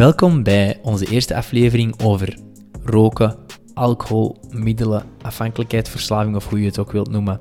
Welkom 0.00 0.42
bij 0.42 0.78
onze 0.82 1.06
eerste 1.06 1.34
aflevering 1.36 2.02
over 2.02 2.38
roken, 2.84 3.36
alcohol, 3.74 4.36
middelen, 4.50 5.04
afhankelijkheid, 5.22 5.88
verslaving 5.88 6.36
of 6.36 6.48
hoe 6.48 6.60
je 6.60 6.66
het 6.66 6.78
ook 6.78 6.92
wilt 6.92 7.10
noemen. 7.10 7.40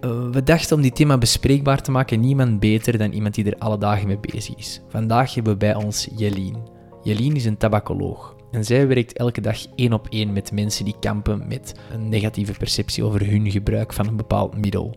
Uh, 0.00 0.28
we 0.30 0.42
dachten 0.42 0.76
om 0.76 0.82
dit 0.82 0.94
thema 0.94 1.18
bespreekbaar 1.18 1.82
te 1.82 1.90
maken 1.90 2.20
niemand 2.20 2.60
beter 2.60 2.98
dan 2.98 3.12
iemand 3.12 3.34
die 3.34 3.44
er 3.44 3.58
alle 3.58 3.78
dagen 3.78 4.06
mee 4.06 4.18
bezig 4.18 4.56
is. 4.56 4.80
Vandaag 4.88 5.34
hebben 5.34 5.52
we 5.52 5.58
bij 5.58 5.74
ons 5.74 6.08
Jelien. 6.16 6.56
Jelien 7.02 7.36
is 7.36 7.44
een 7.44 7.56
tabacoloog 7.56 8.36
en 8.50 8.64
zij 8.64 8.86
werkt 8.86 9.16
elke 9.16 9.40
dag 9.40 9.58
één 9.74 9.92
op 9.92 10.06
één 10.10 10.32
met 10.32 10.52
mensen 10.52 10.84
die 10.84 10.98
kampen 11.00 11.48
met 11.48 11.74
een 11.92 12.08
negatieve 12.08 12.52
perceptie 12.52 13.04
over 13.04 13.26
hun 13.26 13.50
gebruik 13.50 13.92
van 13.92 14.06
een 14.06 14.16
bepaald 14.16 14.56
middel. 14.56 14.96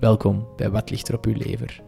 Welkom 0.00 0.48
bij 0.56 0.70
Wat 0.70 0.90
ligt 0.90 1.08
er 1.08 1.14
op 1.14 1.26
uw 1.26 1.36
lever? 1.36 1.87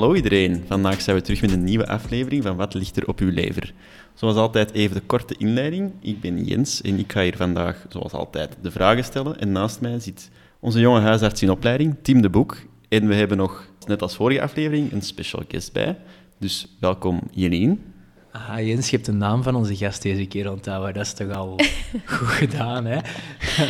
Hallo 0.00 0.14
iedereen, 0.14 0.64
vandaag 0.66 1.00
zijn 1.00 1.16
we 1.16 1.22
terug 1.22 1.40
met 1.40 1.52
een 1.52 1.64
nieuwe 1.64 1.86
aflevering 1.86 2.42
van 2.42 2.56
Wat 2.56 2.74
ligt 2.74 2.96
er 2.96 3.08
op 3.08 3.18
uw 3.18 3.30
lever? 3.30 3.72
Zoals 4.14 4.36
altijd 4.36 4.72
even 4.72 4.96
de 4.96 5.02
korte 5.06 5.34
inleiding. 5.38 5.92
Ik 6.00 6.20
ben 6.20 6.44
Jens 6.44 6.80
en 6.80 6.98
ik 6.98 7.12
ga 7.12 7.22
hier 7.22 7.36
vandaag, 7.36 7.86
zoals 7.88 8.12
altijd, 8.12 8.56
de 8.62 8.70
vragen 8.70 9.04
stellen. 9.04 9.40
En 9.40 9.52
naast 9.52 9.80
mij 9.80 9.98
zit 9.98 10.30
onze 10.60 10.80
jonge 10.80 11.00
huisarts 11.00 11.42
in 11.42 11.50
opleiding, 11.50 11.96
Tim 12.02 12.22
de 12.22 12.30
Boek. 12.30 12.56
En 12.88 13.08
we 13.08 13.14
hebben 13.14 13.36
nog, 13.36 13.66
net 13.86 14.02
als 14.02 14.16
vorige 14.16 14.42
aflevering, 14.42 14.92
een 14.92 15.02
special 15.02 15.42
guest 15.48 15.72
bij. 15.72 15.98
Dus 16.38 16.76
welkom 16.78 17.20
Jenien. 17.30 17.89
Ah, 18.32 18.66
Jens, 18.66 18.90
je 18.90 18.96
hebt 18.96 19.08
de 19.08 19.12
naam 19.12 19.42
van 19.42 19.54
onze 19.54 19.76
gast 19.76 20.02
deze 20.02 20.26
keer 20.26 20.50
onthouden. 20.50 20.94
Dat 20.94 21.06
is 21.06 21.12
toch 21.12 21.30
al 21.34 21.60
goed 22.14 22.28
gedaan, 22.28 22.84
hè? 22.84 22.98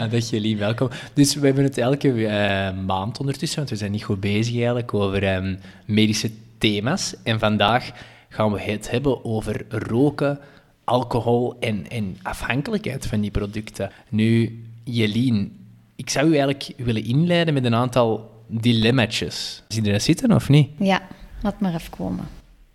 Dat 0.09 0.29
jullie 0.29 0.57
welkom. 0.57 0.89
Dus 1.15 1.35
we 1.35 1.47
hebben 1.47 1.65
het 1.65 1.79
elke 1.79 2.09
uh, 2.09 2.85
maand 2.87 3.21
ondertussen, 3.21 3.59
want 3.59 3.71
we 3.71 3.77
zijn 3.77 3.91
niet 3.91 4.05
goed 4.05 4.21
bezig 4.21 4.55
eigenlijk, 4.55 4.95
over 4.95 5.35
um, 5.35 5.59
medische 5.85 6.31
thema's. 6.59 7.15
En 7.23 7.39
vandaag 7.39 7.91
gaan 8.29 8.53
we 8.53 8.61
het 8.61 8.91
hebben 8.91 9.25
over 9.25 9.65
roken, 9.69 10.39
alcohol 10.85 11.57
en, 11.61 11.91
en 11.91 12.17
afhankelijkheid 12.23 13.07
van 13.07 13.21
die 13.21 13.31
producten. 13.31 13.91
Nu, 14.09 14.63
Jelien, 14.85 15.67
ik 15.97 16.11
zou 16.11 16.27
u 16.27 16.31
eigenlijk 16.31 16.73
willen 16.77 17.05
inleiden 17.05 17.55
met 17.55 17.65
een 17.65 17.75
aantal 17.75 18.31
dilemma's. 18.47 19.17
Zie 19.69 19.83
je 19.83 19.93
dat 19.93 20.03
zitten 20.03 20.33
of 20.33 20.49
niet? 20.49 20.71
Ja, 20.79 21.03
laat 21.43 21.61
maar 21.61 21.75
even 21.75 21.91
komen. 21.91 22.29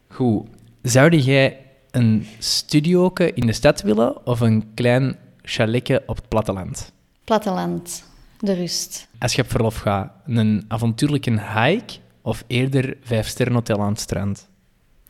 Goed. 0.08 0.48
Zou 0.82 1.16
jij 1.18 1.65
een 1.96 2.28
studioke 2.40 3.34
in 3.34 3.46
de 3.46 3.54
stad 3.54 3.82
willen 3.82 4.26
of 4.26 4.40
een 4.40 4.74
klein 4.74 5.18
chaletje 5.42 6.04
op 6.06 6.16
het 6.16 6.28
platteland? 6.28 6.92
Platteland, 7.24 8.04
de 8.40 8.54
rust. 8.54 9.08
Als 9.20 9.34
je 9.34 9.42
op 9.42 9.50
verlof 9.50 9.76
gaat, 9.76 10.12
een 10.26 10.66
avontuurlijke 10.68 11.32
hike 11.32 11.94
of 12.22 12.44
eerder 12.48 12.98
vijf 13.02 13.28
sterren 13.28 13.54
hotel 13.54 13.82
aan 13.82 13.90
het 13.90 14.00
strand? 14.00 14.48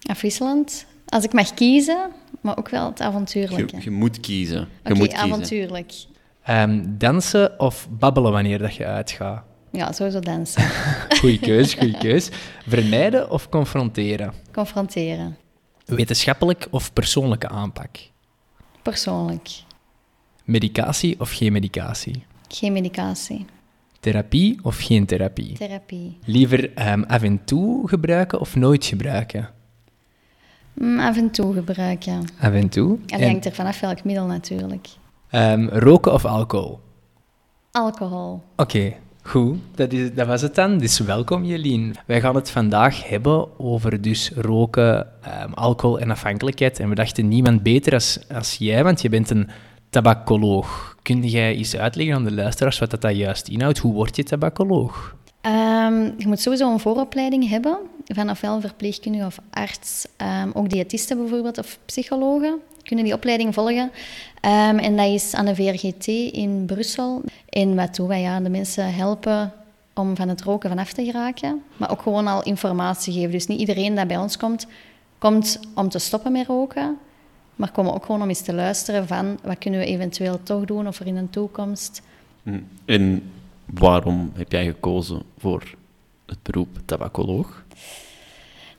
Afwisselend. 0.01 0.85
Als 1.06 1.24
ik 1.24 1.34
mag 1.34 1.53
kiezen, 1.53 2.12
maar 2.41 2.57
ook 2.57 2.69
wel 2.69 2.85
het 2.85 3.01
avontuurlijke. 3.01 3.75
Je, 3.75 3.84
je 3.84 3.91
moet 3.91 4.19
kiezen. 4.19 4.68
Oké, 4.84 5.03
okay, 5.03 5.16
avontuurlijk. 5.16 5.94
Um, 6.50 6.97
dansen 6.97 7.59
of 7.59 7.88
babbelen 7.90 8.31
wanneer 8.31 8.57
dat 8.57 8.75
je 8.75 8.85
uitgaat? 8.85 9.44
Ja, 9.72 9.91
sowieso 9.91 10.19
dansen. 10.19 10.63
goeie 11.19 11.40
keus, 11.40 11.74
goeie 11.74 11.97
keus. 12.07 12.29
Vermijden 12.68 13.29
of 13.29 13.50
confronteren? 13.50 14.34
Confronteren. 14.51 15.38
Wetenschappelijk 15.85 16.68
of 16.69 16.94
persoonlijke 16.94 17.50
aanpak? 17.50 17.97
Persoonlijk. 18.81 19.50
Medicatie 20.44 21.19
of 21.19 21.31
geen 21.31 21.51
medicatie? 21.51 22.25
Geen 22.47 22.73
medicatie. 22.73 23.46
Therapie 24.00 24.59
of 24.62 24.78
geen 24.78 25.06
therapie? 25.06 25.53
Therapie. 25.53 26.18
Liever 26.25 26.90
um, 26.91 27.03
af 27.03 27.22
en 27.22 27.45
toe 27.45 27.88
gebruiken 27.88 28.40
of 28.40 28.56
nooit 28.56 28.85
gebruiken? 28.85 29.50
Mm, 30.74 31.00
af 31.00 31.18
en 31.18 31.31
toe 31.31 31.53
gebruiken. 31.53 32.24
Af 32.40 32.53
en 32.53 32.69
toe? 32.69 32.97
En 33.06 33.19
dat 33.19 33.29
hangt 33.29 33.45
er 33.45 33.51
vanaf 33.51 33.79
welk 33.79 34.03
middel 34.03 34.25
natuurlijk. 34.25 34.88
Um, 35.31 35.69
roken 35.69 36.13
of 36.13 36.25
alcohol? 36.25 36.79
Alcohol. 37.72 38.34
Oké, 38.34 38.62
okay. 38.62 38.97
Goed, 39.28 39.58
dat, 39.75 39.91
is, 39.94 40.13
dat 40.13 40.28
was 40.28 40.41
het 40.41 40.56
dan. 40.56 40.78
Dus 40.78 41.00
welkom 41.00 41.44
Jelien. 41.44 41.96
Wij 42.06 42.22
gaan 42.22 42.36
het 42.36 42.50
vandaag 42.50 43.08
hebben 43.09 43.59
over 43.59 44.02
dus 44.02 44.31
roken, 44.36 45.08
um, 45.44 45.53
alcohol 45.53 46.00
en 46.00 46.12
afhankelijkheid. 46.12 46.80
En 46.80 46.90
we 46.90 46.96
dachten 46.96 47.28
niemand 47.28 47.63
beter 47.63 47.94
als, 47.94 48.19
als 48.34 48.56
jij, 48.59 48.84
want 48.84 49.02
je 49.02 49.09
bent 49.09 49.30
een 49.30 49.50
tabacoloog. 49.90 50.97
Kun 51.02 51.24
jij 51.24 51.56
eens 51.56 51.75
uitleggen 51.75 52.16
aan 52.16 52.24
de 52.24 52.34
luisteraars 52.34 52.80
wat 52.80 52.91
dat, 52.91 53.02
dat 53.02 53.16
juist 53.16 53.47
inhoudt? 53.47 53.78
Hoe 53.78 53.94
word 53.94 54.16
je 54.16 54.24
tabacoloog? 54.24 55.16
Um, 55.42 56.13
je 56.18 56.28
moet 56.28 56.40
sowieso 56.40 56.72
een 56.72 56.80
vooropleiding 56.80 57.50
hebben, 57.50 57.78
van 58.06 58.30
ofwel 58.30 58.62
verpleegkundige 58.62 59.25
of 59.25 59.40
arts, 59.50 60.06
um, 60.44 60.52
ook 60.53 60.69
diëtisten 60.69 61.18
bijvoorbeeld, 61.18 61.57
of 61.57 61.78
psychologen 61.86 62.59
kunnen 62.85 63.06
die 63.06 63.13
opleiding 63.13 63.53
volgen. 63.53 63.91
Um, 64.41 64.79
en 64.79 64.96
dat 64.97 65.07
is 65.07 65.34
aan 65.34 65.46
de 65.46 65.56
VRGT 65.56 66.07
in 66.34 66.63
Brussel. 66.66 67.22
En 67.50 67.75
wat 67.75 67.96
doen 67.96 68.07
wij? 68.07 68.22
Ja, 68.22 68.40
de 68.40 68.50
mensen 68.50 68.94
helpen 68.94 69.53
om 69.94 70.16
van 70.16 70.29
het 70.29 70.41
roken 70.41 70.69
vanaf 70.69 70.94
te 70.94 71.06
geraken, 71.06 71.63
maar 71.78 71.91
ook 71.91 72.01
gewoon 72.01 72.28
al 72.28 72.44
informatie 72.44 73.13
geven. 73.13 73.31
Dus 73.31 73.47
niet 73.47 73.59
iedereen 73.59 73.95
dat 73.95 74.07
bij 74.07 74.18
ons 74.18 74.38
komt, 74.38 74.68
komt 75.18 75.59
om 75.75 75.90
te 75.90 76.00
stoppen 76.00 76.31
met 76.31 76.47
roken, 76.47 76.97
maar 77.56 77.72
komen 77.72 77.94
ook 77.94 78.06
gewoon 78.06 78.22
om 78.22 78.28
eens 78.28 78.41
te 78.41 78.53
luisteren 78.53 79.07
van 79.07 79.40
wat 79.44 79.57
kunnen 79.57 79.79
we 79.79 79.85
eventueel 79.85 80.44
toch 80.44 80.66
doen 80.66 80.88
of 80.88 81.00
er 81.00 81.07
in 81.07 81.16
de 81.16 81.29
toekomst. 81.29 82.01
Mm. 82.44 82.68
En 82.85 83.31
waarom 83.66 84.31
heb 84.35 84.51
jij 84.51 84.66
gekozen 84.66 85.22
voor 85.38 85.75
het 86.25 86.44
beroep 86.44 86.79
tabacoloog? 86.85 87.64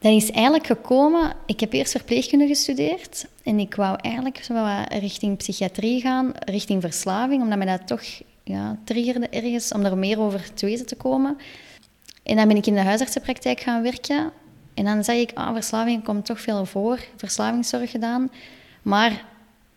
Dat 0.06 0.14
is 0.14 0.30
eigenlijk 0.30 0.66
gekomen... 0.66 1.32
Ik 1.46 1.60
heb 1.60 1.72
eerst 1.72 1.90
verpleegkunde 1.90 2.46
gestudeerd. 2.46 3.26
En 3.42 3.58
ik 3.58 3.74
wou 3.74 3.98
eigenlijk 4.00 4.44
zo 4.44 4.54
richting 4.88 5.36
psychiatrie 5.36 6.00
gaan, 6.00 6.32
richting 6.34 6.82
verslaving, 6.82 7.42
omdat 7.42 7.58
mij 7.58 7.66
dat 7.66 7.86
toch 7.86 8.02
ja, 8.44 8.78
triggerde 8.84 9.28
ergens 9.28 9.72
om 9.72 9.84
er 9.84 9.98
meer 9.98 10.20
over 10.20 10.54
te 10.54 10.66
weten 10.66 10.86
te 10.86 10.96
komen. 10.96 11.38
En 12.22 12.36
dan 12.36 12.48
ben 12.48 12.56
ik 12.56 12.66
in 12.66 12.74
de 12.74 12.80
huisartsenpraktijk 12.80 13.60
gaan 13.60 13.82
werken. 13.82 14.32
En 14.74 14.84
dan 14.84 15.04
zag 15.04 15.16
ik, 15.16 15.30
ah, 15.34 15.52
verslaving 15.52 16.04
komt 16.04 16.26
toch 16.26 16.40
veel 16.40 16.64
voor. 16.64 17.04
Verslavingszorg 17.16 17.90
gedaan. 17.90 18.30
Maar 18.82 19.24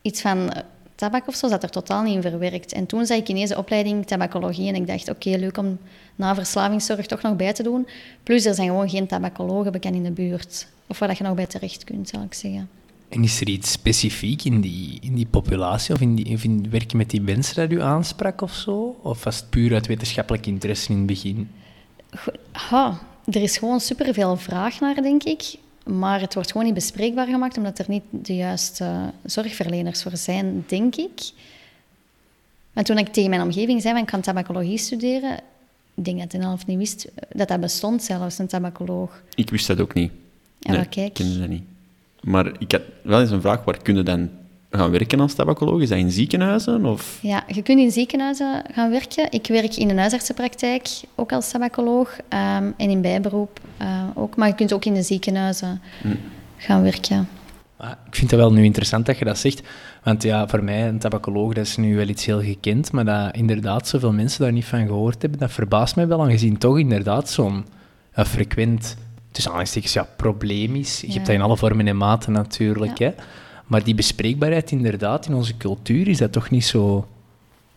iets 0.02 0.22
van 0.22 0.52
tabak 1.00 1.28
of 1.28 1.36
zo 1.36 1.48
zat 1.48 1.64
er 1.64 1.70
totaal 1.70 2.04
niet 2.04 2.16
in 2.16 2.22
verwerkt. 2.22 2.74
En 2.74 2.86
toen 2.86 3.06
zag 3.06 3.18
ik 3.18 3.28
ineens 3.28 3.50
de 3.50 3.58
opleiding 3.58 4.06
tabacologie 4.06 4.68
en 4.68 4.76
ik 4.76 4.88
dacht, 4.88 5.10
oké, 5.10 5.30
leuk 5.30 5.58
om 5.58 5.78
na 6.16 6.36
verslavingszorg 6.36 7.06
toch 7.06 7.22
nog 7.22 7.36
bij 7.36 7.54
te 7.54 7.64
doen. 7.64 7.88
Plus, 8.24 8.46
er 8.46 8.54
zijn 8.54 8.68
gewoon 8.68 8.90
geen 8.90 9.08
tabacologen 9.08 9.72
bekend 9.72 9.96
in 9.96 10.04
de 10.04 10.12
buurt. 10.12 10.68
Of 10.88 11.00
waar 11.00 11.16
je 11.18 11.24
nog 11.24 11.36
bij 11.36 11.46
terecht 11.46 11.84
kunt, 11.84 12.10
zal 12.10 12.24
ik 12.24 12.34
zeggen. 12.34 12.70
En 13.10 13.24
is 13.24 13.42
er 13.42 13.50
iets 13.50 13.72
specifiek 13.72 14.44
in 14.44 14.62
die, 14.62 14.98
in 15.02 15.16
die 15.16 15.26
populatie 15.26 15.94
of 15.94 16.02
in, 16.02 16.16
die, 16.16 16.34
of 16.34 16.44
in 16.44 16.70
werken 16.70 16.98
met 16.98 17.10
die 17.10 17.22
mensen 17.22 17.56
dat 17.56 17.72
u 17.72 17.82
aansprak 17.82 18.42
of 18.42 18.54
zo? 18.54 18.96
Of 19.02 19.24
was 19.24 19.36
het 19.36 19.50
puur 19.50 19.74
uit 19.74 19.88
wetenschappelijk 19.88 20.46
interesse 20.46 20.92
in 20.92 20.98
het 20.98 21.06
begin? 21.06 21.50
Ha, 22.52 23.00
er 23.26 23.42
is 23.42 23.58
gewoon 23.58 23.80
superveel 23.80 24.38
vraag 24.38 24.80
naar, 24.80 24.96
denk 24.96 25.24
ik. 25.24 25.58
Maar 25.98 26.22
het 26.22 26.34
wordt 26.34 26.52
gewoon 26.52 26.66
niet 26.66 26.76
bespreekbaar 26.76 27.28
gemaakt, 27.28 27.58
omdat 27.58 27.80
er 27.80 27.86
niet 27.88 28.04
de 28.10 28.36
juiste 28.36 29.12
zorgverleners 29.26 30.04
voor 30.04 30.18
zijn, 30.18 30.64
denk 30.68 30.96
ik. 30.96 31.32
Want 32.74 32.86
toen 32.88 32.98
ik 32.98 33.08
tegen 33.08 33.30
mijn 33.30 33.42
omgeving 33.42 33.82
zei, 33.82 34.00
ik 34.00 34.06
kan 34.06 34.22
tabacologie 34.22 34.78
studeren, 34.78 35.40
ik 35.94 36.06
denk 36.06 36.20
dat 36.20 36.32
de 36.32 36.38
helft 36.38 36.68
niet 36.68 36.78
wist 36.78 37.08
dat 37.30 37.48
dat 37.48 37.60
bestond 37.60 38.04
zelfs, 38.04 38.38
een 38.38 38.48
tabacoloog. 38.48 39.22
Ik 39.36 39.50
wist 39.50 39.68
dat 39.68 39.80
ook 39.80 39.94
niet. 39.94 40.12
Ja, 40.60 40.72
nee, 40.72 40.86
kijk. 40.86 41.08
Ik 41.08 41.14
kende 41.14 41.40
dat 41.40 41.50
niet. 41.50 41.64
Maar 42.22 42.52
ik 42.60 42.72
had 42.72 42.82
wel 43.02 43.22
eens 43.22 43.32
een 43.32 43.42
vraag, 43.42 43.64
waar 43.64 43.82
kun 43.82 43.96
je 43.96 44.04
dan 44.04 44.30
gaan 44.70 44.92
werken 44.92 45.20
als 45.20 45.34
tabacoloog? 45.34 45.82
Is 45.82 45.90
dat 45.90 45.98
in 45.98 46.12
ziekenhuizen? 46.12 46.86
Of? 46.86 47.20
Ja, 47.22 47.44
je 47.48 47.62
kunt 47.62 47.80
in 47.80 47.92
ziekenhuizen 47.92 48.64
gaan 48.74 48.90
werken. 48.90 49.32
Ik 49.32 49.48
werk 49.48 49.76
in 49.76 49.90
een 49.90 49.98
huisartsenpraktijk, 49.98 50.88
ook 51.16 51.32
als 51.32 51.52
tabacoloog. 51.52 52.18
Um, 52.18 52.74
en 52.78 52.90
in 52.90 53.02
bijberoep 53.02 53.60
uh, 53.82 54.04
ook. 54.14 54.36
Maar 54.36 54.48
je 54.48 54.56
kunt 54.56 54.74
ook 54.74 54.86
in 54.86 54.94
de 54.94 55.02
ziekenhuizen 55.02 55.82
hm. 56.02 56.16
gaan 56.58 56.82
werken. 56.82 57.28
Ik 57.80 58.16
vind 58.16 58.32
het 58.32 58.40
wel 58.40 58.54
nu 58.54 58.64
interessant 58.64 59.06
dat 59.06 59.18
je 59.18 59.26
dat 59.26 59.38
zegt. 59.38 59.62
Want 60.04 60.24
ja, 60.24 60.48
voor 60.48 60.64
mij, 60.64 60.88
een 60.88 61.00
tabacoloog, 61.00 61.54
dat 61.54 61.66
is 61.66 61.78
nu 61.78 61.96
wel 61.96 62.08
iets 62.08 62.26
heel 62.26 62.42
gekend. 62.42 62.92
Maar 62.92 63.06
dat 63.06 63.36
inderdaad 63.36 63.88
zoveel 63.88 64.14
mensen 64.14 64.42
daar 64.42 64.52
niet 64.52 64.66
van 64.66 64.88
gehoord 64.88 65.22
hebben, 65.22 65.40
dat 65.40 65.52
verbaast 65.52 65.96
mij 65.96 66.08
wel. 66.08 66.22
Aangezien 66.22 66.58
toch 66.58 66.80
inderdaad 66.80 67.30
zo'n 67.30 67.66
frequent, 68.14 68.96
tussen 69.32 69.52
aanhalingstekens, 69.52 69.94
ja, 69.94 70.08
probleem 70.18 70.76
is. 70.76 71.02
Je 71.02 71.12
hebt 71.12 71.26
dat 71.26 71.36
in 71.36 71.42
alle 71.42 71.58
vormen 71.58 71.88
en 71.88 71.98
maten 71.98 72.32
natuurlijk. 72.32 73.00
Hè. 73.00 73.12
Maar 73.70 73.84
die 73.84 73.96
bespreekbaarheid 73.96 74.72
inderdaad, 74.72 75.26
in 75.26 75.34
onze 75.34 75.58
cultuur 75.58 76.08
is 76.08 76.18
dat 76.18 76.32
toch 76.32 76.50
niet 76.50 76.66
zo 76.66 77.08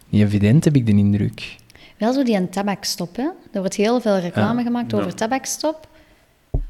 niet 0.08 0.22
evident, 0.22 0.64
heb 0.64 0.76
ik 0.76 0.86
de 0.86 0.92
indruk. 0.92 1.56
Wel 1.96 2.12
zo 2.12 2.22
die 2.22 2.36
een 2.36 2.50
tabakstop, 2.50 3.16
hè. 3.16 3.28
Er 3.52 3.60
wordt 3.60 3.74
heel 3.74 4.00
veel 4.00 4.18
reclame 4.18 4.62
gemaakt 4.62 4.94
over 4.94 5.14
tabakstop. 5.14 5.88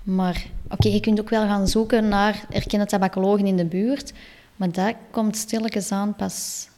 Maar 0.03 0.47
oké, 0.69 0.89
je 0.89 1.01
kunt 1.01 1.21
ook 1.21 1.31
wel 1.31 1.47
gaan 1.47 1.69
zoeken 1.69 2.09
naar 2.09 2.45
erkende 2.51 2.87
tabacologen 2.87 3.47
in 3.47 3.57
de 3.57 3.65
buurt. 3.65 4.13
Maar 4.57 4.73
dat 4.73 4.95
komt 5.11 5.37
stilletjes 5.37 5.93
aan 5.93 6.15
pas 6.15 6.69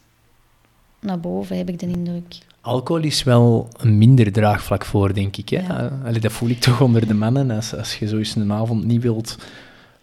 naar 1.00 1.20
boven, 1.20 1.56
heb 1.56 1.69
ik 1.69 1.79
de 1.79 1.87
indruk. 1.87 2.38
Alcohol 2.61 3.02
is 3.02 3.23
wel 3.23 3.69
een 3.76 3.99
minder 3.99 4.32
draagvlak 4.32 4.85
voor, 4.85 5.14
denk 5.14 5.37
ik. 5.37 5.49
Hè? 5.49 5.61
Ja. 5.61 6.00
Allee, 6.05 6.20
dat 6.20 6.32
voel 6.32 6.49
ik 6.49 6.61
toch 6.61 6.81
onder 6.81 7.06
de 7.06 7.14
mannen. 7.14 7.50
Als, 7.50 7.75
als 7.75 7.99
je 7.99 8.06
zo 8.06 8.17
eens 8.17 8.35
een 8.35 8.52
avond 8.52 8.85
niet 8.85 9.02
wilt 9.02 9.37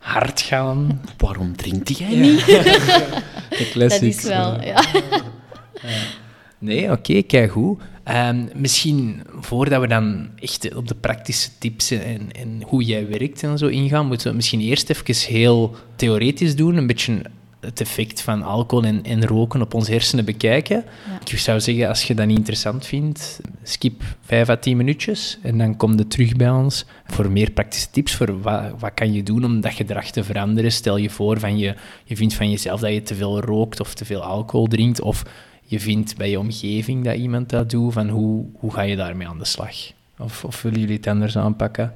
hard 0.01 0.41
gaan. 0.41 1.01
Waarom 1.17 1.55
drinkt 1.55 1.97
jij 1.97 2.15
niet? 2.15 2.45
De 2.45 3.57
Dat 3.57 3.71
classics, 3.71 4.17
is 4.17 4.23
wel, 4.23 4.55
eh. 4.55 4.67
ja. 4.67 4.83
Nee, 6.59 6.91
oké, 6.91 7.21
kijk 7.21 7.51
goed. 7.51 7.81
Ehm, 8.03 8.45
misschien 8.55 9.21
voordat 9.39 9.81
we 9.81 9.87
dan 9.87 10.29
echt 10.39 10.75
op 10.75 10.87
de 10.87 10.95
praktische 10.95 11.49
tips 11.57 11.91
en, 11.91 12.31
en 12.31 12.61
hoe 12.65 12.83
jij 12.83 13.07
werkt 13.07 13.43
en 13.43 13.57
zo 13.57 13.67
ingaan, 13.67 14.07
moeten 14.07 14.29
we 14.29 14.35
misschien 14.35 14.61
eerst 14.61 14.89
even 14.89 15.33
heel 15.33 15.75
theoretisch 15.95 16.55
doen, 16.55 16.75
een 16.75 16.87
beetje 16.87 17.21
het 17.61 17.81
effect 17.81 18.21
van 18.21 18.43
alcohol 18.43 18.85
en, 18.85 19.03
en 19.03 19.25
roken 19.25 19.61
op 19.61 19.73
onze 19.73 19.91
hersenen 19.91 20.25
bekijken. 20.25 20.83
Ik 21.25 21.37
zou 21.37 21.59
zeggen, 21.59 21.87
als 21.87 22.03
je 22.03 22.15
dat 22.15 22.27
niet 22.27 22.37
interessant 22.37 22.85
vindt, 22.85 23.39
skip 23.63 24.03
5 24.21 24.49
à 24.49 24.55
10 24.55 24.77
minuutjes 24.77 25.37
en 25.41 25.57
dan 25.57 25.77
kom 25.77 25.97
je 25.97 26.07
terug 26.07 26.35
bij 26.35 26.49
ons 26.49 26.85
voor 27.05 27.31
meer 27.31 27.51
praktische 27.51 27.89
tips 27.91 28.15
voor 28.15 28.41
wat, 28.41 28.63
wat 28.79 28.93
kan 28.93 29.13
je 29.13 29.23
doen 29.23 29.45
om 29.45 29.61
dat 29.61 29.73
gedrag 29.73 30.11
te 30.11 30.23
veranderen. 30.23 30.71
Stel 30.71 30.97
je 30.97 31.09
voor 31.09 31.39
van 31.39 31.57
je, 31.57 31.75
je 32.03 32.15
vindt 32.15 32.33
van 32.33 32.49
jezelf 32.49 32.79
dat 32.79 32.93
je 32.93 33.03
te 33.03 33.15
veel 33.15 33.39
rookt 33.39 33.79
of 33.79 33.93
te 33.93 34.05
veel 34.05 34.23
alcohol 34.23 34.67
drinkt 34.67 35.01
of 35.01 35.23
je 35.63 35.79
vindt 35.79 36.17
bij 36.17 36.29
je 36.29 36.39
omgeving 36.39 37.03
dat 37.03 37.15
iemand 37.15 37.49
dat 37.49 37.69
doet, 37.69 37.93
van 37.93 38.09
hoe, 38.09 38.45
hoe 38.53 38.73
ga 38.73 38.81
je 38.81 38.95
daarmee 38.95 39.27
aan 39.27 39.37
de 39.37 39.45
slag? 39.45 39.75
Of, 40.17 40.43
of 40.43 40.61
willen 40.61 40.79
jullie 40.79 40.95
het 40.95 41.07
anders 41.07 41.37
aanpakken? 41.37 41.93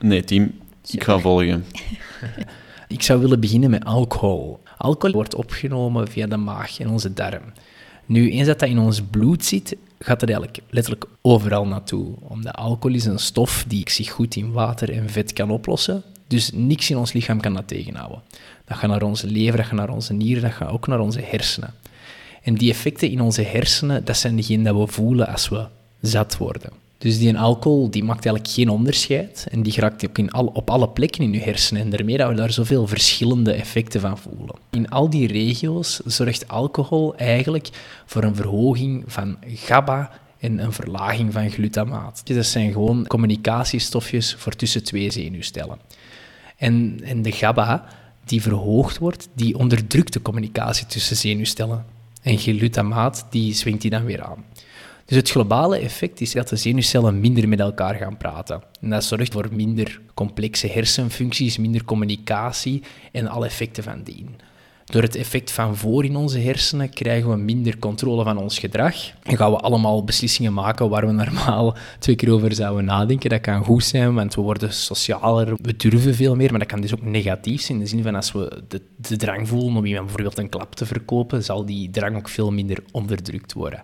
Nee, 0.00 0.24
team. 0.24 0.52
Ik 0.90 1.04
ga 1.04 1.18
volgen. 1.18 1.64
Ik 2.92 3.02
zou 3.02 3.20
willen 3.20 3.40
beginnen 3.40 3.70
met 3.70 3.84
alcohol. 3.84 4.60
Alcohol 4.76 5.14
wordt 5.14 5.34
opgenomen 5.34 6.08
via 6.08 6.26
de 6.26 6.36
maag 6.36 6.80
en 6.80 6.88
onze 6.88 7.12
darm. 7.12 7.42
Nu, 8.06 8.30
eens 8.30 8.46
dat 8.46 8.58
dat 8.58 8.68
in 8.68 8.78
ons 8.78 9.02
bloed 9.02 9.44
zit, 9.44 9.76
gaat 9.98 10.20
het 10.20 10.30
eigenlijk 10.30 10.62
letterlijk 10.70 11.06
overal 11.20 11.66
naartoe. 11.66 12.14
Omdat 12.20 12.54
alcohol 12.54 12.96
is 12.96 13.04
een 13.04 13.18
stof 13.18 13.64
die 13.68 13.90
zich 13.90 14.10
goed 14.10 14.36
in 14.36 14.52
water 14.52 14.90
en 14.90 15.10
vet 15.10 15.32
kan 15.32 15.50
oplossen. 15.50 16.02
Dus 16.26 16.50
niks 16.52 16.90
in 16.90 16.96
ons 16.96 17.12
lichaam 17.12 17.40
kan 17.40 17.54
dat 17.54 17.68
tegenhouden. 17.68 18.22
Dat 18.64 18.76
gaat 18.76 18.90
naar 18.90 19.02
onze 19.02 19.26
lever, 19.26 19.56
dat 19.56 19.66
gaat 19.66 19.78
naar 19.78 19.90
onze 19.90 20.12
nieren, 20.12 20.42
dat 20.42 20.52
gaat 20.52 20.70
ook 20.70 20.86
naar 20.86 21.00
onze 21.00 21.20
hersenen. 21.20 21.74
En 22.42 22.54
die 22.54 22.70
effecten 22.70 23.10
in 23.10 23.20
onze 23.20 23.42
hersenen, 23.42 24.04
dat 24.04 24.16
zijn 24.16 24.36
degenen 24.36 24.64
dat 24.64 24.76
we 24.76 24.92
voelen 24.92 25.28
als 25.28 25.48
we 25.48 25.66
zat 26.00 26.36
worden. 26.36 26.81
Dus 27.02 27.18
die 27.18 27.38
alcohol 27.38 27.90
die 27.90 28.04
maakt 28.04 28.26
eigenlijk 28.26 28.54
geen 28.54 28.68
onderscheid 28.68 29.46
en 29.50 29.62
die 29.62 29.72
geraakt 29.72 30.08
ook 30.08 30.18
in 30.18 30.30
al, 30.30 30.46
op 30.46 30.70
alle 30.70 30.88
plekken 30.88 31.22
in 31.22 31.32
je 31.32 31.40
hersenen. 31.40 31.82
En 31.82 31.90
daarmee 31.90 32.16
dat 32.16 32.28
we 32.28 32.34
daar 32.34 32.52
zoveel 32.52 32.86
verschillende 32.86 33.52
effecten 33.52 34.00
van 34.00 34.18
voelen. 34.18 34.54
In 34.70 34.88
al 34.88 35.10
die 35.10 35.26
regio's 35.26 36.00
zorgt 36.04 36.48
alcohol 36.48 37.16
eigenlijk 37.16 37.68
voor 38.06 38.22
een 38.22 38.34
verhoging 38.34 39.04
van 39.06 39.36
GABA 39.46 40.10
en 40.38 40.58
een 40.58 40.72
verlaging 40.72 41.32
van 41.32 41.50
glutamaat. 41.50 42.22
Dat 42.24 42.46
zijn 42.46 42.72
gewoon 42.72 43.06
communicatiestofjes 43.06 44.34
voor 44.34 44.52
tussen 44.52 44.84
twee 44.84 45.10
zenuwstellen. 45.10 45.78
En, 46.56 47.00
en 47.04 47.22
de 47.22 47.32
GABA 47.32 47.84
die 48.24 48.42
verhoogd 48.42 48.98
wordt, 48.98 49.28
die 49.34 49.58
onderdrukt 49.58 50.12
de 50.12 50.22
communicatie 50.22 50.86
tussen 50.86 51.16
zenuwstellen. 51.16 51.84
En 52.22 52.38
glutamaat, 52.38 53.26
die 53.30 53.54
swingt 53.54 53.80
die 53.80 53.90
dan 53.90 54.04
weer 54.04 54.22
aan. 54.22 54.44
Dus 55.12 55.20
het 55.20 55.30
globale 55.30 55.78
effect 55.78 56.20
is 56.20 56.32
dat 56.32 56.48
de 56.48 56.56
zenuwcellen 56.56 57.20
minder 57.20 57.48
met 57.48 57.60
elkaar 57.60 57.94
gaan 57.94 58.16
praten. 58.16 58.62
En 58.80 58.90
dat 58.90 59.04
zorgt 59.04 59.32
voor 59.32 59.48
minder 59.52 60.00
complexe 60.14 60.66
hersenfuncties, 60.66 61.58
minder 61.58 61.84
communicatie 61.84 62.82
en 63.12 63.26
alle 63.26 63.46
effecten 63.46 63.82
van 63.82 64.02
dien. 64.02 64.28
Door 64.84 65.02
het 65.02 65.16
effect 65.16 65.50
van 65.50 65.76
voor 65.76 66.04
in 66.04 66.16
onze 66.16 66.38
hersenen 66.38 66.90
krijgen 66.90 67.30
we 67.30 67.36
minder 67.36 67.78
controle 67.78 68.24
van 68.24 68.38
ons 68.38 68.58
gedrag. 68.58 68.94
En 69.22 69.36
gaan 69.36 69.50
we 69.50 69.56
allemaal 69.56 70.04
beslissingen 70.04 70.52
maken 70.52 70.88
waar 70.88 71.06
we 71.06 71.12
normaal 71.12 71.76
twee 71.98 72.16
keer 72.16 72.32
over 72.32 72.54
zouden 72.54 72.84
nadenken. 72.84 73.30
Dat 73.30 73.40
kan 73.40 73.64
goed 73.64 73.84
zijn, 73.84 74.14
want 74.14 74.34
we 74.34 74.40
worden 74.40 74.72
socialer, 74.72 75.54
we 75.62 75.76
durven 75.76 76.14
veel 76.14 76.36
meer. 76.36 76.50
Maar 76.50 76.58
dat 76.58 76.68
kan 76.68 76.80
dus 76.80 76.94
ook 76.94 77.02
negatief 77.02 77.60
zijn, 77.60 77.78
in 77.78 77.84
de 77.84 77.90
zin 77.90 78.02
van 78.02 78.14
als 78.14 78.32
we 78.32 78.62
de, 78.68 78.82
de 78.96 79.16
drang 79.16 79.48
voelen 79.48 79.76
om 79.76 79.84
iemand 79.84 80.06
bijvoorbeeld 80.06 80.38
een 80.38 80.48
klap 80.48 80.74
te 80.74 80.86
verkopen, 80.86 81.44
zal 81.44 81.64
die 81.64 81.90
drang 81.90 82.16
ook 82.16 82.28
veel 82.28 82.52
minder 82.52 82.78
onderdrukt 82.92 83.52
worden. 83.52 83.82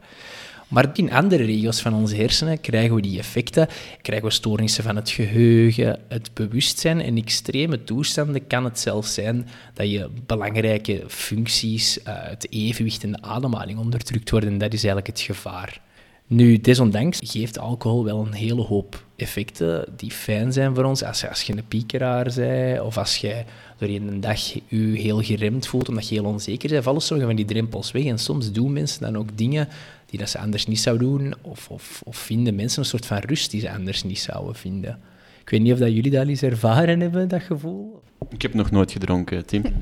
Maar 0.69 0.91
in 0.95 1.13
andere 1.13 1.45
regio's 1.45 1.81
van 1.81 1.95
onze 1.95 2.17
hersenen 2.17 2.61
krijgen 2.61 2.95
we 2.95 3.01
die 3.01 3.19
effecten, 3.19 3.69
krijgen 4.03 4.27
we 4.27 4.33
stoornissen 4.33 4.85
van 4.85 4.97
het 4.97 5.11
geheugen, 5.11 6.01
het 6.09 6.31
bewustzijn. 6.35 7.01
En 7.01 7.17
extreme 7.17 7.85
toestanden 7.85 8.47
kan 8.47 8.65
het 8.65 8.79
zelfs 8.79 9.15
zijn 9.15 9.49
dat 9.75 9.91
je 9.91 10.09
belangrijke 10.27 11.05
functies, 11.07 12.03
eh, 12.03 12.15
het 12.17 12.47
evenwicht 12.51 13.03
en 13.03 13.13
de 13.13 13.23
ademhaling 13.23 13.79
onderdrukt 13.79 14.31
worden. 14.31 14.51
En 14.51 14.59
dat 14.59 14.73
is 14.73 14.85
eigenlijk 14.85 15.07
het 15.07 15.21
gevaar. 15.21 15.81
Nu, 16.27 16.61
desondanks 16.61 17.19
geeft 17.23 17.59
alcohol 17.59 18.05
wel 18.05 18.27
een 18.27 18.33
hele 18.33 18.63
hoop 18.63 19.05
effecten 19.17 19.85
die 19.97 20.11
fijn 20.11 20.53
zijn 20.53 20.75
voor 20.75 20.85
ons. 20.85 21.03
Als, 21.03 21.29
als 21.29 21.43
je 21.43 21.53
een 21.53 21.69
piekeraar 21.69 22.33
bent, 22.35 22.81
of 22.81 22.99
als 22.99 23.17
je 23.17 23.45
doorheen 23.79 24.09
een 24.09 24.21
dag 24.21 24.41
je 24.41 24.63
heel 24.77 25.23
geremd 25.23 25.67
voelt 25.67 25.89
omdat 25.89 26.09
je 26.09 26.15
heel 26.15 26.25
onzeker 26.25 26.69
bent, 26.69 26.85
vallen 26.85 27.01
sommige 27.01 27.29
van 27.29 27.37
die 27.37 27.45
drempels 27.45 27.91
weg. 27.91 28.05
En 28.05 28.19
soms 28.19 28.53
doen 28.53 28.73
mensen 28.73 29.01
dan 29.01 29.17
ook 29.19 29.39
dingen 29.39 29.69
die 30.11 30.19
dat 30.19 30.31
ze 30.31 30.39
anders 30.39 30.67
niet 30.67 30.81
zouden 30.81 31.09
doen, 31.09 31.35
of, 31.43 31.69
of, 31.71 32.01
of 32.05 32.17
vinden 32.17 32.55
mensen 32.55 32.83
een 32.83 32.89
soort 32.89 33.07
van 33.07 33.19
rust 33.19 33.51
die 33.51 33.61
ze 33.61 33.71
anders 33.71 34.03
niet 34.03 34.19
zouden 34.19 34.55
vinden. 34.55 34.99
Ik 35.41 35.51
weet 35.51 35.61
niet 35.61 35.73
of 35.73 35.79
dat 35.79 35.93
jullie 35.93 36.11
dat 36.11 36.23
al 36.23 36.29
eens 36.29 36.43
ervaren 36.43 37.01
hebben, 37.01 37.29
dat 37.29 37.43
gevoel. 37.43 38.03
Ik 38.31 38.43
heb 38.43 38.55
nog 38.55 38.71
nooit 38.71 38.93
gedronken, 38.93 39.47
Tim. 39.47 39.63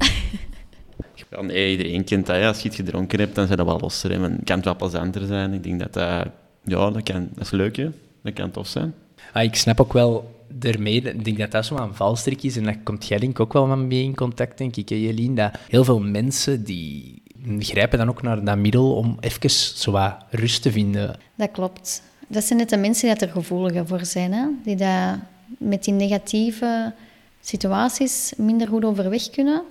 Ja, 1.30 1.42
nee, 1.42 1.70
iedereen 1.70 2.04
kent 2.04 2.26
dat. 2.26 2.36
Ja. 2.36 2.48
Als 2.48 2.60
je 2.60 2.68
het 2.68 2.76
gedronken 2.76 3.18
hebt, 3.18 3.34
dan 3.34 3.46
zijn 3.46 3.58
dat 3.58 3.66
wel 3.66 3.80
losser. 3.80 4.10
Hè. 4.10 4.18
Men 4.18 4.40
kan 4.44 4.56
het 4.56 4.64
wel 4.64 4.76
plezanter 4.76 5.26
zijn. 5.26 5.52
Ik 5.52 5.62
denk 5.62 5.80
dat 5.80 5.92
dat... 5.92 6.28
Ja, 6.64 6.90
dat, 6.90 7.02
kan, 7.02 7.28
dat 7.34 7.44
is 7.44 7.50
leuk, 7.50 7.76
hè. 7.76 7.88
Dat 8.22 8.32
kan 8.32 8.50
tof 8.50 8.66
zijn. 8.66 8.94
Ah, 9.32 9.42
ik 9.42 9.54
snap 9.54 9.80
ook 9.80 9.92
wel 9.92 10.34
daarmee, 10.48 11.02
ik 11.02 11.24
denk 11.24 11.38
dat 11.38 11.50
dat 11.50 11.66
zo'n 11.66 11.80
een 11.80 11.94
valstrik 11.94 12.42
is, 12.42 12.56
en 12.56 12.64
daar 12.64 12.78
komt 12.82 13.06
jij 13.06 13.18
denk 13.18 13.32
ik 13.32 13.40
ook 13.40 13.52
wel 13.52 13.66
van 13.66 13.86
mee 13.86 14.02
in 14.02 14.14
contact, 14.14 14.58
denk 14.58 14.76
ik, 14.76 14.88
hè, 14.88 14.94
Jelien, 14.94 15.34
dat 15.34 15.58
heel 15.68 15.84
veel 15.84 16.00
mensen 16.00 16.64
die 16.64 17.22
grijpen 17.58 17.98
dan 17.98 18.08
ook 18.08 18.22
naar 18.22 18.44
dat 18.44 18.56
middel 18.56 18.94
om 18.94 19.16
even 19.20 19.50
zo 19.50 20.12
rust 20.30 20.62
te 20.62 20.72
vinden. 20.72 21.16
Dat 21.34 21.50
klopt. 21.50 22.02
Dat 22.28 22.44
zijn 22.44 22.58
net 22.58 22.70
de 22.70 22.76
mensen 22.76 23.14
die 23.14 23.26
er 23.26 23.32
gevoeliger 23.32 23.86
voor 23.86 24.04
zijn. 24.04 24.32
Hè? 24.32 24.46
Die 24.64 24.76
dat 24.76 25.18
met 25.58 25.84
die 25.84 25.94
negatieve 25.94 26.92
situaties 27.40 28.32
minder 28.36 28.68
goed 28.68 28.84
overweg 28.84 29.30
kunnen. 29.30 29.62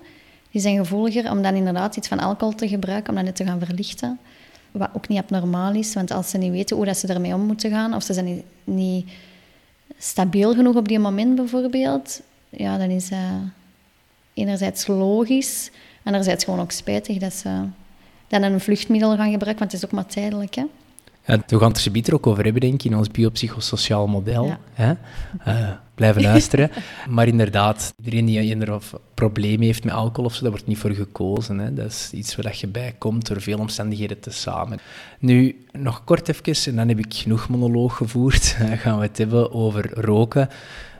Die 0.51 0.61
zijn 0.61 0.77
gevoeliger 0.77 1.31
om 1.31 1.41
dan 1.41 1.55
inderdaad 1.55 1.95
iets 1.95 2.07
van 2.07 2.19
alcohol 2.19 2.55
te 2.55 2.67
gebruiken, 2.67 3.09
om 3.09 3.15
dat 3.15 3.25
net 3.25 3.35
te 3.35 3.45
gaan 3.45 3.59
verlichten. 3.59 4.19
Wat 4.71 4.89
ook 4.93 5.07
niet 5.07 5.19
abnormaal 5.19 5.73
is, 5.73 5.93
want 5.93 6.11
als 6.11 6.29
ze 6.29 6.37
niet 6.37 6.51
weten 6.51 6.75
hoe 6.75 6.85
dat 6.85 6.97
ze 6.97 7.07
ermee 7.07 7.33
om 7.33 7.41
moeten 7.41 7.71
gaan, 7.71 7.93
of 7.93 8.03
ze 8.03 8.13
zijn 8.13 8.25
niet, 8.25 8.43
niet 8.63 9.09
stabiel 9.97 10.53
genoeg 10.53 10.75
op 10.75 10.87
die 10.87 10.99
moment 10.99 11.35
bijvoorbeeld, 11.35 12.21
ja, 12.49 12.77
dan 12.77 12.89
is 12.89 13.09
dat 13.09 13.19
enerzijds 14.33 14.87
logisch, 14.87 15.71
anderzijds 16.05 16.43
gewoon 16.43 16.59
ook 16.59 16.71
spijtig 16.71 17.17
dat 17.17 17.33
ze 17.33 17.63
dan 18.27 18.43
een 18.43 18.59
vluchtmiddel 18.59 19.15
gaan 19.15 19.31
gebruiken, 19.31 19.59
want 19.59 19.71
het 19.71 19.81
is 19.81 19.85
ook 19.85 19.91
maar 19.91 20.05
tijdelijk. 20.05 20.55
Hè? 20.55 20.63
Ja, 21.25 21.41
we 21.47 21.57
gaan 21.57 21.67
het 21.67 21.77
er 21.77 21.83
zo 21.83 21.91
beter 21.91 22.13
ook 22.13 22.27
over 22.27 22.43
hebben, 22.43 22.61
denk 22.61 22.73
ik, 22.73 22.83
in 22.83 22.97
ons 22.97 23.11
biopsychosociaal 23.11 24.07
model. 24.07 24.45
Ja. 24.45 24.59
Hè? 24.73 24.93
Eh, 25.43 25.69
blijven 25.95 26.21
luisteren. 26.21 26.71
maar 27.09 27.27
inderdaad, 27.27 27.93
iedereen 27.97 28.25
die 28.25 28.55
een 28.55 28.81
probleem 29.13 29.61
heeft 29.61 29.83
met 29.83 29.93
alcohol 29.93 30.25
of 30.25 30.33
zo, 30.35 30.41
daar 30.41 30.51
wordt 30.51 30.67
niet 30.67 30.77
voor 30.77 30.91
gekozen. 30.91 31.57
Hè? 31.57 31.73
Dat 31.73 31.85
is 31.85 32.09
iets 32.13 32.35
waar 32.35 32.55
je 32.57 32.67
bij 32.67 32.95
komt 32.97 33.27
door 33.27 33.41
veel 33.41 33.59
omstandigheden 33.59 34.19
te 34.19 34.31
samen. 34.31 34.79
Nu, 35.19 35.65
nog 35.71 36.03
kort 36.03 36.27
even, 36.29 36.71
en 36.71 36.75
dan 36.75 36.87
heb 36.87 36.99
ik 36.99 37.13
genoeg 37.13 37.49
monoloog 37.49 37.97
gevoerd, 37.97 38.43
gaan 38.83 38.97
we 38.97 39.05
het 39.05 39.17
hebben 39.17 39.53
over 39.53 39.89
roken. 39.93 40.49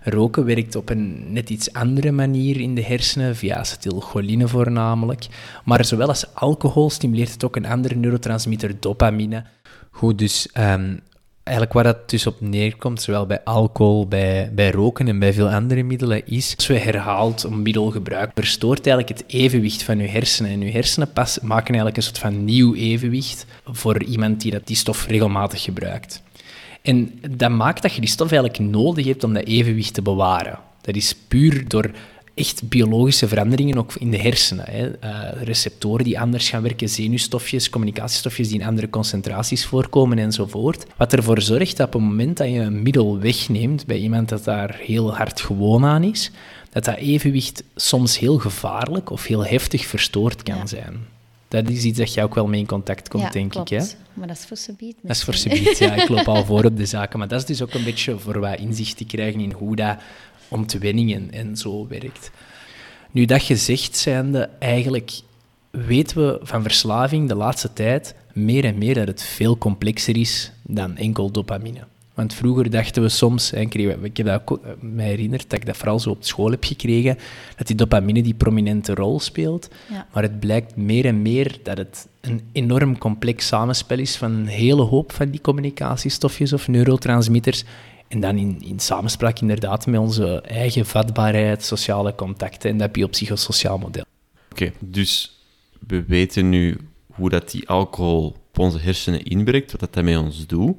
Roken 0.06 0.46
werkt 0.46 0.76
op 0.76 0.90
een 0.90 1.34
net 1.34 1.50
iets 1.50 1.74
andere 1.74 2.12
manier 2.12 2.60
in 2.60 2.76
de 2.76 2.84
hersenen, 2.84 3.36
via 3.36 3.56
acetylcholine 3.56 4.48
voornamelijk. 4.48 5.28
Maar 5.64 5.86
zowel 5.86 6.08
als 6.08 6.34
alcohol 6.34 6.90
stimuleert 6.90 7.32
het 7.32 7.44
ook 7.44 7.56
een 7.56 7.66
andere 7.66 7.96
neurotransmitter, 7.96 8.80
dopamine. 8.80 9.44
Goed, 9.92 10.18
dus 10.18 10.50
um, 10.58 11.00
eigenlijk 11.44 11.74
waar 11.74 11.84
dat 11.84 12.10
dus 12.10 12.28
op 12.28 12.42
neerkomt, 12.42 13.02
zowel 13.02 13.26
bij 13.26 13.44
alcohol, 13.44 14.08
bij, 14.08 14.52
bij 14.54 14.72
roken 14.72 15.08
en 15.08 15.20
bij 15.20 15.34
veel 15.34 15.50
andere 15.50 15.84
middelen, 15.84 16.28
is 16.28 16.54
als 16.56 16.68
we 16.68 16.78
herhaald 16.78 17.44
een 17.44 17.62
middel 17.62 17.92
gebruiken, 17.92 18.34
verstoort 18.36 18.88
eigenlijk 18.88 19.20
het 19.20 19.32
evenwicht 19.32 19.84
van 19.84 19.98
je 19.98 20.08
hersenen. 20.08 20.52
En 20.52 20.62
je 20.62 20.72
hersenen 20.72 21.12
pas, 21.12 21.40
maken 21.40 21.68
eigenlijk 21.68 21.98
een 21.98 22.04
soort 22.04 22.18
van 22.18 22.44
nieuw 22.44 22.74
evenwicht 22.74 23.46
voor 23.66 24.04
iemand 24.04 24.42
die 24.42 24.52
dat, 24.52 24.68
die 24.68 24.76
stof 24.76 25.08
regelmatig 25.08 25.62
gebruikt. 25.62 26.24
En 26.86 27.20
dat 27.32 27.52
maakt 27.52 27.82
dat 27.82 27.94
je 27.94 28.02
die 28.02 28.10
stof 28.10 28.32
eigenlijk 28.32 28.72
nodig 28.72 29.06
hebt 29.06 29.24
om 29.24 29.34
dat 29.34 29.46
evenwicht 29.46 29.94
te 29.94 30.02
bewaren. 30.02 30.60
Dat 30.82 30.96
is 30.96 31.16
puur 31.28 31.68
door 31.68 31.92
echt 32.34 32.70
biologische 32.70 33.28
veranderingen 33.28 33.78
ook 33.78 33.94
in 33.94 34.12
de 34.12 34.18
hersenen. 34.18 34.66
Hè. 34.70 34.92
Eh, 34.92 35.42
receptoren 35.44 36.04
die 36.04 36.20
anders 36.20 36.50
gaan 36.50 36.62
werken, 36.62 36.90
zenuwstofjes, 36.90 37.70
communicatiestofjes 37.70 38.48
die 38.48 38.60
in 38.60 38.66
andere 38.66 38.90
concentraties 38.90 39.66
voorkomen 39.66 40.20
enzovoort. 40.20 40.86
Wat 40.98 41.14
ervoor 41.14 41.42
zorgt 41.42 41.78
dat 41.78 41.88
op 41.88 41.94
het 41.94 42.02
moment 42.02 42.38
dat 42.38 42.48
je 42.48 42.60
een 42.60 42.84
middel 42.84 43.20
wegneemt 43.20 43.86
bij 43.86 43.98
iemand 43.98 44.30
dat 44.30 44.44
daar 44.44 44.80
heel 44.84 45.16
hard 45.16 45.42
gewoon 45.42 45.86
aan 45.86 46.04
is, 46.04 46.32
dat 46.70 46.86
dat 46.86 46.98
evenwicht 46.98 47.64
soms 47.76 48.20
heel 48.20 48.38
gevaarlijk 48.38 49.10
of 49.10 49.26
heel 49.26 49.46
heftig 49.46 49.86
verstoord 49.86 50.44
kan 50.44 50.68
zijn. 50.68 51.15
Dat 51.48 51.70
is 51.70 51.84
iets 51.84 51.98
dat 51.98 52.14
je 52.14 52.24
ook 52.24 52.36
wel 52.36 52.48
mee 52.48 52.60
in 52.60 52.66
contact 52.66 53.08
komt, 53.08 53.34
denk 53.34 53.52
klopt. 53.52 53.72
ik. 53.72 53.80
Hè? 53.80 53.86
Maar 54.14 54.28
dat 54.28 54.38
is 54.38 54.46
voor 54.46 54.58
subiet. 54.58 54.96
Dat 55.02 55.16
is 55.16 55.24
voor 55.24 55.34
subiet, 55.34 55.78
ja. 55.78 55.94
Ik 55.94 56.10
loop 56.10 56.28
al 56.36 56.46
voor 56.46 56.64
op 56.64 56.78
de 56.78 56.86
zaken. 56.86 57.20
Maar 57.20 57.28
dat 57.28 57.40
is 57.40 57.46
dus 57.46 57.62
ook 57.62 57.74
een 57.74 57.84
beetje 57.84 58.20
voor 58.20 58.40
wat 58.40 58.60
inzicht 58.60 58.98
te 58.98 59.06
krijgen 59.06 59.40
in 59.40 59.52
hoe 59.52 59.76
dat 59.76 59.98
ontwenningen 60.48 61.32
en 61.32 61.58
zo 61.58 61.88
werkt. 61.88 62.32
Nu, 63.12 63.26
dat 63.26 63.42
gezegd 63.42 63.96
zijnde, 63.96 64.50
eigenlijk 64.60 65.12
weten 65.72 66.18
we 66.18 66.40
van 66.42 66.62
verslaving 66.62 67.28
de 67.28 67.36
laatste 67.36 67.74
tijd 67.74 68.16
meer 68.34 68.66
en 68.66 68.78
meer 68.78 68.94
dat 68.94 69.08
het 69.08 69.24
veel 69.24 69.58
complexer 69.58 70.18
is 70.18 70.52
dan 70.62 70.98
enkel 70.98 71.32
dopamine. 71.32 71.80
Want 72.16 72.34
vroeger 72.34 72.70
dachten 72.70 73.02
we 73.02 73.10
soms, 73.10 73.52
en 73.52 73.72
ik 74.02 74.18
heb 74.18 74.26
dat 74.26 74.42
ook 74.42 74.60
eh, 74.64 74.72
mij 74.80 75.06
herinnerd, 75.06 75.50
dat 75.50 75.60
ik 75.60 75.66
dat 75.66 75.78
vooral 75.78 76.00
zo 76.00 76.10
op 76.10 76.24
school 76.24 76.52
heb 76.52 76.64
gekregen, 76.64 77.18
dat 77.58 77.68
die 77.68 77.76
dopamine 77.76 78.24
die 78.24 78.34
prominente 78.34 78.94
rol 78.94 79.20
speelt. 79.20 79.70
Ja. 79.90 80.08
Maar 80.14 80.24
het 80.24 80.40
blijkt 80.40 80.76
meer 80.76 81.06
en 81.06 81.22
meer 81.22 81.58
dat 81.64 81.78
het 81.78 82.08
een 82.22 82.42
enorm 82.52 82.98
complex 82.98 83.48
samenspel 83.48 84.00
is 84.00 84.16
van 84.16 84.32
een 84.32 84.48
hele 84.48 84.82
hoop 84.82 85.12
van 85.12 85.30
die 85.30 85.42
communicatiestofjes 85.42 86.54
of 86.54 86.68
neurotransmitters. 86.68 87.64
En 88.08 88.20
dan 88.20 88.38
in, 88.38 88.62
in 88.62 88.80
samenspraak 88.80 89.40
inderdaad 89.40 89.88
met 89.88 90.00
onze 90.00 90.42
eigen 90.42 90.86
vatbaarheid, 90.86 91.64
sociale 91.64 92.16
contacten 92.16 92.70
en 92.70 92.78
dat 92.78 92.92
biopsychosociaal 92.92 93.78
model. 93.78 94.06
Oké, 94.52 94.72
dus 94.80 95.40
we 95.88 96.04
weten 96.08 96.50
nu 96.50 96.78
hoe 97.14 97.30
dat 97.30 97.52
die 97.52 97.70
alcohol 97.70 98.28
op 98.28 98.60
onze 98.60 98.80
hersenen 98.80 99.24
inwerkt, 99.24 99.72
wat 99.72 99.80
dat, 99.80 99.94
dat 99.94 100.04
met 100.04 100.18
ons 100.18 100.48
doet. 100.48 100.76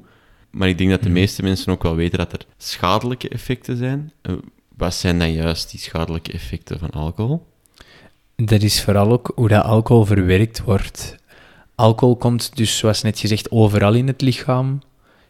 Maar 0.49 0.67
ik 0.67 0.77
denk 0.77 0.89
dat 0.89 1.03
de 1.03 1.09
meeste 1.09 1.43
mensen 1.43 1.71
ook 1.71 1.83
wel 1.83 1.95
weten 1.95 2.17
dat 2.17 2.33
er 2.33 2.45
schadelijke 2.57 3.29
effecten 3.29 3.77
zijn. 3.77 4.11
Uh, 4.21 4.35
wat 4.77 4.93
zijn 4.93 5.19
dan 5.19 5.31
juist 5.31 5.71
die 5.71 5.79
schadelijke 5.79 6.31
effecten 6.31 6.79
van 6.79 6.89
alcohol? 6.89 7.45
Dat 8.35 8.61
is 8.61 8.83
vooral 8.83 9.11
ook 9.11 9.31
hoe 9.35 9.47
dat 9.47 9.63
alcohol 9.63 10.05
verwerkt 10.05 10.63
wordt. 10.63 11.15
Alcohol 11.75 12.15
komt 12.15 12.55
dus, 12.55 12.77
zoals 12.77 13.01
net 13.01 13.19
gezegd, 13.19 13.51
overal 13.51 13.93
in 13.93 14.07
het 14.07 14.21
lichaam. 14.21 14.81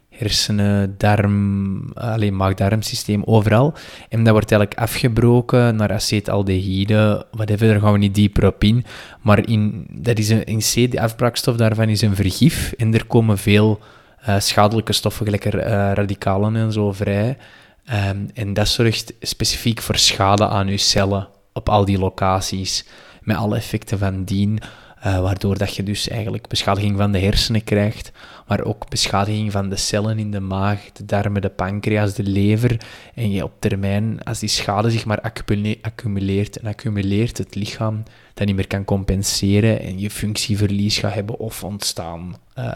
Hersenen, 0.10 0.96
darm, 0.98 1.94
alleen 1.94 2.36
maag-darmsysteem, 2.36 3.24
overal. 3.26 3.74
En 4.10 4.24
dat 4.24 4.34
wordt 4.34 4.52
eigenlijk 4.52 4.82
afgebroken 4.82 5.76
naar 5.76 5.92
acetaldehyde, 5.92 7.26
whatever, 7.32 7.68
daar 7.68 7.80
gaan 7.80 7.92
we 7.92 7.98
niet 7.98 8.16
dieper 8.16 8.46
op 8.48 8.64
in. 8.64 8.86
Maar 9.22 9.50
in, 9.50 9.86
dat 9.92 10.18
is 10.18 10.30
een, 10.30 10.44
in 10.44 10.60
C, 10.60 10.92
de 10.92 11.02
afbraakstof 11.02 11.56
daarvan 11.56 11.90
is 11.90 12.02
een 12.02 12.16
vergif. 12.16 12.74
En 12.78 12.94
er 12.94 13.06
komen 13.06 13.38
veel 13.38 13.80
schadelijke 14.38 14.94
stoffen, 14.94 15.26
gelijk 15.26 15.46
uh, 15.46 15.62
radicalen 15.94 16.56
en 16.56 16.72
zo, 16.72 16.92
vrij. 16.92 17.38
Um, 18.10 18.30
en 18.34 18.54
dat 18.54 18.68
zorgt 18.68 19.14
specifiek 19.22 19.82
voor 19.82 19.98
schade 19.98 20.48
aan 20.48 20.68
uw 20.68 20.78
cellen 20.78 21.28
op 21.54 21.70
al 21.70 21.86
die 21.86 22.00
locaties, 22.00 22.86
met 23.22 23.38
alle 23.38 23.56
effecten 23.56 23.98
van 23.98 24.24
dien, 24.24 24.60
uh, 25.06 25.20
waardoor 25.20 25.58
dat 25.58 25.76
je 25.76 25.84
dus 25.84 26.08
eigenlijk 26.08 26.48
beschadiging 26.48 26.98
van 26.98 27.12
de 27.12 27.20
hersenen 27.20 27.64
krijgt, 27.64 28.12
maar 28.48 28.64
ook 28.64 28.90
beschadiging 28.90 29.52
van 29.52 29.70
de 29.70 29.76
cellen 29.76 30.20
in 30.20 30.32
de 30.32 30.40
maag, 30.40 30.92
de 30.92 31.06
darmen, 31.06 31.42
de 31.42 31.50
pancreas, 31.50 32.14
de 32.14 32.24
lever. 32.24 32.82
En 33.14 33.32
je 33.32 33.44
op 33.44 33.54
termijn, 33.60 34.24
als 34.24 34.40
die 34.40 34.50
schade 34.50 34.90
zich 34.90 35.06
maar 35.06 35.22
accumuleert 35.82 36.58
en 36.58 36.68
accumuleert, 36.68 37.38
het 37.38 37.56
lichaam 37.56 38.04
dat 38.38 38.48
niet 38.48 38.56
meer 38.56 38.68
kan 38.68 38.86
compenseren 38.86 39.82
en 39.82 40.00
je 40.00 40.10
functieverlies 40.10 40.98
gaat 40.98 41.14
hebben 41.14 41.40
of 41.40 41.64
ontstaan 41.64 42.36
uh, 42.60 42.74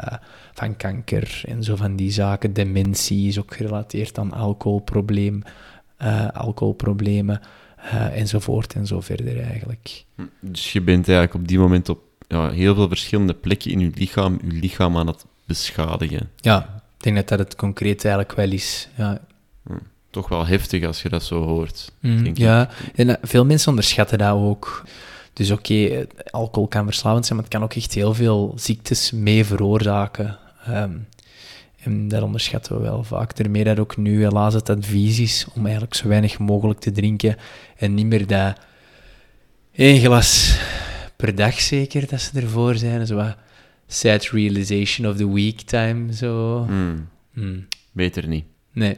van 0.53 0.77
kanker 0.77 1.41
en 1.45 1.63
zo 1.63 1.75
van 1.75 1.95
die 1.95 2.11
zaken. 2.11 2.53
Dementie 2.53 3.27
is 3.27 3.39
ook 3.39 3.55
gerelateerd 3.55 4.17
aan 4.17 4.33
alcoholprobleem, 4.33 5.43
uh, 6.01 6.27
alcoholproblemen 6.27 7.41
uh, 7.83 8.17
enzovoort 8.17 8.73
en 8.73 8.87
zo 8.87 9.01
verder 9.01 9.41
eigenlijk. 9.41 10.05
Dus 10.39 10.71
je 10.71 10.81
bent 10.81 11.07
eigenlijk 11.07 11.37
op 11.37 11.47
die 11.47 11.59
moment 11.59 11.89
op 11.89 11.99
ja, 12.27 12.49
heel 12.49 12.75
veel 12.75 12.87
verschillende 12.87 13.33
plekken 13.33 13.71
in 13.71 13.79
je 13.79 13.91
lichaam, 13.93 14.39
je 14.43 14.51
lichaam 14.51 14.97
aan 14.97 15.07
het 15.07 15.25
beschadigen. 15.45 16.29
Ja, 16.35 16.83
ik 16.97 17.03
denk 17.03 17.15
dat 17.15 17.27
dat 17.27 17.39
het 17.39 17.55
concreet 17.55 18.05
eigenlijk 18.05 18.35
wel 18.35 18.51
is. 18.51 18.89
Ja. 18.97 19.21
Hm, 19.63 19.73
toch 20.09 20.29
wel 20.29 20.45
heftig 20.45 20.85
als 20.85 21.01
je 21.01 21.09
dat 21.09 21.23
zo 21.23 21.43
hoort. 21.43 21.91
Mm, 21.99 22.23
denk 22.23 22.37
ja, 22.37 22.69
en 22.95 23.07
uh, 23.07 23.15
veel 23.21 23.45
mensen 23.45 23.69
onderschatten 23.69 24.17
dat 24.17 24.33
ook. 24.33 24.83
Dus 25.33 25.51
oké, 25.51 25.61
okay, 25.61 26.07
alcohol 26.29 26.67
kan 26.67 26.85
verslavend 26.85 27.25
zijn, 27.25 27.37
maar 27.39 27.47
het 27.47 27.57
kan 27.57 27.63
ook 27.63 27.73
echt 27.73 27.93
heel 27.93 28.13
veel 28.13 28.53
ziektes 28.55 29.11
mee 29.11 29.45
veroorzaken. 29.45 30.37
Um, 30.69 31.07
en 31.83 32.07
dat 32.07 32.21
onderschatten 32.23 32.75
we 32.75 32.81
wel 32.81 33.03
vaak. 33.03 33.35
Daarmee 33.35 33.63
dat 33.63 33.79
ook 33.79 33.97
nu 33.97 34.23
helaas 34.23 34.53
het 34.53 34.69
advies 34.69 35.19
is 35.19 35.45
om 35.55 35.63
eigenlijk 35.63 35.93
zo 35.95 36.07
weinig 36.07 36.39
mogelijk 36.39 36.79
te 36.79 36.91
drinken 36.91 37.35
en 37.77 37.93
niet 37.93 38.05
meer 38.05 38.27
dat 38.27 38.57
één 39.71 39.99
glas 39.99 40.59
per 41.15 41.35
dag 41.35 41.59
zeker 41.59 42.07
dat 42.07 42.21
ze 42.21 42.39
ervoor 42.39 42.75
zijn. 42.75 43.07
Zo 43.07 43.15
wat 43.15 43.35
sad 43.87 44.23
realization 44.23 45.09
of 45.09 45.15
the 45.15 45.33
week 45.33 45.61
time, 45.61 46.13
zo. 46.13 46.65
Mm. 46.69 47.07
Mm. 47.33 47.67
Beter 47.91 48.27
niet. 48.27 48.45
Nee. 48.73 48.97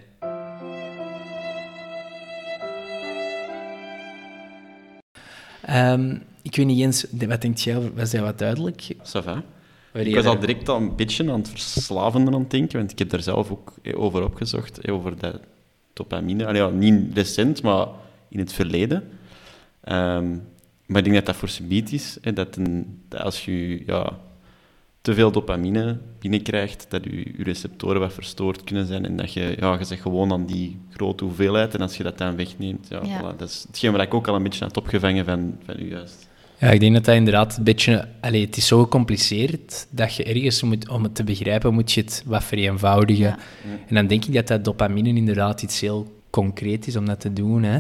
Um, 5.70 6.22
ik 6.42 6.56
weet 6.56 6.66
niet 6.66 6.80
eens, 6.80 7.06
wat 7.28 7.42
denkt 7.42 7.62
jij, 7.62 7.92
was 7.92 8.12
dat 8.12 8.22
wat 8.22 8.38
duidelijk? 8.38 8.96
Ça 8.98 9.24
va. 9.24 9.44
Ik 9.94 10.16
was 10.16 10.26
al 10.26 10.40
direct 10.40 10.70
al 10.70 10.78
een 10.78 10.96
beetje 10.96 11.32
aan 11.32 11.40
het 11.40 11.50
verslavende 11.50 12.32
aan 12.32 12.40
het 12.40 12.52
denken, 12.52 12.78
want 12.78 12.92
ik 12.92 13.00
heb 13.00 13.10
daar 13.10 13.22
zelf 13.22 13.52
ook 13.52 13.74
over 13.96 14.24
opgezocht, 14.24 14.90
over 14.90 15.18
dat 15.18 15.40
dopamine. 15.94 16.46
Allee, 16.46 16.62
ja, 16.62 16.70
niet 16.70 17.14
recent, 17.14 17.62
maar 17.62 17.88
in 18.30 18.40
het 18.40 18.54
verleden. 18.54 19.04
Um, 19.90 20.48
maar 20.86 20.98
ik 20.98 21.04
denk 21.04 21.16
dat 21.16 21.26
dat 21.26 21.36
voor 21.36 21.50
subiet 21.50 21.92
is, 21.92 22.18
hè, 22.22 22.34
dat, 22.34 22.56
een, 22.56 23.02
dat 23.10 23.22
als 23.22 23.46
je 23.46 23.84
ja, 23.86 24.20
te 25.04 25.14
veel 25.14 25.32
dopamine 25.32 25.98
binnenkrijgt, 26.20 26.86
dat 26.90 27.04
je, 27.04 27.16
je 27.16 27.44
receptoren 27.44 28.00
wat 28.00 28.14
verstoord 28.14 28.64
kunnen 28.64 28.86
zijn 28.86 29.06
en 29.06 29.16
dat 29.16 29.34
je, 29.34 29.56
ja, 29.60 29.78
je 29.78 29.84
zegt 29.84 30.02
gewoon 30.02 30.32
aan 30.32 30.46
die 30.46 30.80
grote 30.90 31.24
hoeveelheid 31.24 31.76
en 31.76 31.82
als 31.82 31.98
je 31.98 32.04
dat 32.04 32.18
dan 32.18 32.36
wegneemt, 32.36 32.88
ja, 32.90 33.02
Ja. 33.04 33.20
Voilà, 33.20 33.38
dat 33.38 33.50
is 33.50 33.64
hetgeen 33.68 33.92
waar 33.92 34.02
ik 34.02 34.14
ook 34.14 34.28
al 34.28 34.36
een 34.36 34.44
beetje 34.44 34.64
had 34.64 34.78
opgevangen 34.78 35.26
van, 35.26 35.58
van 35.66 35.76
u 35.80 35.90
juist. 35.90 36.30
Ja, 36.58 36.70
ik 36.70 36.80
denk 36.80 36.94
dat 36.94 37.06
dat 37.06 37.16
inderdaad 37.16 37.58
een 37.58 37.64
beetje... 37.64 38.08
Allee, 38.22 38.46
het 38.46 38.58
is 38.58 38.68
zo 38.68 38.84
gecompliceerd 38.84 39.88
dat 39.90 40.16
je 40.16 40.24
ergens, 40.24 40.62
moet, 40.62 40.90
om 40.90 41.04
het 41.04 41.16
te 41.16 41.24
begrijpen, 41.24 41.74
moet 41.74 41.92
je 41.92 42.02
het 42.02 42.24
wat 42.26 42.44
vereenvoudigen. 42.44 43.24
Ja. 43.24 43.38
En 43.88 43.96
dan 43.96 44.08
denk 44.08 44.26
ik 44.26 44.34
dat 44.34 44.48
dat 44.48 44.66
dopamine 44.66 45.08
inderdaad 45.10 45.62
iets 45.62 45.80
heel 45.80 46.22
concreet 46.30 46.88
is 46.88 46.96
om 46.96 47.06
dat 47.06 47.20
te 47.20 47.34
doen. 47.34 47.64
Hè. 47.64 47.80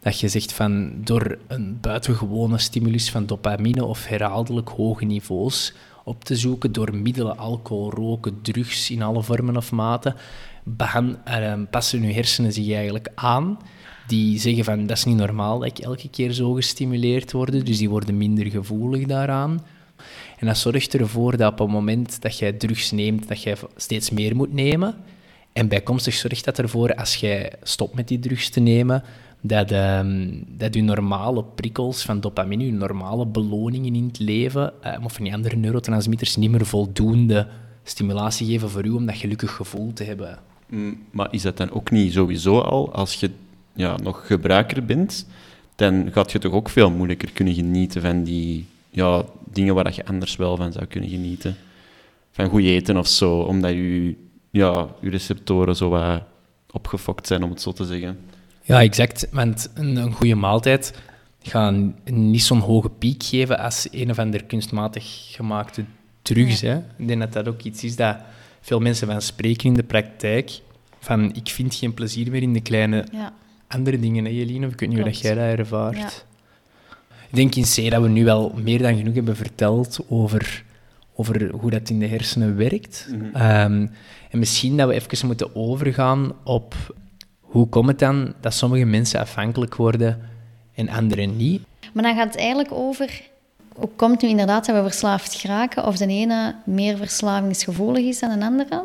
Dat 0.00 0.20
je 0.20 0.28
zegt 0.28 0.52
van 0.52 0.92
door 1.04 1.38
een 1.46 1.78
buitengewone 1.80 2.58
stimulus 2.58 3.10
van 3.10 3.26
dopamine 3.26 3.84
of 3.84 4.06
herhaaldelijk 4.06 4.68
hoge 4.68 5.04
niveaus 5.04 5.72
op 6.08 6.24
te 6.24 6.36
zoeken 6.36 6.72
door 6.72 6.94
middelen, 6.94 7.38
alcohol, 7.38 7.90
roken, 7.90 8.38
drugs 8.42 8.90
in 8.90 9.02
alle 9.02 9.22
vormen 9.22 9.56
of 9.56 9.72
maten, 9.72 10.14
passen 11.70 12.02
je 12.02 12.12
hersenen 12.12 12.52
zich 12.52 12.72
eigenlijk 12.72 13.08
aan. 13.14 13.58
Die 14.06 14.38
zeggen 14.38 14.64
van 14.64 14.86
dat 14.86 14.96
is 14.96 15.04
niet 15.04 15.16
normaal 15.16 15.58
dat 15.58 15.68
ik 15.68 15.78
elke 15.78 16.08
keer 16.10 16.32
zo 16.32 16.52
gestimuleerd 16.52 17.32
word, 17.32 17.66
dus 17.66 17.78
die 17.78 17.90
worden 17.90 18.16
minder 18.16 18.46
gevoelig 18.46 19.06
daaraan. 19.06 19.64
En 20.38 20.46
dat 20.46 20.58
zorgt 20.58 20.94
ervoor 20.94 21.36
dat 21.36 21.52
op 21.52 21.58
het 21.58 21.68
moment 21.68 22.22
dat 22.22 22.38
jij 22.38 22.52
drugs 22.52 22.90
neemt, 22.90 23.28
dat 23.28 23.42
jij 23.42 23.56
steeds 23.76 24.10
meer 24.10 24.36
moet 24.36 24.52
nemen. 24.52 24.94
En 25.52 25.68
bijkomstig 25.68 26.14
zorgt 26.14 26.44
dat 26.44 26.58
ervoor, 26.58 26.94
als 26.94 27.14
jij 27.14 27.52
stopt 27.62 27.94
met 27.94 28.08
die 28.08 28.18
drugs 28.18 28.48
te 28.48 28.60
nemen, 28.60 29.02
dat, 29.40 29.70
ehm, 29.70 30.28
dat 30.46 30.74
je 30.74 30.82
normale 30.82 31.44
prikkels 31.44 32.02
van 32.02 32.20
dopamine, 32.20 32.64
je 32.64 32.72
normale 32.72 33.26
beloningen 33.26 33.94
in 33.94 34.06
het 34.06 34.18
leven, 34.18 34.82
eh, 34.82 35.04
of 35.04 35.12
van 35.12 35.24
die 35.24 35.34
andere 35.34 35.56
neurotransmitters, 35.56 36.36
niet 36.36 36.50
meer 36.50 36.66
voldoende 36.66 37.46
stimulatie 37.82 38.46
geven 38.46 38.70
voor 38.70 38.84
u 38.84 38.90
om 38.90 39.06
dat 39.06 39.16
gelukkig 39.16 39.52
gevoel 39.54 39.92
te 39.92 40.04
hebben. 40.04 40.38
Mm, 40.66 40.98
Maar 41.10 41.28
is 41.30 41.42
dat 41.42 41.56
dan 41.56 41.70
ook 41.70 41.90
niet 41.90 42.12
sowieso 42.12 42.58
al, 42.58 42.92
als 42.92 43.14
je 43.14 43.30
ja, 43.74 43.96
nog 43.96 44.26
gebruiker 44.26 44.84
bent, 44.84 45.26
dan 45.76 46.08
gaat 46.12 46.32
je 46.32 46.38
toch 46.38 46.52
ook 46.52 46.68
veel 46.68 46.90
moeilijker 46.90 47.30
kunnen 47.32 47.54
genieten 47.54 48.02
van 48.02 48.24
die 48.24 48.66
ja, 48.90 49.24
dingen 49.52 49.74
waar 49.74 49.94
je 49.94 50.06
anders 50.06 50.36
wel 50.36 50.56
van 50.56 50.72
zou 50.72 50.86
kunnen 50.86 51.10
genieten. 51.10 51.56
Van 52.30 52.48
goed 52.48 52.62
eten 52.62 52.96
of 52.96 53.06
zo, 53.06 53.38
omdat 53.38 53.70
je, 53.70 54.14
ja, 54.50 54.88
je 55.00 55.10
receptoren 55.10 55.76
zo 55.76 55.88
wat 55.88 56.22
opgefokt 56.70 57.26
zijn, 57.26 57.42
om 57.42 57.50
het 57.50 57.60
zo 57.60 57.72
te 57.72 57.84
zeggen. 57.84 58.18
Ja, 58.68 58.82
exact. 58.82 59.28
Want 59.30 59.70
een, 59.74 59.96
een 59.96 60.12
goede 60.12 60.34
maaltijd 60.34 60.92
gaat 61.42 61.74
niet 62.04 62.42
zo'n 62.42 62.58
hoge 62.60 62.88
piek 62.88 63.22
geven 63.22 63.58
als 63.58 63.88
een 63.90 64.10
of 64.10 64.18
ander 64.18 64.44
kunstmatig 64.44 65.04
gemaakte 65.34 65.84
drugs. 66.22 66.60
Hè. 66.60 66.76
Ik 66.76 67.08
denk 67.08 67.20
dat 67.20 67.32
dat 67.32 67.48
ook 67.48 67.62
iets 67.62 67.84
is 67.84 67.96
dat 67.96 68.16
veel 68.60 68.80
mensen 68.80 69.06
van 69.06 69.22
spreken 69.22 69.66
in 69.68 69.74
de 69.74 69.82
praktijk. 69.82 70.50
Van, 71.00 71.34
ik 71.34 71.48
vind 71.48 71.74
geen 71.74 71.94
plezier 71.94 72.30
meer 72.30 72.42
in 72.42 72.52
de 72.52 72.60
kleine 72.60 73.06
Ja. 73.12 73.32
andere 73.68 74.00
dingen, 74.00 74.24
hè, 74.24 74.30
Jeline? 74.30 74.66
Of 74.66 74.72
ik 74.72 74.80
weet 74.80 74.88
niet 74.88 74.98
hoe 74.98 75.08
dat 75.08 75.20
jij 75.20 75.34
dat 75.34 75.58
ervaart. 75.58 75.96
Ja. 75.96 76.08
Ik 77.30 77.34
denk 77.36 77.54
in 77.54 77.62
C 77.62 77.90
dat 77.90 78.02
we 78.02 78.08
nu 78.08 78.24
wel 78.24 78.52
meer 78.62 78.78
dan 78.82 78.96
genoeg 78.96 79.14
hebben 79.14 79.36
verteld 79.36 79.98
over, 80.08 80.64
over 81.14 81.50
hoe 81.50 81.70
dat 81.70 81.90
in 81.90 81.98
de 81.98 82.06
hersenen 82.06 82.56
werkt. 82.56 83.08
Mhm. 83.10 83.24
Ehm, 83.36 83.86
en 84.30 84.38
misschien 84.38 84.76
dat 84.76 84.88
we 84.88 84.94
even 84.94 85.26
moeten 85.26 85.54
overgaan 85.56 86.32
op 86.44 86.74
hoe 87.48 87.68
komt 87.68 87.88
het 87.88 87.98
dan 87.98 88.34
dat 88.40 88.54
sommige 88.54 88.84
mensen 88.84 89.20
afhankelijk 89.20 89.74
worden 89.74 90.20
en 90.74 90.88
anderen 90.88 91.36
niet. 91.36 91.62
Maar 91.92 92.02
dan 92.02 92.14
gaat 92.14 92.26
het 92.26 92.36
eigenlijk 92.36 92.72
over 92.72 93.22
hoe 93.74 93.88
komt 93.96 94.12
het 94.12 94.22
nu 94.22 94.28
inderdaad 94.28 94.66
dat 94.66 94.76
we 94.76 94.82
verslaafd 94.82 95.34
geraken 95.34 95.86
of 95.86 95.96
de 95.96 96.06
ene 96.06 96.54
meer 96.64 96.96
verslavingsgevoelig 96.96 98.04
is 98.04 98.18
dan 98.18 98.30
een 98.30 98.42
andere. 98.42 98.84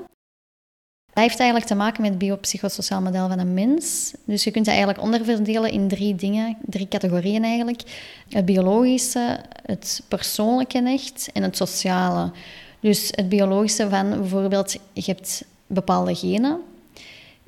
Dat 1.14 1.24
heeft 1.24 1.40
eigenlijk 1.40 1.70
te 1.70 1.76
maken 1.76 2.02
met 2.02 2.10
het 2.10 2.20
biopsychosociaal 2.20 3.02
model 3.02 3.28
van 3.28 3.40
een 3.40 3.54
mens. 3.54 4.14
Dus 4.26 4.44
je 4.44 4.52
kunt 4.52 4.66
dat 4.66 4.74
eigenlijk 4.74 5.04
onderverdelen 5.04 5.72
in 5.72 5.88
drie 5.88 6.16
dingen, 6.16 6.58
drie 6.66 6.88
categorieën 6.88 7.44
eigenlijk. 7.44 7.82
Het 8.30 8.46
biologische, 8.46 9.40
het 9.66 10.04
persoonlijke 10.08 10.82
echt 10.84 11.30
en 11.34 11.44
het 11.44 11.58
sociale. 11.58 12.32
Dus 12.80 13.08
het 13.12 13.30
biologische 13.30 13.90
van 13.90 14.10
bijvoorbeeld, 14.10 14.72
je 14.94 15.04
hebt 15.06 15.46
bepaalde 15.68 16.16
genen. 16.16 16.60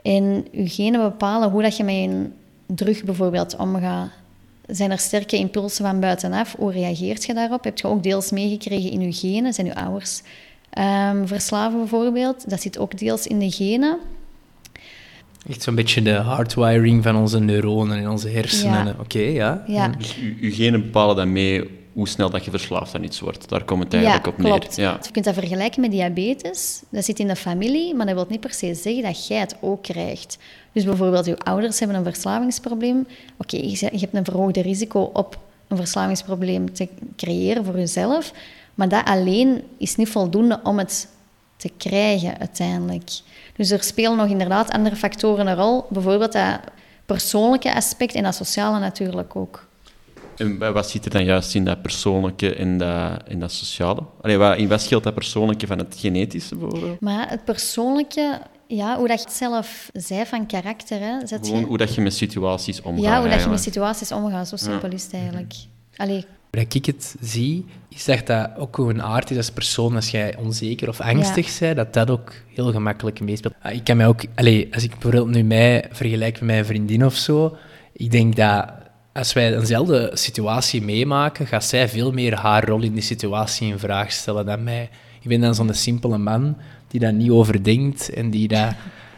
En 0.05 0.45
je 0.51 0.69
genen 0.69 1.01
bepalen 1.01 1.50
hoe 1.50 1.62
dat 1.62 1.77
je 1.77 1.83
met 1.83 1.95
een 1.95 2.33
drug 2.65 3.03
bijvoorbeeld 3.03 3.55
omgaat. 3.55 4.09
Zijn 4.67 4.91
er 4.91 5.00
sterke 5.00 5.38
impulsen 5.38 5.85
van 5.85 6.00
buitenaf? 6.00 6.55
Hoe 6.57 6.71
reageert 6.71 7.25
je 7.25 7.33
daarop? 7.33 7.63
Heb 7.63 7.77
je 7.77 7.88
ook 7.88 8.03
deels 8.03 8.31
meegekregen 8.31 8.91
in 8.91 9.01
je 9.01 9.13
genen? 9.13 9.53
Zijn 9.53 9.67
je 9.67 9.75
ouders 9.75 10.21
ehm, 10.69 11.25
verslaven 11.25 11.77
bijvoorbeeld? 11.79 12.50
Dat 12.50 12.62
zit 12.62 12.77
ook 12.77 12.97
deels 12.97 13.27
in 13.27 13.39
de 13.39 13.51
genen. 13.51 13.97
Echt 15.50 15.63
zo'n 15.63 15.75
beetje 15.75 16.01
de 16.01 16.13
hardwiring 16.13 17.03
van 17.03 17.15
onze 17.15 17.39
neuronen 17.39 17.97
en 17.97 18.09
onze 18.09 18.29
hersenen. 18.29 18.85
Ja. 18.85 18.95
Oké, 19.00 19.19
ja. 19.19 19.63
Ja, 19.67 19.88
Dus 19.88 20.15
je, 20.15 20.35
je 20.39 20.51
genen 20.51 20.81
bepalen 20.81 21.15
dan 21.15 21.31
mee 21.31 21.69
hoe 21.95 22.07
snel 22.07 22.29
dat 22.29 22.45
je 22.45 22.51
verslaafd 22.51 22.95
aan 22.95 23.03
iets 23.03 23.19
wordt. 23.19 23.49
Daar 23.49 23.63
komt 23.63 23.83
het 23.83 23.93
eigenlijk 23.93 24.25
ja 24.25 24.31
op 24.31 24.37
neer. 24.37 24.59
klopt. 24.59 24.75
Ja. 24.75 24.99
Je 25.01 25.11
kunt 25.11 25.25
dat 25.25 25.33
vergelijken 25.33 25.81
met 25.81 25.91
diabetes. 25.91 26.81
Dat 26.89 27.05
zit 27.05 27.19
in 27.19 27.27
de 27.27 27.35
familie, 27.35 27.95
maar 27.95 28.05
dat 28.05 28.15
wil 28.15 28.25
niet 28.29 28.39
per 28.39 28.53
se 28.53 28.73
zeggen 28.73 29.03
dat 29.03 29.27
jij 29.27 29.39
het 29.39 29.55
ook 29.61 29.83
krijgt. 29.83 30.37
Dus 30.71 30.83
bijvoorbeeld, 30.83 31.25
je 31.25 31.37
ouders 31.37 31.79
hebben 31.79 31.97
een 31.97 32.03
verslavingsprobleem. 32.03 33.07
Oké, 33.37 33.57
je 33.57 33.89
hebt 33.91 34.13
een 34.13 34.25
verhoogde 34.25 34.61
risico 34.61 35.09
op 35.13 35.39
een 35.67 35.77
verslavingsprobleem 35.77 36.73
te 36.73 36.87
creëren 37.15 37.65
voor 37.65 37.77
jezelf. 37.77 38.31
Maar 38.73 38.89
dat 38.89 39.05
alleen 39.05 39.63
is 39.77 39.95
niet 39.95 40.09
voldoende 40.09 40.59
om 40.63 40.77
het 40.77 41.07
te 41.57 41.71
krijgen 41.77 42.39
uiteindelijk. 42.39 43.09
Dus 43.55 43.71
er 43.71 43.83
spelen 43.83 44.17
nog 44.17 44.27
inderdaad 44.27 44.71
andere 44.71 44.95
factoren 44.95 45.47
een 45.47 45.55
rol. 45.55 45.85
Bijvoorbeeld 45.89 46.31
dat 46.31 46.59
persoonlijke 47.05 47.75
aspect 47.75 48.15
en 48.15 48.23
dat 48.23 48.35
sociale 48.35 48.79
natuurlijk 48.79 49.35
ook. 49.35 49.67
En 50.38 50.58
wa- 50.58 50.72
wat 50.72 50.89
zit 50.89 51.06
er 51.06 51.12
dan 51.12 51.24
juist 51.25 51.56
in 51.56 51.65
dat 51.65 51.82
persoonlijke 51.82 52.56
en 52.56 52.77
dat, 52.77 53.24
en 53.27 53.39
dat 53.39 53.51
sociale? 53.51 54.04
Allee, 54.22 54.38
wat, 54.38 54.58
in 54.58 54.68
wat 54.68 54.82
scheelt 54.82 55.04
dat 55.04 55.13
persoonlijke 55.13 55.68
van 55.68 55.77
het 55.77 55.96
genetische 56.00 56.56
bijvoorbeeld? 56.56 57.00
Maar 57.00 57.30
het 57.30 57.46
persoonlijke, 57.46 58.42
ja, 58.68 58.98
hoe 58.98 59.08
dat 59.08 59.20
je 59.20 59.25
het 59.25 59.36
zelf 59.36 59.89
zei 59.94 60.25
van 60.25 60.46
karakter, 60.46 61.00
hè, 61.00 61.27
zet 61.27 61.46
Gewoon 61.46 61.60
je... 61.60 61.65
hoe 61.65 61.77
dat 61.77 61.96
je 61.96 62.01
met 62.01 62.13
situaties 62.13 62.82
omgaat. 62.82 63.04
Ja, 63.04 63.20
hoe 63.20 63.30
dat 63.30 63.44
je 63.44 63.50
met 63.50 63.60
situaties 63.62 64.12
omgaat, 64.12 64.48
zo 64.48 64.56
simpel 64.56 64.92
is 64.92 65.04
het 65.04 65.13
eigenlijk. 65.13 65.54
Allee, 65.96 66.25
Hoe 66.51 66.63
dat 66.63 66.74
ik 66.74 66.86
het 66.86 67.15
zie, 67.22 67.65
is 67.89 68.06
dat 68.06 68.27
dat 68.27 68.50
ook 68.58 68.77
een 68.77 69.01
aard 69.01 69.32
is 69.32 69.38
als 69.38 69.51
persoon. 69.51 69.96
Als 69.96 70.10
jij 70.12 70.36
onzeker 70.38 70.88
of 70.89 71.00
angstig 71.01 71.60
bent, 71.60 71.75
dat 71.75 71.94
dat 71.94 72.10
ook 72.10 72.34
heel 72.54 72.72
gemakkelijk 72.72 73.20
meespeelt. 73.20 73.54
Ah, 73.62 73.74
Ik 73.74 73.84
kan 73.84 73.98
mij 73.98 74.08
ook... 74.08 74.21
Allee, 74.36 74.67
als 74.74 74.84
ik 74.84 74.89
bijvoorbeeld 74.91 75.28
nu 75.28 75.43
mij 75.43 75.86
vergelijk 75.91 76.34
met 76.39 76.43
mijn 76.45 76.65
vriendin 76.65 77.06
of 77.06 77.15
zo, 77.15 77.58
ik 77.93 78.12
denk 78.12 78.36
dat 78.36 78.65
als 79.15 79.34
wij 79.34 79.56
eenzelfde 79.56 80.12
situatie 80.13 80.82
meemaken, 80.82 81.47
gaat 81.47 81.65
zij 81.65 81.89
veel 81.89 82.12
meer 82.12 82.34
haar 82.36 82.67
rol 82.67 82.82
in 82.82 82.93
die 82.93 83.01
situatie 83.01 83.67
in 83.67 83.80
vraag 83.80 84.12
stellen 84.12 84.45
dan 84.45 84.63
mij. 84.63 84.89
Ik 85.21 85.28
ben 85.30 85.41
dan 85.41 85.56
zo'n 85.56 85.73
simpele 85.73 86.17
man 86.17 86.58
die 86.88 86.99
daar 86.99 87.13
niet 87.13 87.30
over 87.30 87.63
denkt 87.63 88.10
en 88.13 88.30
die 88.30 88.47
daar... 88.47 88.78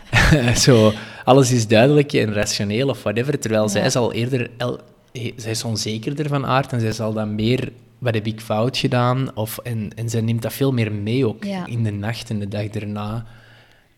zo, 0.65 0.93
alles 1.23 1.51
is 1.51 1.67
duidelijk 1.67 2.13
en 2.13 2.33
rationeel 2.33 2.89
of 2.89 3.03
whatever, 3.03 3.39
terwijl 3.39 3.69
zij 3.69 3.81
Ja. 3.83 3.89
zal 3.89 4.13
eerder... 4.13 4.49
El, 4.57 4.79
zij 5.35 5.51
is 5.51 5.63
onzekerder 5.63 6.27
van 6.27 6.45
aard 6.45 6.71
en 6.73 6.79
zij 6.79 6.91
zal 6.91 7.13
dan 7.13 7.35
meer... 7.35 7.71
Wat 7.97 8.13
heb 8.13 8.25
ik 8.25 8.41
fout 8.41 8.77
gedaan? 8.77 9.35
Of, 9.35 9.57
en, 9.57 9.89
en 9.95 10.09
zij 10.09 10.21
neemt 10.21 10.41
dat 10.41 10.53
veel 10.53 10.71
meer 10.73 10.91
mee 10.91 11.27
ook 11.27 11.43
Ja. 11.43 11.65
in 11.65 11.83
de 11.83 11.91
nacht 11.91 12.29
en 12.29 12.39
de 12.39 12.47
dag 12.47 12.65
erna. 12.67 13.25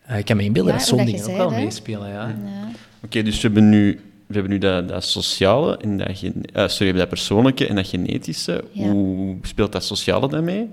Eh, 0.02 0.18
ik 0.18 0.24
kan 0.24 0.36
me 0.36 0.42
inbeelden 0.42 0.72
Ja, 0.72 0.78
dat 0.78 0.88
dat 0.88 1.06
dingen 1.06 1.30
ook 1.30 1.36
wel 1.36 1.50
meespelen, 1.50 2.08
ja. 2.08 2.26
ja. 2.44 2.68
Oké, 3.04 3.22
dus 3.22 3.34
we 3.34 3.40
hebben 3.40 3.68
nu, 3.68 4.00
we 4.30 4.36
hebben 4.36 4.52
nu 4.52 4.58
dat, 4.58 4.88
dat 4.88 5.04
sociale 5.04 5.76
en 5.76 5.96
dat, 5.96 6.08
eh, 6.08 6.14
sorry, 6.14 6.76
we 6.78 6.84
hebben 6.84 6.94
dat 6.94 7.08
persoonlijke 7.08 7.66
en 7.66 7.74
dat 7.74 7.86
genetische. 7.86 8.64
Ja. 8.72 8.88
Hoe 8.88 9.36
speelt 9.42 9.72
dat 9.72 9.84
sociale 9.84 10.28
dan 10.28 10.44
mee? 10.44 10.68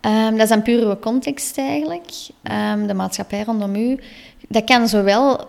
Ehm, 0.00 0.36
dat 0.36 0.50
is 0.50 0.62
puur 0.62 0.86
uw 0.86 0.98
context 0.98 1.58
eigenlijk. 1.58 2.04
Ehm, 2.42 2.86
de 2.86 2.94
maatschappij 2.94 3.42
rondom 3.42 3.74
u. 3.74 3.98
Dat 4.48 4.64
kan 4.64 4.88
zowel 4.88 5.46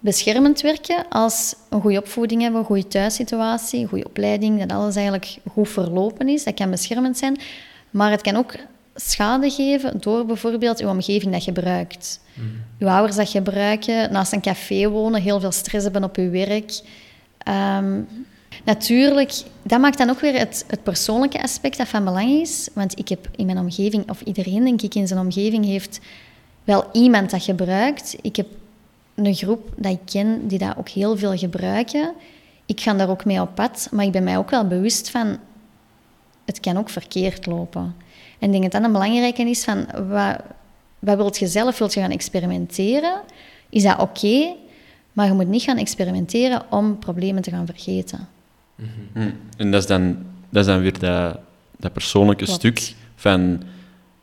beschermend 0.00 0.60
werken 0.60 1.08
als 1.08 1.54
een 1.70 1.80
goede 1.80 1.98
opvoeding 1.98 2.42
hebben, 2.42 2.60
een 2.60 2.66
goede 2.66 2.88
thuissituatie, 2.88 3.80
een 3.80 3.88
goede 3.88 4.06
opleiding, 4.06 4.60
dat 4.60 4.78
alles 4.78 4.96
eigenlijk 4.96 5.36
goed 5.52 5.68
verlopen 5.68 6.28
is. 6.28 6.44
Dat 6.44 6.54
kan 6.54 6.70
beschermend 6.70 7.18
zijn. 7.18 7.38
Maar 7.90 8.10
het 8.10 8.22
kan 8.22 8.36
ook 8.36 8.54
schade 8.96 9.50
geven 9.50 10.00
door 10.00 10.26
bijvoorbeeld 10.26 10.80
uw 10.80 10.88
omgeving 10.88 11.32
dat 11.32 11.44
je 11.44 11.52
gebruikt. 11.52 12.20
Uw 12.78 12.88
ouders 12.88 13.16
dat 13.16 13.28
gebruiken, 13.28 14.12
naast 14.12 14.32
een 14.32 14.40
café 14.40 14.88
wonen, 14.88 15.22
heel 15.22 15.40
veel 15.40 15.52
stress 15.52 15.84
hebben 15.84 16.04
op 16.04 16.16
uw 16.16 16.30
werk. 16.30 16.80
Ehm, 17.38 18.00
natuurlijk, 18.64 19.32
dat 19.62 19.80
maakt 19.80 19.98
dan 19.98 20.10
ook 20.10 20.20
weer 20.20 20.38
het, 20.38 20.64
het 20.66 20.82
persoonlijke 20.82 21.42
aspect 21.42 21.78
dat 21.78 21.88
van 21.88 22.04
belang 22.04 22.30
is. 22.30 22.68
Want 22.72 22.98
ik 22.98 23.08
heb 23.08 23.28
in 23.36 23.46
mijn 23.46 23.58
omgeving, 23.58 24.10
of 24.10 24.20
iedereen 24.20 24.64
denk 24.64 24.82
ik 24.82 24.94
in 24.94 25.06
zijn 25.06 25.20
omgeving, 25.20 25.64
heeft 25.64 26.00
wel 26.64 26.84
iemand 26.92 27.30
dat 27.30 27.42
gebruikt. 27.42 28.16
Ik 28.20 28.36
heb 28.36 28.46
een 29.14 29.34
groep 29.34 29.72
dat 29.76 29.92
ik 29.92 30.00
ken 30.04 30.48
die 30.48 30.58
dat 30.58 30.76
ook 30.76 30.88
heel 30.88 31.16
veel 31.16 31.36
gebruiken. 31.36 32.12
Ik 32.66 32.80
ga 32.80 32.94
daar 32.94 33.08
ook 33.08 33.24
mee 33.24 33.40
op 33.40 33.54
pad, 33.54 33.88
maar 33.90 34.04
ik 34.04 34.12
ben 34.12 34.24
mij 34.24 34.38
ook 34.38 34.50
wel 34.50 34.66
bewust 34.66 35.10
van... 35.10 35.38
Het 36.44 36.60
kan 36.60 36.76
ook 36.76 36.88
verkeerd 36.88 37.46
lopen. 37.46 37.94
En 38.38 38.46
ik 38.46 38.50
denk 38.50 38.62
dat 38.62 38.72
dat 38.72 38.82
een 38.84 38.92
belangrijke 38.92 39.42
is 39.42 39.64
van... 39.64 39.86
Wat, 40.08 40.36
wat 40.98 41.16
wilt 41.16 41.38
je 41.38 41.46
zelf? 41.46 41.78
Wilt 41.78 41.94
je 41.94 42.00
gaan 42.00 42.10
experimenteren? 42.10 43.20
Is 43.68 43.82
dat 43.82 43.98
oké? 43.98 44.54
Maar 45.12 45.26
je 45.26 45.32
moet 45.32 45.48
niet 45.48 45.62
gaan 45.62 45.76
experimenteren 45.78 46.62
om 46.70 46.98
problemen 46.98 47.42
te 47.42 47.50
gaan 47.50 47.66
vergeten. 47.66 48.28
Hm. 49.12 49.30
En 49.56 49.70
dat 49.70 49.80
is 49.80 49.86
dan, 49.86 50.16
dat 50.50 50.60
is 50.66 50.72
dan 50.72 50.80
weer 50.80 50.98
dat, 50.98 51.38
dat 51.76 51.92
persoonlijke 51.92 52.44
Klopt. 52.44 52.58
stuk 52.60 52.94
van 53.14 53.62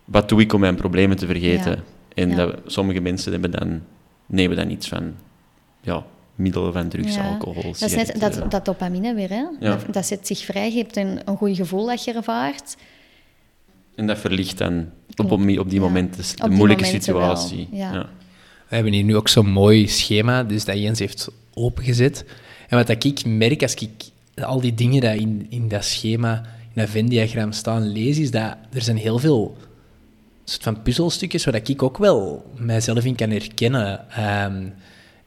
wat 0.05 0.29
doe 0.29 0.41
ik 0.41 0.53
om 0.53 0.59
mijn 0.59 0.75
problemen 0.75 1.17
te 1.17 1.25
vergeten? 1.25 1.71
Ja. 1.71 1.77
En 2.23 2.29
Ja. 2.29 2.35
dat, 2.35 2.55
sommige 2.65 2.99
mensen 2.99 3.31
hebben 3.31 3.51
dan, 3.51 3.81
nemen 4.25 4.57
dan 4.57 4.69
iets 4.69 4.87
van 4.87 5.13
ja, 5.81 6.03
middelen 6.35 6.73
van 6.73 6.87
drugs, 6.89 7.15
Ja. 7.15 7.29
alcohol, 7.29 7.61
Dat 7.63 7.81
is 7.81 7.95
net 7.95 8.15
dat, 8.19 8.51
dat 8.51 8.65
dopamine 8.65 9.13
weer. 9.13 9.29
Hè? 9.29 9.35
Ja. 9.59 9.69
Dat, 9.69 9.85
dat 9.93 10.05
zet 10.05 10.27
zich 10.27 10.39
vrij. 10.45 10.71
Je 10.71 10.77
hebt 10.77 10.95
een, 10.97 11.19
een 11.25 11.37
goed 11.37 11.55
gevoel 11.55 11.85
dat 11.85 12.03
je 12.03 12.13
ervaart. 12.13 12.75
En 13.95 14.07
dat 14.07 14.19
verlicht 14.19 14.57
dan 14.57 14.89
op, 15.15 15.31
op, 15.31 15.31
op 15.31 15.47
die 15.69 15.73
Ja. 15.73 15.79
momenten 15.79 16.23
de 16.23 16.33
die 16.35 16.49
moeilijke 16.49 16.83
momenten 16.83 17.01
situatie. 17.01 17.67
ja. 17.71 18.09
We 18.69 18.75
hebben 18.75 18.93
hier 18.93 19.03
nu 19.03 19.15
ook 19.15 19.27
zo'n 19.27 19.49
mooi 19.51 19.87
schema, 19.87 20.43
dus 20.43 20.65
dat 20.65 20.77
Jens 20.79 20.99
heeft 20.99 21.29
opengezet. 21.53 22.25
En 22.69 22.77
wat 22.77 22.87
dat 22.87 23.03
ik 23.03 23.25
merk 23.25 23.61
als 23.61 23.73
ik 23.73 23.89
al 24.41 24.61
die 24.61 24.73
dingen 24.73 25.01
die 25.01 25.19
in, 25.19 25.45
in 25.49 25.67
dat 25.67 25.85
schema, 25.85 26.35
in 26.73 26.81
dat 26.81 26.89
Venn-diagram 26.89 27.51
staan, 27.51 27.91
lees, 27.91 28.17
is 28.17 28.31
dat 28.31 28.55
er 28.73 28.81
zijn 28.81 28.97
heel 28.97 29.19
veel 29.19 29.57
soort 30.43 30.63
van 30.63 30.81
puzzelstukjes 30.81 31.43
waar 31.43 31.53
dat 31.53 31.67
ik 31.67 31.83
ook 31.83 31.97
wel 31.97 32.51
mijzelf 32.55 33.05
in 33.05 33.15
kan 33.15 33.29
herkennen. 33.29 34.09
Ehm, 34.11 34.63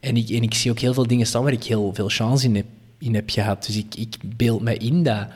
en, 0.00 0.16
ik, 0.16 0.28
en 0.28 0.42
ik 0.42 0.54
zie 0.54 0.70
ook 0.70 0.78
heel 0.78 0.94
veel 0.94 1.06
dingen 1.06 1.26
staan 1.26 1.42
waar 1.42 1.52
ik 1.52 1.64
heel 1.64 1.94
veel 1.94 2.08
chance 2.08 2.46
in 2.46 2.54
heb, 2.54 2.66
in 2.98 3.14
heb 3.14 3.30
gehad. 3.30 3.66
Dus 3.66 3.76
ik, 3.76 3.94
ik 3.94 4.16
beeld 4.36 4.62
me 4.62 4.76
in 4.76 5.02
dat 5.02 5.26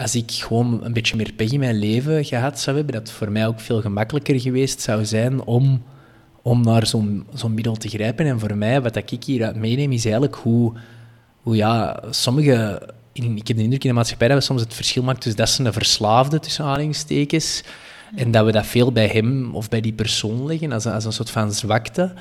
als 0.00 0.14
ik 0.14 0.30
gewoon 0.30 0.84
een 0.84 0.92
beetje 0.92 1.16
meer 1.16 1.32
pech 1.32 1.50
in 1.52 1.58
mijn 1.58 1.78
leven 1.78 2.24
gehad 2.24 2.60
zou 2.60 2.76
hebben, 2.76 2.94
dat 2.94 3.02
het 3.08 3.16
voor 3.16 3.30
mij 3.30 3.46
ook 3.46 3.60
veel 3.60 3.80
gemakkelijker 3.80 4.40
geweest 4.40 4.80
zou 4.80 5.04
zijn 5.04 5.42
om 5.44 5.82
om 6.42 6.62
naar 6.62 6.86
zo'n 6.86 7.26
zo'n 7.34 7.54
middel 7.54 7.74
te 7.76 7.88
grijpen. 7.88 8.26
En 8.26 8.40
voor 8.40 8.56
mij, 8.56 8.82
wat 8.82 8.96
ik 8.96 9.24
hieruit 9.24 9.56
meeneem, 9.56 9.92
is 9.92 10.04
eigenlijk 10.04 10.34
hoe, 10.34 10.72
hoe 11.42 11.56
ja, 11.56 12.02
sommige... 12.10 12.82
Ik 13.12 13.48
heb 13.48 13.56
de 13.56 13.62
indruk 13.62 13.82
in 13.82 13.88
de 13.88 13.94
maatschappij 13.94 14.28
dat 14.28 14.36
we 14.38 14.42
soms 14.44 14.60
het 14.60 14.74
verschil 14.74 15.02
maken 15.02 15.20
tussen 15.20 15.40
dat 15.40 15.48
ze 15.48 15.64
een 15.64 15.72
verslaafde, 15.72 16.40
tussen 16.40 16.64
en 18.16 18.30
dat 18.30 18.44
we 18.44 18.52
dat 18.52 18.66
veel 18.66 18.92
bij 18.92 19.06
hem 19.06 19.54
of 19.54 19.68
bij 19.68 19.80
die 19.80 19.92
persoon 19.92 20.46
leggen 20.46 20.72
als, 20.72 20.84
een- 20.84 20.92
als 20.92 21.04
een 21.04 21.12
soort 21.12 21.30
van 21.30 21.52
zwakte 21.52 22.12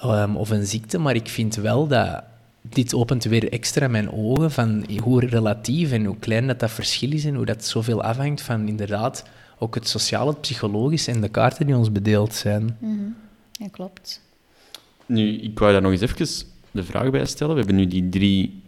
ehm, 0.00 0.36
of 0.36 0.50
een 0.50 0.66
ziekte. 0.66 0.98
Maar 0.98 1.14
ik 1.14 1.28
vind 1.28 1.54
wel 1.54 1.86
dat 1.86 2.22
dit 2.62 2.94
opent 2.94 3.24
weer 3.24 3.52
extra 3.52 3.88
mijn 3.88 4.12
ogen 4.12 4.50
van 4.50 4.84
hoe 5.02 5.26
relatief 5.26 5.92
en 5.92 6.04
hoe 6.04 6.18
klein 6.18 6.46
dat, 6.46 6.60
dat 6.60 6.70
verschil 6.70 7.12
is 7.12 7.24
en 7.24 7.34
hoe 7.34 7.44
dat 7.44 7.64
zoveel 7.64 8.02
afhangt 8.02 8.42
van 8.42 8.68
inderdaad 8.68 9.24
ook 9.58 9.74
het 9.74 9.88
sociale, 9.88 10.30
het 10.30 10.40
psychologische 10.40 11.10
en 11.10 11.20
de 11.20 11.28
kaarten 11.28 11.66
die 11.66 11.76
ons 11.76 11.92
bedeeld 11.92 12.34
zijn. 12.34 12.76
Mhm. 12.80 12.94
Ja, 13.52 13.68
klopt. 13.70 14.20
Nu, 15.06 15.38
ik 15.38 15.58
wou 15.58 15.72
daar 15.72 15.82
nog 15.82 15.92
eens 15.92 16.00
even 16.00 16.46
de 16.70 16.84
vraag 16.84 17.10
bij 17.10 17.24
stellen. 17.24 17.54
We 17.54 17.58
hebben 17.58 17.76
nu 17.76 17.86
die 17.86 18.08
drie 18.08 18.62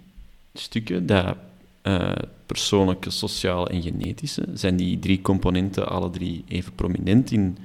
stukken, 0.55 1.07
dat 1.07 1.37
uh, 1.83 2.13
persoonlijke, 2.47 3.11
sociale 3.11 3.69
en 3.69 3.83
genetische. 3.83 4.47
Zijn 4.55 4.77
die 4.77 4.99
drie 4.99 5.23
componenten 5.23 5.89
alle 5.89 6.11
drie 6.11 6.45
even 6.49 6.75
prominent 6.75 7.31
in, 7.31 7.59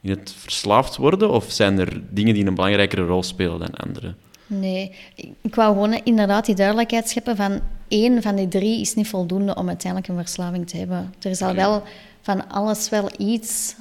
in 0.00 0.10
het 0.10 0.34
verslaafd 0.36 0.96
worden? 0.96 1.30
Of 1.30 1.50
zijn 1.50 1.78
er 1.78 2.02
dingen 2.10 2.34
die 2.34 2.46
een 2.46 2.54
belangrijkere 2.54 3.04
rol 3.06 3.22
spelen 3.22 3.58
dan 3.58 3.74
andere? 3.74 4.14
Nee, 4.46 4.92
ik 5.40 5.54
wou 5.54 5.72
gewoon 5.72 6.00
inderdaad 6.04 6.46
die 6.46 6.54
duidelijkheid 6.54 7.08
scheppen 7.08 7.36
van 7.36 7.60
één 7.88 8.22
van 8.22 8.36
die 8.36 8.48
drie 8.48 8.80
is 8.80 8.94
niet 8.94 9.08
voldoende 9.08 9.54
om 9.54 9.68
uiteindelijk 9.68 10.12
een 10.12 10.24
verslaving 10.24 10.68
te 10.68 10.76
hebben. 10.76 11.14
Er 11.20 11.36
zal 11.36 11.54
wel 11.54 11.82
van 12.20 12.48
alles 12.48 12.88
wel 12.88 13.10
iets 13.18 13.74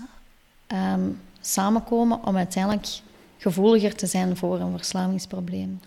ehm, 0.67 1.01
samenkomen 1.41 2.25
om 2.25 2.38
uiteindelijk 2.38 2.88
gevoeliger 3.38 3.95
te 3.95 4.06
zijn 4.06 4.38
voor 4.38 4.60
een 4.60 4.78
verslavingsprobleem. 4.78 5.80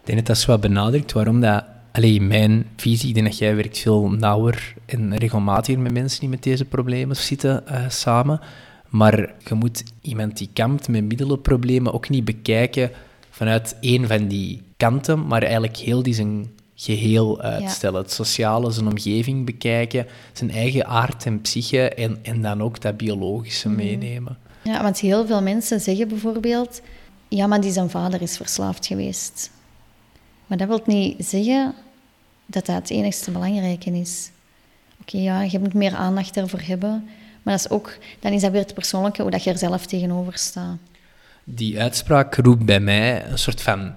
Ik 0.00 0.04
denk 0.04 0.18
dat 0.18 0.26
dat 0.26 0.36
is 0.36 0.44
wat 0.44 0.60
benadrukt 0.60 1.12
waarom 1.12 1.40
dat 1.40 1.64
Allee, 1.92 2.20
mijn 2.20 2.66
visie, 2.76 3.08
ik 3.08 3.14
denk 3.14 3.26
dat 3.26 3.38
jij 3.38 3.56
werkt 3.56 3.78
veel 3.78 4.10
nauwer 4.10 4.74
en 4.86 5.16
regelmatiger 5.16 5.80
met 5.80 5.92
mensen 5.92 6.20
die 6.20 6.28
met 6.28 6.42
deze 6.42 6.64
problemen 6.64 7.16
zitten 7.16 7.64
uh, 7.70 7.88
samen. 7.88 8.40
Maar 8.88 9.34
je 9.44 9.54
moet 9.54 9.82
iemand 10.00 10.36
die 10.36 10.50
kampt 10.52 10.88
met 10.88 11.04
middelenproblemen 11.04 11.92
ook 11.92 12.08
niet 12.08 12.24
bekijken 12.24 12.90
vanuit 13.38 13.76
één 13.80 14.06
van 14.06 14.28
die 14.28 14.62
kanten, 14.76 15.26
maar 15.26 15.42
eigenlijk 15.42 15.76
heel 15.76 16.02
die 16.02 16.14
zijn 16.14 16.50
geheel 16.74 17.40
uitstellen. 17.40 18.02
Het 18.02 18.12
sociale, 18.12 18.70
zijn 18.70 18.86
omgeving 18.86 19.46
bekijken, 19.46 20.06
zijn 20.32 20.50
eigen 20.50 20.86
aard 20.86 21.26
en 21.26 21.40
psyche 21.40 21.88
en, 21.88 22.18
en 22.22 22.42
dan 22.42 22.62
ook 22.62 22.80
dat 22.80 22.96
biologische 22.96 23.68
mhm. 23.68 23.76
meenemen. 23.76 24.38
Ja, 24.62 24.82
want 24.82 24.98
heel 24.98 25.26
veel 25.26 25.42
mensen 25.42 25.80
zeggen 25.80 26.08
bijvoorbeeld, 26.08 26.80
ja, 27.28 27.46
maar 27.46 27.60
die 27.60 27.72
zijn 27.72 27.90
vader 27.90 28.22
is 28.22 28.36
verslaafd 28.36 28.86
geweest. 28.86 29.50
Maar 30.46 30.58
dat 30.58 30.68
wil 30.68 30.80
niet 30.84 31.26
zeggen 31.26 31.74
dat 32.46 32.66
dat 32.66 32.76
het 32.76 32.90
enigste 32.90 33.30
belangrijke 33.30 33.90
is. 33.90 34.30
Oké, 35.00 35.18
ja, 35.18 35.42
je 35.42 35.58
moet 35.58 35.74
meer 35.74 35.94
aandacht 35.94 36.36
ervoor 36.36 36.62
hebben. 36.62 37.08
Maar 37.42 37.56
dat 37.56 37.64
is 37.64 37.70
ook, 37.70 37.98
dan 38.20 38.32
is 38.32 38.40
dat 38.40 38.50
weer 38.50 38.60
het 38.60 38.74
persoonlijke, 38.74 39.22
hoe 39.22 39.30
dat 39.30 39.44
je 39.44 39.50
er 39.50 39.58
zelf 39.58 39.86
tegenover 39.86 40.38
staat. 40.38 40.76
Die 41.54 41.80
uitspraak 41.80 42.34
roept 42.34 42.64
bij 42.64 42.80
mij 42.80 43.26
een 43.26 43.38
soort 43.38 43.62
van, 43.62 43.94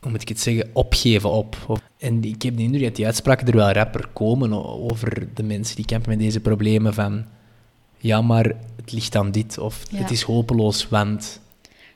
hoe 0.00 0.10
moet 0.10 0.22
ik 0.22 0.28
het 0.28 0.40
zeggen, 0.40 0.70
opgeven 0.72 1.30
op. 1.30 1.80
En 1.98 2.24
ik 2.24 2.42
heb 2.42 2.56
de 2.56 2.62
indruk 2.62 2.82
dat 2.82 2.96
die 2.96 3.06
uitspraken 3.06 3.46
er 3.46 3.56
wel 3.56 3.70
rapper 3.70 4.08
komen 4.12 4.52
over 4.82 5.28
de 5.34 5.42
mensen 5.42 5.76
die 5.76 5.84
kampen 5.84 6.10
met 6.10 6.18
deze 6.18 6.40
problemen 6.40 6.94
van 6.94 7.24
ja, 7.98 8.22
maar 8.22 8.44
het 8.76 8.92
ligt 8.92 9.16
aan 9.16 9.30
dit, 9.30 9.58
of 9.58 9.90
het 9.90 10.10
is 10.10 10.22
hopeloos, 10.22 10.88
want... 10.88 11.40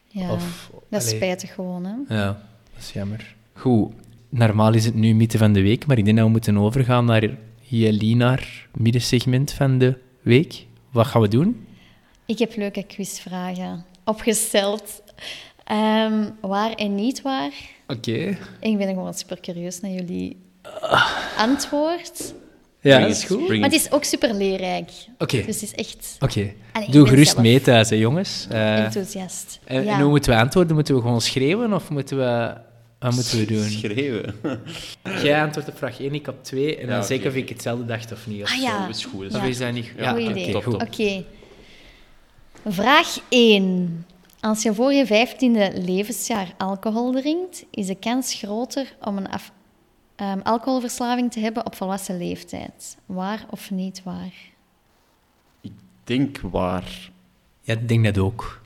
Ja, 0.07 0.33
of, 0.33 0.71
dat 0.89 1.03
is 1.03 1.09
spijtig 1.09 1.55
gewoon, 1.55 1.85
hè? 1.85 2.17
Ja, 2.17 2.27
dat 2.75 2.83
is 2.83 2.93
jammer. 2.93 3.35
Goed, 3.53 3.93
normaal 4.29 4.75
is 4.75 4.85
het 4.85 4.95
nu 4.95 5.15
midden 5.15 5.39
van 5.39 5.53
de 5.53 5.63
week, 5.63 5.87
maar 5.87 5.99
ik 5.99 6.05
denk 6.05 6.17
dat 6.17 6.27
we 6.27 6.33
moeten 6.33 6.57
overgaan 6.57 7.05
naar 7.05 7.31
Jelinaar, 7.61 8.69
middensegment 8.75 9.53
van 9.53 9.79
de 9.79 9.99
week. 10.23 10.67
Wat 10.91 11.07
gaan 11.07 11.21
we 11.21 11.29
doen? 11.29 11.67
Ik 12.27 12.39
heb 12.39 12.57
leuke 12.57 12.83
quizvragen 12.83 13.85
opgesteld. 14.11 15.03
Ehm, 15.65 16.29
waar 16.41 16.73
en 16.73 16.95
niet 16.95 17.23
waar. 17.23 17.53
Oké. 17.87 18.39
Ik 18.61 18.79
ben 18.79 18.89
gewoon 18.89 19.15
super 19.15 19.41
curieus 19.41 19.81
naar 19.81 19.91
jullie 19.91 20.37
antwoord. 21.37 22.35
Ja, 22.81 22.99
dat 22.99 23.11
is 23.11 23.25
goed. 23.25 23.49
Maar 23.49 23.59
het 23.59 23.73
is 23.73 23.93
ook 23.93 24.05
super 24.05 24.35
leerrijk. 24.35 24.91
Oké. 25.19 25.43
Dus 25.43 25.61
het 25.61 25.63
is 25.63 25.75
echt... 25.75 26.17
Oké. 26.21 26.53
Doe 26.91 27.07
gerust 27.07 27.39
mee 27.39 27.61
thuis, 27.61 27.91
hè, 27.91 27.97
jongens. 27.97 28.47
Uh, 28.53 28.85
enthousiast. 28.85 29.61
En, 29.65 29.89
en, 29.89 30.01
hoe 30.01 30.11
moeten 30.11 30.33
we 30.33 30.39
antwoorden? 30.39 30.75
Moeten 30.75 30.95
we 30.95 31.01
gewoon 31.01 31.21
schreeuwen 31.21 31.73
of 31.73 31.91
moeten 31.91 32.17
we 32.17 32.55
wat 33.01 33.15
moeten 33.15 33.39
we 33.39 33.45
doen? 33.45 33.63
Schreeuwen. 33.63 34.35
Jij 35.23 35.43
antwoordt 35.43 35.69
op 35.69 35.77
vraag 35.77 36.01
1, 36.01 36.15
ik 36.15 36.29
op 36.29 36.45
2. 36.45 36.77
En 36.77 36.87
dan 36.87 36.97
ja, 36.97 37.03
zeker 37.03 37.29
of 37.29 37.35
ik 37.35 37.49
hetzelfde 37.49 37.85
dacht 37.85 38.13
of 38.13 38.27
niet. 38.27 38.43
Of 38.43 38.53
ah, 38.53 38.61
ja. 38.61 38.83
Zo. 38.83 38.89
Is 38.89 39.05
goed. 39.05 39.35
Of 39.35 39.45
is 39.45 39.59
dat 39.59 39.73
niet 39.73 39.93
Ja, 39.97 40.13
oké. 40.13 40.67
Oké. 40.67 41.25
Vraag 42.67 43.19
1. 43.29 44.07
Als 44.41 44.63
je 44.63 44.75
voor 44.75 44.93
je 44.93 45.07
vijftiende 45.07 45.73
levensjaar 45.75 46.55
alcohol 46.59 47.13
drinkt, 47.13 47.65
is 47.71 47.87
de 47.87 47.95
kans 47.95 48.35
groter 48.35 48.97
om 49.05 49.17
een 49.17 49.29
af, 49.29 49.53
um, 50.17 50.41
alcoholverslaving 50.41 51.33
te 51.33 51.41
hebben 51.41 51.67
op 51.67 51.75
volwassen 51.75 52.19
leeftijd. 52.19 52.97
Waar 53.07 53.47
of 53.51 53.71
niet 53.71 54.03
waar? 54.03 54.35
Ik 55.61 55.73
denk 56.05 56.41
waar. 56.41 57.11
Ja, 57.61 57.75
ik 57.75 57.89
denk 57.89 58.05
dat 58.05 58.19
ook. 58.19 58.61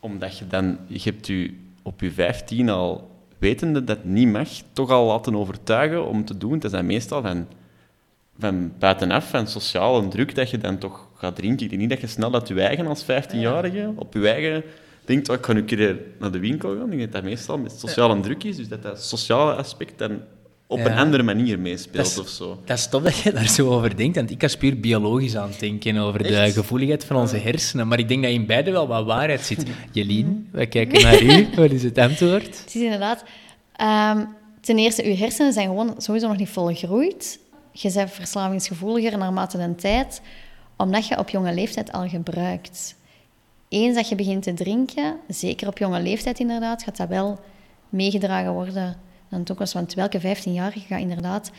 Omdat 0.00 0.38
je 0.38 0.46
dan... 0.46 0.78
Je 0.86 1.00
hebt 1.02 1.28
u 1.28 1.60
op 1.82 2.00
je 2.00 2.12
15 2.12 2.68
al 2.68 3.10
wetende 3.38 3.84
dat 3.84 3.96
het 3.96 4.06
niet 4.06 4.28
mag, 4.28 4.48
toch 4.72 4.90
al 4.90 5.06
laten 5.06 5.36
overtuigen 5.36 6.06
om 6.06 6.24
te 6.24 6.36
doen. 6.36 6.52
Het 6.52 6.64
is 6.64 6.70
dan 6.70 6.86
meestal 6.86 7.22
van, 7.22 7.46
van 8.38 8.72
buitenaf, 8.78 9.28
van 9.28 9.46
sociale 9.46 10.08
druk, 10.08 10.34
dat 10.34 10.50
je 10.50 10.58
dan 10.58 10.78
toch 10.78 11.08
gaat 11.14 11.36
drinken. 11.36 11.64
Ik 11.64 11.68
denk 11.68 11.80
niet 11.80 11.90
dat 11.90 12.00
je 12.00 12.06
snel 12.06 12.30
dat 12.30 12.48
je 12.48 12.60
eigen 12.60 12.86
als 12.86 13.02
15-jarige 13.02 13.92
op 13.96 14.14
je 14.14 14.28
eigen 14.28 14.62
denkt, 15.04 15.28
oh, 15.28 15.36
ik 15.36 15.44
ga 15.44 15.52
nu 15.52 15.58
een 15.58 15.64
keer 15.64 15.98
naar 16.18 16.30
de 16.30 16.38
winkel 16.38 16.76
gaan. 16.76 16.92
Ik 16.92 16.98
denk 16.98 17.00
dat 17.00 17.12
dat 17.12 17.22
meestal 17.22 17.58
met 17.58 17.72
sociale 17.72 18.20
druk 18.20 18.44
is, 18.44 18.56
dus 18.56 18.68
dat 18.68 18.82
dat 18.82 19.04
sociale 19.04 19.54
aspect 19.54 19.98
dan 19.98 20.20
op 20.66 20.84
een 20.84 20.96
andere 20.96 21.22
manier 21.22 21.58
meespeelt 21.58 22.18
of 22.18 22.28
zo. 22.28 22.60
Dat 22.64 22.78
is 22.78 22.88
tof 22.88 23.02
dat 23.02 23.16
je 23.16 23.32
daar 23.32 23.48
zo 23.48 23.68
over 23.70 23.96
denkt, 23.96 24.16
want 24.16 24.30
ik 24.30 24.40
was 24.40 24.56
puur 24.56 24.80
biologisch 24.80 25.36
aan 25.36 25.48
het 25.48 25.60
denken 25.60 25.96
over 25.96 26.22
de 26.22 26.52
gevoeligheid 26.52 27.04
van 27.04 27.16
onze 27.16 27.36
hersenen. 27.36 27.88
Maar 27.88 27.98
ik 27.98 28.08
denk 28.08 28.22
dat 28.22 28.32
in 28.32 28.46
beide 28.46 28.70
wel 28.70 28.86
wat 28.86 29.04
waarheid 29.04 29.40
zit. 29.40 29.64
Jelien, 29.92 30.48
wij 30.52 30.66
kijken 30.66 31.02
naar 31.02 31.22
u. 31.22 31.46
Wat 31.56 31.70
is 31.70 31.82
het 31.82 31.98
antwoord? 31.98 32.58
Het 32.58 32.74
is 32.74 32.82
inderdaad... 32.82 33.24
Um, 34.16 34.36
ten 34.60 34.78
eerste, 34.78 35.04
uw 35.04 35.16
hersenen 35.16 35.52
zijn 35.52 35.66
gewoon 35.66 35.94
sowieso 35.98 36.28
nog 36.28 36.36
niet 36.36 36.48
volgroeid. 36.48 37.38
Je 37.80 37.92
bent 37.92 38.10
verslavingsgevoeliger 38.10 39.18
naarmate 39.18 39.58
de 39.58 39.74
tijd, 39.74 40.20
omdat 40.76 41.06
je 41.06 41.18
op 41.18 41.28
jonge 41.28 41.54
leeftijd 41.54 41.92
al 41.92 42.08
gebruikt. 42.08 42.96
Eens 43.68 43.94
dat 43.94 44.08
je 44.08 44.14
begint 44.14 44.42
te 44.42 44.54
drinken, 44.54 45.16
zeker 45.28 45.68
op 45.68 45.78
jonge 45.78 46.00
leeftijd 46.00 46.38
inderdaad, 46.38 46.82
gaat 46.82 46.96
dat 46.96 47.08
wel 47.08 47.40
meegedragen 47.88 48.52
worden 48.52 48.96
dan 49.28 49.56
was, 49.56 49.72
want 49.72 49.94
welke 49.94 50.20
15-jarige 50.20 50.80
gaat 50.80 51.00
inderdaad 51.00 51.50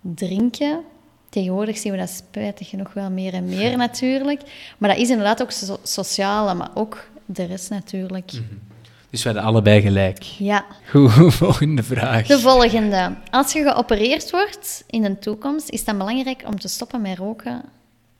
drinken? 0.00 0.80
Tegenwoordig 1.28 1.78
zien 1.78 1.92
we 1.92 1.98
dat 1.98 2.10
spijtig 2.10 2.68
genoeg 2.68 2.92
wel 2.92 3.10
meer 3.10 3.34
en 3.34 3.44
meer 3.44 3.76
natuurlijk. 3.86 4.42
Maar 4.78 4.90
dat 4.90 4.98
is 4.98 5.10
inderdaad 5.10 5.42
ook 5.42 5.50
so 5.50 5.76
sociale, 5.82 6.54
maar 6.54 6.70
ook 6.74 7.08
de 7.26 7.44
rest 7.44 7.70
natuurlijk. 7.70 8.32
Mhm. 8.32 8.73
Dus 9.14 9.22
we 9.22 9.28
hadden 9.28 9.48
allebei 9.48 9.80
gelijk. 9.80 10.22
Ja. 10.22 10.64
Goed, 10.90 11.12
volgende 11.34 11.82
vraag. 11.82 12.26
De 12.26 12.38
volgende. 12.38 13.14
Als 13.30 13.52
je 13.52 13.62
geopereerd 13.62 14.30
wordt 14.30 14.84
in 14.86 15.02
de 15.02 15.18
toekomst, 15.18 15.68
is 15.68 15.78
het 15.78 15.86
dan 15.86 15.98
belangrijk 15.98 16.42
om 16.46 16.58
te 16.58 16.68
stoppen 16.68 17.00
met 17.00 17.18
roken? 17.18 17.62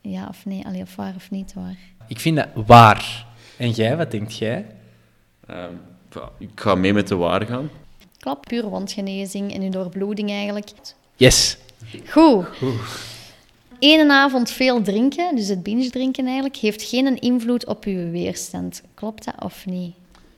Ja 0.00 0.26
of 0.28 0.44
nee? 0.46 0.64
Allee, 0.66 0.82
of 0.82 0.96
waar 0.96 1.12
of 1.16 1.30
niet 1.30 1.52
waar? 1.54 1.76
Ik 2.06 2.20
vind 2.20 2.36
dat 2.36 2.48
waar. 2.66 3.26
En 3.56 3.70
jij, 3.70 3.96
wat 3.96 4.10
denkt 4.10 4.36
jij? 4.36 4.66
Ehm, 5.46 5.72
ik 6.38 6.50
ga 6.54 6.74
mee 6.74 6.92
met 6.92 7.08
de 7.08 7.14
waar 7.14 7.46
gaan. 7.46 7.70
Klopt, 8.18 8.48
puur 8.48 8.68
wondgenezing 8.68 9.54
en 9.54 9.62
uw 9.62 9.70
doorbloeding 9.70 10.30
eigenlijk. 10.30 10.68
Yes. 11.16 11.56
Goed. 12.06 12.46
Eén 13.78 14.10
avond 14.10 14.50
veel 14.50 14.82
drinken, 14.82 15.36
dus 15.36 15.48
het 15.48 15.62
binge 15.62 15.90
drinken 15.90 16.24
eigenlijk, 16.24 16.56
heeft 16.56 16.82
geen 16.82 17.18
invloed 17.18 17.66
op 17.66 17.84
uw 17.84 18.10
weerstand. 18.10 18.82
Klopt 18.94 19.24
dat 19.24 19.34
of 19.42 19.66
niet? 19.66 19.94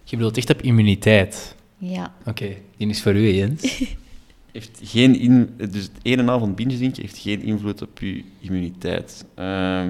Je 0.07 0.17
bedoelt 0.17 0.37
echt 0.37 0.51
op 0.51 0.63
immuniteit? 0.63 1.55
Ja. 1.79 2.15
Oké, 2.25 2.57
die 2.77 2.89
is 2.89 3.03
voor 3.03 3.15
u, 3.15 3.29
Jens. 3.29 3.63
heeft 4.53 4.81
geen 4.83 5.19
in, 5.19 5.55
dus 5.57 5.83
het 5.83 5.99
ene 6.03 6.31
avond 6.31 6.57
binge 6.57 6.77
drinken 6.77 7.03
heeft 7.03 7.19
geen 7.19 7.43
invloed 7.43 7.83
op 7.83 7.99
uw 7.99 8.23
immuniteit. 8.41 9.25
Uh, 9.39 9.85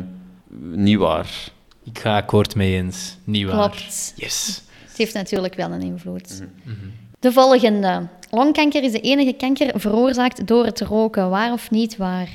niet 0.73 0.99
waar. 0.99 1.49
Ik 1.85 1.99
ga 1.99 2.17
akkoord 2.17 2.55
mee, 2.55 2.73
Jens. 2.73 3.17
Niet 3.25 3.47
waar. 3.47 3.71
Klopt. 3.71 4.13
Yes. 4.17 4.63
Het 4.87 4.97
heeft 4.97 5.15
natuurlijk 5.15 5.55
wel 5.55 5.71
een 5.71 5.83
invloed. 5.83 6.43
Mm 6.65 7.05
de 7.27 7.33
volgende. 7.33 8.09
Longkanker 8.31 8.83
is 8.83 8.93
de 8.93 9.01
enige 9.01 9.33
kanker 9.33 9.81
veroorzaakt 9.81 10.47
door 10.47 10.65
het 10.65 10.81
roken. 10.81 11.31
Waar 11.31 11.53
of 11.53 11.71
niet 11.71 11.97
waar? 11.97 12.31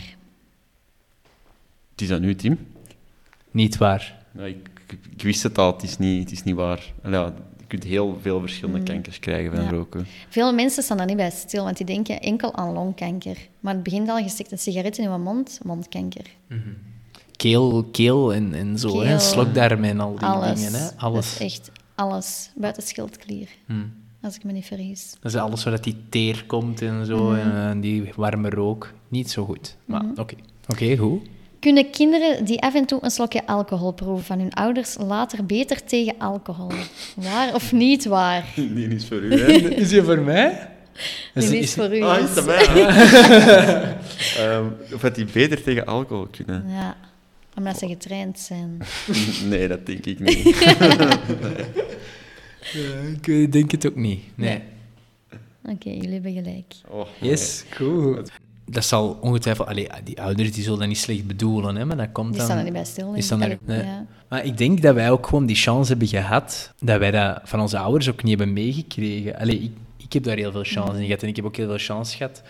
Het 1.92 2.02
is 2.02 2.12
aan 2.12 2.24
u, 2.24 2.36
Tim. 2.36 2.68
Niet 3.52 3.78
waar. 3.78 4.18
ik, 4.38 4.70
ik, 4.88 5.22
wist 5.22 5.44
het 5.44 5.58
al, 5.58 5.74
het 5.74 5.84
is 5.84 5.98
niet, 5.98 6.24
het 6.24 6.32
is 6.32 6.44
niet 6.44 6.56
waar. 6.56 6.94
Ja, 7.04 7.10
je 7.10 7.32
kunt 7.72 7.84
heel 7.84 8.18
veel 8.22 8.40
verschillende 8.40 8.80
mm. 8.80 8.86
kankers 8.86 9.20
krijgen 9.20 9.56
van 9.56 9.70
roken. 9.70 10.08
Veel 10.30 10.54
mensen 10.54 10.84
staan 10.84 10.98
daar 10.98 11.06
niet 11.06 11.16
bij 11.16 11.30
stil, 11.30 11.64
want 11.64 11.78
die 11.78 11.86
denken 11.86 12.20
enkel 12.20 12.56
aan 12.56 12.74
longkanker. 12.74 13.38
Maar 13.60 13.74
het 13.74 13.84
begint 13.84 14.10
al, 14.10 14.18
je 14.18 14.30
stikt 14.30 14.52
een 14.52 14.60
sigaret 14.60 14.98
in 14.98 15.12
je 15.12 15.18
mond, 15.18 15.60
mondkanker. 15.64 16.26
Mm 16.48 16.78
Keel, 17.36 17.84
keel 17.92 18.34
en, 18.34 18.54
en 18.54 18.80
zo, 18.80 18.92
keel, 18.92 19.02
hè? 19.02 19.20
slokdarm 19.20 19.84
en 19.84 20.00
al 20.00 20.16
die 20.16 20.56
dingen. 20.56 20.74
Hè? 20.74 20.88
Alles. 20.98 21.38
echt 21.40 21.72
alles, 21.96 22.52
buiten 22.56 22.84
schildklier. 22.84 23.50
Mm 23.68 24.02
als 24.22 24.36
ik 24.36 24.44
me 24.44 24.52
niet 24.52 24.66
vergis. 24.66 25.16
Dat 25.20 25.34
is 25.34 25.40
alles 25.40 25.64
waar 25.64 25.82
die 25.82 25.96
teer 26.10 26.44
komt 26.46 26.82
en 26.82 27.06
zo, 27.06 27.30
mhm. 27.30 27.40
en, 27.40 27.82
die 27.82 28.12
warme 28.16 28.50
rook. 28.50 28.94
Niet 29.08 29.32
zo 29.32 29.46
goed. 29.46 29.78
Maar 29.86 30.04
mhm. 30.04 30.20
oké, 30.20 30.36
oké, 30.68 30.98
goed. 30.98 31.22
Kunnen 31.62 31.90
kinderen 31.92 32.46
die 32.46 32.62
af 32.62 32.76
en 32.76 32.86
toe 32.86 33.00
een 33.02 33.12
slokje 33.12 33.46
alcohol 33.48 33.92
proeven 33.92 34.26
van 34.26 34.40
hun 34.40 34.54
ouders 34.54 34.98
later 35.00 35.46
beter 35.46 35.84
tegen 35.84 36.14
alcohol? 36.18 36.72
Waar 37.16 37.54
of 37.54 37.72
niet 37.72 38.06
waar? 38.06 38.46
Die 38.76 38.88
is 38.88 39.06
voor 39.08 39.18
u, 39.22 39.40
hè? 39.40 39.46
Is 39.82 39.90
die 39.90 40.02
voor 40.02 40.20
mij? 40.20 40.70
Dit 41.34 41.44
Is- 41.44 41.50
is, 41.52 41.60
is- 41.60 41.74
voor 41.74 41.96
u. 41.98 42.02
Ah, 42.02 42.20
is 42.24 42.34
dat 42.34 42.46
mij? 42.52 42.66
Ehm, 44.38 44.66
of 44.94 45.02
dat 45.02 45.16
die 45.16 45.26
beter 45.34 45.64
tegen 45.64 45.86
alcohol 45.86 46.28
kunnen? 46.32 46.66
Ja, 46.70 46.96
omdat 47.58 47.78
ze 47.78 47.88
getraind 47.88 48.40
zijn. 48.40 48.82
Nee, 49.50 49.68
dat 49.68 49.86
denk 49.86 50.06
ik 50.06 50.20
niet. 50.20 50.58
Ja, 52.74 53.32
ik 53.34 53.52
denk 53.52 53.72
het 53.72 53.88
ook 53.88 53.96
niet. 53.96 54.24
Nee. 54.36 54.62
Oké, 55.66 55.90
jullie 55.90 56.14
hebben 56.14 56.34
gelijk. 56.34 56.74
Oh, 56.88 57.08
Yes, 57.20 57.64
goed. 57.76 58.32
Dat 58.72 58.86
zal 58.86 59.18
ongetwijfeld... 59.22 59.68
Allee, 59.68 59.88
die 60.04 60.22
ouders 60.22 60.52
die 60.52 60.64
zullen 60.64 60.80
dat 60.80 60.88
niet 60.88 60.98
slecht 60.98 61.28
bedoelen, 61.28 61.76
hè, 61.76 61.86
maar 61.86 61.98
dat 61.98 62.12
komt 62.12 62.28
Die 62.30 62.38
dan... 62.38 62.46
staan 62.46 62.58
er 62.58 62.64
niet 62.64 62.74
bij 62.74 62.86
stil. 62.86 63.12
Die 63.12 63.24
staan 63.24 63.42
er- 63.42 63.58
nee. 63.66 63.84
ja. 63.84 64.06
Maar 64.30 64.46
ik 64.46 64.58
denk 64.58 64.82
dat 64.82 64.96
wij 64.96 65.12
ook 65.12 65.28
gewoon 65.28 65.46
die 65.46 65.56
chance 65.56 65.90
hebben 65.90 66.08
gehad, 66.08 66.74
dat 66.80 67.00
wij 67.00 67.12
dat 67.12 67.42
van 67.44 67.60
onze 67.60 67.78
ouders 67.78 68.10
ook 68.10 68.24
niet 68.24 68.38
hebben 68.38 68.54
meegekregen. 68.54 69.40
Allee, 69.40 69.60
ik, 69.60 69.72
ik 69.98 70.14
heb 70.14 70.24
daar 70.24 70.38
heel 70.38 70.52
veel 70.52 70.64
chance 70.64 71.00
in 71.00 71.06
gehad 71.06 71.22
en 71.22 71.28
ik 71.28 71.36
heb 71.36 71.46
ook 71.46 71.56
heel 71.56 71.68
veel 71.68 71.78
chance 71.78 72.18
gehad 72.18 72.42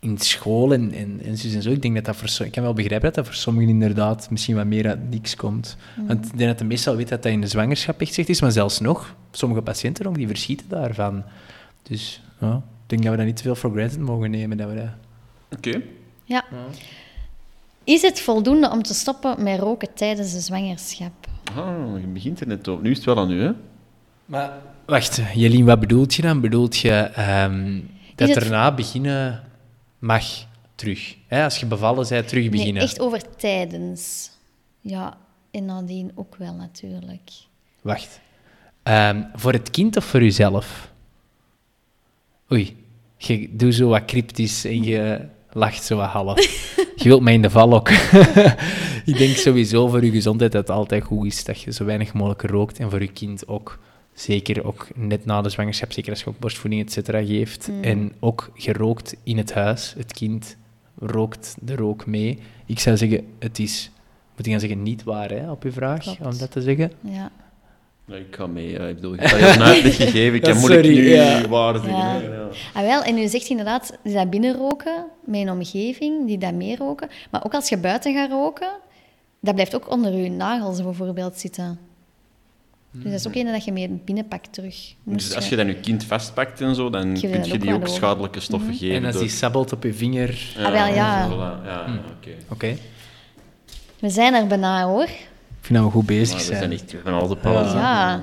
in 0.00 0.18
school 0.18 0.72
en, 0.72 0.92
en, 0.92 1.20
en 1.24 1.36
zo 1.36 1.48
en 1.56 1.62
zo. 1.62 1.70
Ik 1.70 1.82
denk 1.82 1.94
dat 1.94 2.04
dat 2.04 2.16
voor 2.16 2.46
ik 2.46 2.52
kan 2.52 2.62
wel 2.62 2.72
begrijpen 2.72 3.06
dat 3.06 3.14
dat 3.14 3.26
voor 3.26 3.34
sommigen 3.34 3.68
inderdaad 3.70 4.30
misschien 4.30 4.56
wat 4.56 4.66
meer 4.66 4.88
uit 4.88 5.10
niks 5.10 5.36
komt. 5.36 5.76
Want 6.06 6.24
ik 6.26 6.36
denk 6.38 6.48
dat 6.50 6.58
de 6.58 6.64
meestal 6.64 6.96
weet 6.96 7.08
dat 7.08 7.22
dat 7.22 7.32
in 7.32 7.40
de 7.40 7.46
zwangerschap 7.46 8.00
echt 8.00 8.14
zegt 8.14 8.28
is, 8.28 8.40
maar 8.40 8.52
zelfs 8.52 8.80
nog, 8.80 9.14
sommige 9.30 9.62
patiënten 9.62 10.06
ook, 10.06 10.14
die 10.14 10.26
verschieten 10.26 10.68
daarvan. 10.68 11.22
Dus 11.82 12.22
ja, 12.40 12.54
ik 12.56 12.62
denk 12.86 13.02
dat 13.02 13.10
we 13.10 13.16
dat 13.16 13.26
niet 13.26 13.36
te 13.36 13.42
veel 13.42 13.54
for 13.54 13.70
granted 13.70 13.98
mogen 14.00 14.30
nemen. 14.30 14.56
Dat 14.56 14.68
we 14.68 14.74
dat... 14.74 14.88
Oké. 15.56 15.82
Ja. 16.24 16.44
Is 17.84 18.02
het 18.02 18.20
voldoende 18.20 18.70
om 18.70 18.82
te 18.82 18.94
stoppen 18.94 19.42
met 19.42 19.60
roken 19.60 19.94
tijdens 19.94 20.32
de 20.32 20.40
zwangerschap? 20.40 21.12
Ah, 21.56 22.00
je 22.00 22.06
begint 22.06 22.40
er 22.40 22.46
net 22.46 22.68
op. 22.68 22.82
Nu 22.82 22.90
is 22.90 22.96
het 22.96 23.06
wel 23.06 23.18
aan 23.18 23.30
u, 23.30 23.42
hè? 23.42 23.50
Maar 24.26 24.52
wacht, 24.86 25.20
Jelien, 25.34 25.64
wat 25.64 25.80
bedoelt 25.80 26.14
je 26.14 26.22
dan? 26.22 26.40
Bedoelt 26.40 26.76
je 26.76 26.90
ehm, 26.92 27.80
dat 28.14 28.28
het- 28.28 28.36
erna 28.44 28.72
beginnen 28.74 29.44
mag 29.98 30.24
terug? 30.74 31.16
Hè? 31.26 31.44
Als 31.44 31.60
je 31.60 31.66
bevallen 31.66 32.08
bent, 32.08 32.28
terug 32.28 32.48
beginnen. 32.48 32.74
Nee, 32.74 32.82
echt 32.82 33.00
over 33.00 33.36
tijdens. 33.36 34.30
Ja, 34.80 35.16
en 35.50 35.64
nadien 35.64 36.12
ook 36.14 36.36
wel 36.36 36.54
natuurlijk. 36.54 37.30
Wacht. 37.82 38.20
Ehm, 38.82 39.22
voor 39.34 39.52
het 39.52 39.70
kind 39.70 39.96
of 39.96 40.04
voor 40.04 40.22
jezelf? 40.22 40.92
Oei, 42.52 42.84
je 43.16 43.48
doet 43.56 43.74
zo 43.74 43.88
wat 43.88 44.04
cryptisch 44.04 44.64
en 44.64 44.82
je 44.82 45.20
lacht 45.58 45.84
zo 45.84 45.96
wat 45.96 46.08
half. 46.08 46.40
je 46.96 47.08
wilt 47.08 47.22
mij 47.22 47.34
in 47.34 47.42
de 47.42 47.50
val 47.50 47.68
lokken. 47.68 47.94
ik 49.12 49.18
denk 49.18 49.36
sowieso 49.36 49.88
voor 49.88 50.04
je 50.04 50.10
gezondheid 50.10 50.52
dat 50.52 50.66
het 50.68 50.76
altijd 50.76 51.04
goed 51.04 51.26
is 51.26 51.44
dat 51.44 51.60
je 51.60 51.72
zo 51.72 51.84
weinig 51.84 52.12
mogelijk 52.12 52.42
rookt. 52.50 52.78
En 52.78 52.90
voor 52.90 53.00
je 53.00 53.12
kind 53.12 53.48
ook. 53.48 53.78
Zeker 54.12 54.64
ook 54.64 54.86
net 54.94 55.24
na 55.24 55.42
de 55.42 55.48
zwangerschap, 55.48 55.92
zeker 55.92 56.10
als 56.10 56.20
je 56.20 56.26
ook 56.26 56.38
borstvoeding 56.38 56.82
et 56.82 56.92
cetera 56.92 57.24
geeft. 57.24 57.70
En 57.80 58.12
ook 58.20 58.50
gerookt 58.54 59.16
in 59.22 59.36
het 59.36 59.52
huis. 59.54 59.94
Het 59.96 60.12
kind 60.12 60.56
rookt 60.98 61.56
de 61.60 61.76
rook 61.76 62.06
mee. 62.06 62.38
Ik 62.66 62.78
zou 62.78 62.96
zeggen, 62.96 63.26
het 63.38 63.58
is, 63.58 63.90
moet 64.36 64.46
ik 64.46 64.52
gaan 64.52 64.60
zeggen, 64.60 64.82
niet 64.82 65.02
waar 65.02 65.30
hè, 65.30 65.50
op 65.50 65.62
uw 65.62 65.72
vraag, 65.72 66.00
Klopt. 66.00 66.20
om 66.20 66.38
dat 66.38 66.50
te 66.50 66.62
zeggen. 66.62 66.92
Ja. 67.00 67.30
Ja, 68.08 68.16
ik 68.16 68.26
ga 68.36 68.46
mee. 68.46 68.70
ja. 68.70 68.86
Ik 68.86 68.94
bedoel, 68.94 69.14
je 69.14 69.20
hebt 69.20 69.32
al 69.32 69.48
een 69.52 69.62
uitleg 69.62 69.96
gegeven. 70.06 70.34
Ik 70.34 70.46
Ja, 70.46 70.50
kan 70.52 70.60
moeilijk 70.60 70.84
sorry, 70.84 70.98
nu 71.00 71.08
ja. 71.14 71.22
Ja. 71.22 71.80
hè. 71.80 71.88
Ja. 72.26 72.48
Ah, 72.74 72.82
wel, 72.82 73.02
en 73.02 73.18
u 73.18 73.26
zegt 73.28 73.48
inderdaad, 73.48 73.98
die 74.04 74.14
dat 74.14 74.30
binnenroken, 74.30 75.04
met 75.24 75.40
een 75.40 75.50
omgeving, 75.50 76.26
die 76.26 76.38
dat 76.38 76.52
meer 76.54 76.76
roken. 76.78 77.08
Maar 77.30 77.44
ook 77.44 77.54
als 77.54 77.68
je 77.68 77.76
buiten 77.76 78.14
gaat 78.14 78.30
roken, 78.30 78.68
dat 79.40 79.54
blijft 79.54 79.74
ook 79.74 79.90
onder 79.90 80.12
je 80.12 80.30
nagels 80.30 80.82
bijvoorbeeld 80.82 81.38
zitten. 81.38 81.78
Dus 82.92 83.02
dat 83.04 83.12
is 83.12 83.26
ook 83.26 83.34
een 83.34 83.46
dat 83.52 83.64
je 83.64 83.72
mee 83.72 83.88
binnenpakt 84.04 84.52
terug. 84.52 84.94
Dus 85.04 85.34
als 85.34 85.48
je 85.48 85.56
dan 85.56 85.66
je 85.66 85.74
kind 85.80 86.04
vastpakt 86.04 86.60
en 86.60 86.74
zo, 86.74 86.90
dan 86.90 87.20
kun 87.20 87.44
je 87.44 87.58
die 87.58 87.72
ook 87.74 87.88
schadelijke 87.88 88.40
stoffen 88.40 88.74
geven. 88.74 88.96
En 88.96 89.04
als 89.04 89.12
door- 89.14 89.22
die 89.22 89.30
sabbelt 89.30 89.72
op 89.72 89.82
je 89.82 89.94
vinger... 89.94 90.54
Ah, 90.58 90.72
wel, 90.72 90.94
ja. 90.94 91.28
voilà. 91.28 91.64
Ja, 91.66 91.84
Hm. 91.86 91.92
oké. 91.92 92.30
Oké. 92.48 92.76
We 93.98 94.08
zijn 94.10 94.34
er 94.34 94.46
bijna, 94.46 94.84
hoor. 94.84 95.08
Ik 95.68 95.74
vind 95.74 95.84
dat 95.84 95.92
we 95.92 95.98
goed 95.98 96.06
bezig 96.06 96.28
Maar 96.28 96.38
we 96.38 96.44
zijn. 96.44 96.58
zijn 96.58 96.72
echt 96.72 96.94
van 97.04 97.12
al 97.12 97.28
de 97.28 97.36
pauze. 97.36 97.76
Ja. 97.76 98.22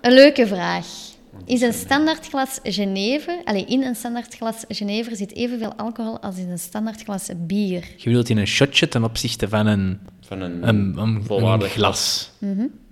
Een 0.00 0.12
leuke 0.12 0.46
vraag. 0.46 0.86
Is 1.44 1.60
een 1.60 1.72
standaardglas 1.72 2.58
Genever, 2.62 3.40
allee, 3.44 3.64
in 3.64 3.82
een 3.82 3.94
standaardglas 3.94 4.64
Genever 4.68 5.16
zit 5.16 5.34
evenveel 5.34 5.72
alcohol 5.76 6.20
als 6.20 6.36
in 6.36 6.50
een 6.50 6.58
standaardglas 6.58 7.28
bier? 7.36 7.84
Je 7.96 8.04
bedoelt 8.04 8.28
in 8.28 8.36
een 8.38 8.46
shotje 8.46 8.88
ten 8.88 9.04
opzichte 9.04 9.48
van 9.48 9.66
een, 9.66 9.98
Van 10.20 10.40
een, 10.40 10.68
een, 10.68 10.96
een, 10.98 11.22
volwaardig 11.24 11.68
een 11.68 11.72
glas. 11.74 12.30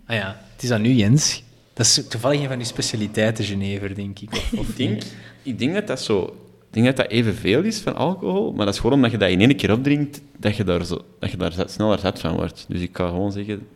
Ah 0.07 0.17
ja, 0.17 0.41
het 0.55 0.63
is 0.63 0.71
aan 0.71 0.83
nu, 0.83 0.93
Jens. 0.93 1.43
Dat 1.73 1.87
is 1.87 2.01
toevallig 2.09 2.41
een 2.41 2.49
van 2.49 2.59
die 2.59 2.67
specialiteiten, 2.67 3.45
Genever, 3.45 3.95
denk 3.95 4.19
ik. 4.19 4.31
Of, 4.33 4.53
of 4.59 4.69
Ik 4.69 4.77
denk, 4.77 5.03
ik 5.43 5.59
denk 5.59 5.75
dat 5.75 5.87
dat 5.87 6.03
zo... 6.03 6.37
Ik 6.75 6.83
denk 6.83 6.97
dat 6.97 7.07
dat 7.07 7.17
evenveel 7.17 7.63
is 7.63 7.81
van 7.81 7.95
alcohol, 7.97 8.53
maar 8.53 8.65
dat 8.65 8.75
is 8.75 8.81
gewoon 8.81 8.97
omdat 8.97 9.11
je 9.11 9.17
dat 9.19 9.31
in 9.31 9.41
één 9.41 9.57
keer 9.57 9.73
opdrinkt, 9.73 10.21
dat 10.39 10.57
je 10.57 10.65
daar, 10.65 10.85
zo, 10.85 11.05
dat 11.19 11.31
je 11.31 11.37
daar 11.37 11.53
sneller 11.67 11.99
zat 11.99 12.21
van 12.21 12.35
wordt. 12.37 12.65
Dus 12.69 12.81
ik 12.81 12.97
ga 12.97 13.07
gewoon 13.09 13.33
zeggen, 13.33 13.67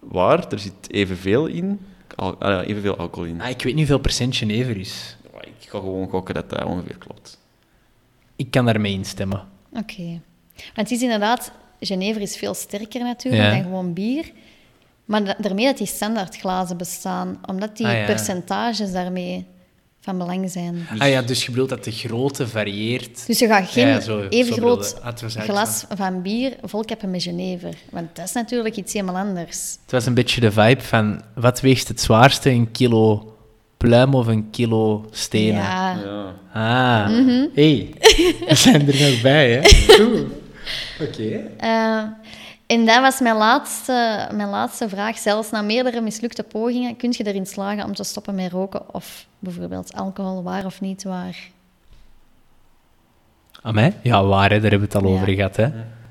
waar, 0.00 0.46
er 0.52 0.58
zit 0.58 0.72
evenveel 0.92 1.46
in, 1.46 1.80
al, 2.16 2.36
ah 2.38 2.48
ja, 2.50 2.62
evenveel 2.62 2.96
alcohol 2.96 3.28
in. 3.28 3.40
Ah, 3.40 3.48
ik 3.48 3.54
weet 3.62 3.64
niet 3.64 3.76
hoeveel 3.76 3.98
procent 3.98 4.36
Genever 4.36 4.76
is. 4.76 5.16
Ik 5.60 5.68
ga 5.68 5.78
gewoon 5.78 6.08
gokken 6.08 6.34
dat 6.34 6.50
dat 6.50 6.64
ongeveer 6.64 6.96
klopt. 6.98 7.38
Ik 8.36 8.50
kan 8.50 8.64
daarmee 8.64 8.92
instemmen. 8.92 9.42
Oké. 9.72 10.02
Want 10.54 10.88
het 10.88 10.90
is 10.90 11.02
inderdaad, 11.02 11.52
Genever 11.80 12.22
is 12.22 12.36
veel 12.36 12.54
sterker 12.54 13.02
natuurlijk 13.02 13.42
Ja. 13.44 13.50
dan 13.50 13.62
gewoon 13.62 13.92
bier. 13.92 14.32
Maar 15.04 15.24
da- 15.24 15.36
daarmee 15.38 15.64
dat 15.66 15.78
die 15.78 15.86
standaardglazen 15.86 16.76
bestaan, 16.76 17.38
omdat 17.46 17.76
die 17.76 17.86
Ah, 17.86 17.92
ja. 17.92 18.04
percentages 18.04 18.92
daarmee 18.92 19.46
van 20.08 20.18
belang 20.18 20.50
zijn. 20.50 20.86
Ah 20.98 21.08
ja, 21.08 21.22
dus 21.22 21.44
je 21.44 21.50
bedoelt 21.50 21.68
dat 21.68 21.84
de 21.84 21.90
grootte 21.90 22.48
varieert. 22.48 23.26
Dus 23.26 23.38
je 23.38 23.46
gaat 23.46 23.68
geen 23.70 23.86
Ja, 23.86 23.92
ja, 23.94 24.00
zo- 24.00 24.26
even 24.28 24.54
zo 24.54 24.60
groot 24.60 25.00
bedoelde- 25.04 25.40
glas 25.40 25.84
van 25.96 26.22
bier 26.22 26.56
volkappen 26.62 27.10
met 27.10 27.22
Genever. 27.22 27.74
Want 27.90 28.08
dat 28.16 28.24
is 28.24 28.32
natuurlijk 28.32 28.76
iets 28.76 28.92
helemaal 28.92 29.16
anders. 29.16 29.76
Het 29.82 29.90
was 29.90 30.06
een 30.06 30.14
beetje 30.14 30.40
de 30.40 30.50
vibe 30.52 30.82
van, 30.82 31.22
wat 31.34 31.60
weegt 31.60 31.88
het 31.88 32.00
zwaarste, 32.00 32.50
een 32.50 32.70
kilo 32.70 33.36
pluim 33.76 34.14
of 34.14 34.26
een 34.26 34.50
kilo 34.50 35.06
stenen? 35.10 35.54
Ja. 35.62 35.98
Ja. 36.04 36.34
Ah, 36.52 37.08
Mhm. 37.10 37.46
hey, 37.54 37.88
we 38.48 38.54
zijn 38.54 38.88
er 38.92 39.10
nog 39.10 39.20
bij, 39.20 39.50
hè? 39.52 39.58
Oké. 41.06 41.40
Eh, 41.56 42.02
en 42.68 42.86
dat 42.86 43.00
was 43.00 43.20
mijn 43.20 43.36
laatste, 43.36 44.28
mijn 44.34 44.48
laatste 44.48 44.88
vraag. 44.88 45.18
Zelfs 45.18 45.50
na 45.50 45.62
meerdere 45.62 46.00
mislukte 46.00 46.42
pogingen, 46.42 46.96
kun 46.96 47.14
je 47.16 47.26
erin 47.26 47.46
slagen 47.46 47.84
om 47.84 47.94
te 47.94 48.04
stoppen 48.04 48.34
met 48.34 48.52
roken 48.52 48.94
of 48.94 49.26
bijvoorbeeld 49.38 49.94
alcohol, 49.94 50.42
waar 50.42 50.64
of 50.64 50.80
niet 50.80 51.02
waar? 51.02 51.36
Aan 53.62 53.74
mij? 53.74 53.94
Ja, 54.02 54.24
waar, 54.24 54.50
hè? 54.50 54.60
daar 54.60 54.70
hebben 54.70 54.88
we 54.88 54.94
het 54.94 55.04
al 55.04 55.10
Ja. 55.10 55.16
over 55.16 55.28
gehad. 55.34 55.56
Hè? 55.56 55.64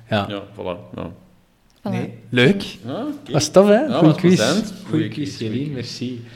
Ja. 0.10 0.26
Ja, 0.28 0.42
voilà. 0.56 0.96
Ja. 0.96 1.10
Voilà. 1.80 1.90
Nee. 1.92 2.20
Leuk. 2.30 2.62
Ja. 2.62 3.06
Was 3.32 3.50
tof, 3.50 3.68
hè? 3.68 3.80
Ja, 3.86 3.98
Goeie 3.98 4.16
quiz. 4.16 4.72
Goeie 4.90 5.10
quiz, 5.10 5.40
Jelien. 5.40 5.72
Merci. 5.74 6.28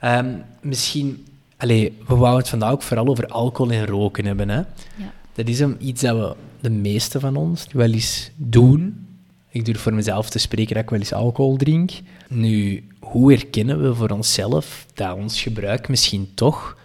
Ehm, 0.00 0.38
misschien... 0.60 1.26
Allee, 1.56 1.98
we 2.06 2.14
wouden 2.14 2.38
het 2.40 2.48
vandaag 2.48 2.70
ook 2.72 2.82
vooral 2.82 3.06
over 3.06 3.26
alcohol 3.26 3.72
en 3.72 3.86
roken 3.86 4.24
hebben. 4.24 4.48
Hè? 4.48 4.56
Ja. 4.56 5.12
Dat 5.32 5.48
is 5.48 5.60
een, 5.60 5.76
iets 5.80 6.00
dat 6.02 6.16
we, 6.16 6.36
de 6.60 6.70
meeste 6.70 7.20
van 7.20 7.36
ons, 7.36 7.66
wel 7.72 7.92
eens 7.92 8.30
doen. 8.36 9.06
Ik 9.50 9.64
durf 9.64 9.80
voor 9.80 9.94
mezelf 9.94 10.30
te 10.30 10.38
spreken 10.38 10.74
dat 10.74 10.82
ik 10.82 10.90
wel 10.90 10.98
eens 10.98 11.12
alcohol 11.12 11.56
drink. 11.56 11.90
Nu, 12.28 12.84
hoe 13.00 13.32
herkennen 13.32 13.82
we 13.82 13.94
voor 13.94 14.10
onszelf 14.10 14.86
dat 14.94 15.16
ons 15.16 15.42
gebruik 15.42 15.88
misschien 15.88 16.30
toch 16.34 16.76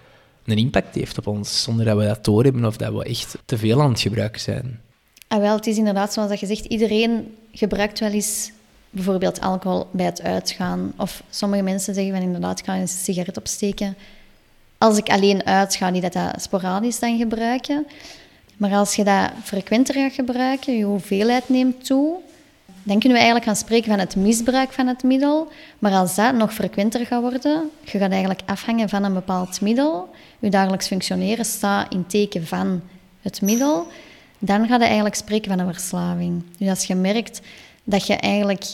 een 0.46 0.58
impact 0.58 0.96
heeft 0.96 1.18
op 1.18 1.28
ons, 1.28 1.64
zonder 1.64 1.86
dat 1.86 1.98
we 1.98 2.06
dat 2.06 2.26
doorhebben 2.26 2.66
of 2.66 2.78
dat 2.78 2.94
we 2.94 3.04
echt 3.04 3.38
te 3.46 3.58
veel 3.58 3.82
aan 3.82 3.92
het 3.92 4.00
gebruiken 4.00 4.42
zijn? 4.42 4.80
Ah, 5.28 5.40
wel, 5.40 5.56
het 5.56 5.68
is 5.68 5.78
inderdaad 5.78 6.14
zoals 6.14 6.30
dat 6.30 6.40
je 6.40 6.46
zegt, 6.46 6.66
iedereen 6.66 7.36
gebruikt 7.52 8.00
wel 8.00 8.12
eens 8.12 8.52
bijvoorbeeld 8.90 9.42
alcohol 9.42 9.88
bij 9.92 10.06
het 10.06 10.22
uitgaan. 10.22 10.94
Of 10.98 11.24
sommige 11.30 11.64
mensen 11.64 11.94
zeggen 11.94 12.14
van 12.14 12.22
inderdaad, 12.22 12.60
ik 12.60 12.66
ga 12.66 12.76
eens 12.76 12.94
een 12.94 13.14
sigaret 13.14 13.38
opsteken. 13.38 13.96
Als 14.78 14.98
ik 14.98 15.10
alleen 15.10 15.46
uitga, 15.46 15.92
die 15.92 16.02
dat, 16.02 16.14
dat 16.14 16.42
sporadisch 16.42 17.00
dan 17.00 17.18
gebruiken. 17.18 17.88
Maar 18.62 18.74
als 18.74 18.96
je 18.96 19.04
dat 19.04 19.30
frequenter 19.44 19.94
gaat 19.94 20.14
gebruiken, 20.14 20.78
je 20.78 20.84
hoeveelheid 20.84 21.50
neemt 21.50 21.86
toe, 21.86 22.16
dan 22.66 23.00
kunnen 23.00 23.12
we 23.12 23.24
eigenlijk 23.24 23.46
gaan 23.46 23.56
spreken 23.56 23.90
van 23.90 24.00
het 24.00 24.16
misbruik 24.16 24.72
van 24.72 24.88
het 24.88 25.04
middel. 25.04 25.52
Maar 25.80 25.92
als 25.92 26.16
dat 26.16 26.34
nog 26.34 26.54
frequenter 26.54 27.06
gaat 27.06 27.22
worden, 27.22 27.70
je 27.84 27.98
gaat 27.98 28.12
eigenlijk 28.12 28.42
afhangen 28.46 28.90
van 28.90 29.04
een 29.04 29.14
bepaald 29.14 29.62
middel, 29.62 30.10
je 30.40 30.50
dagelijks 30.50 30.88
functioneren 30.88 31.46
staat 31.46 31.94
in 31.94 32.06
teken 32.08 32.48
van 32.48 32.82
het 33.22 33.42
middel, 33.42 33.88
dan 34.40 34.68
ga 34.68 34.76
je 34.76 34.84
eigenlijk 34.84 35.16
spreken 35.16 35.52
van 35.52 35.60
een 35.60 35.74
verslaving. 35.74 36.44
Dus 36.58 36.70
als 36.70 36.86
je 36.86 36.96
merkt 36.96 37.42
dat 37.84 38.08
je 38.08 38.16
eigenlijk 38.16 38.66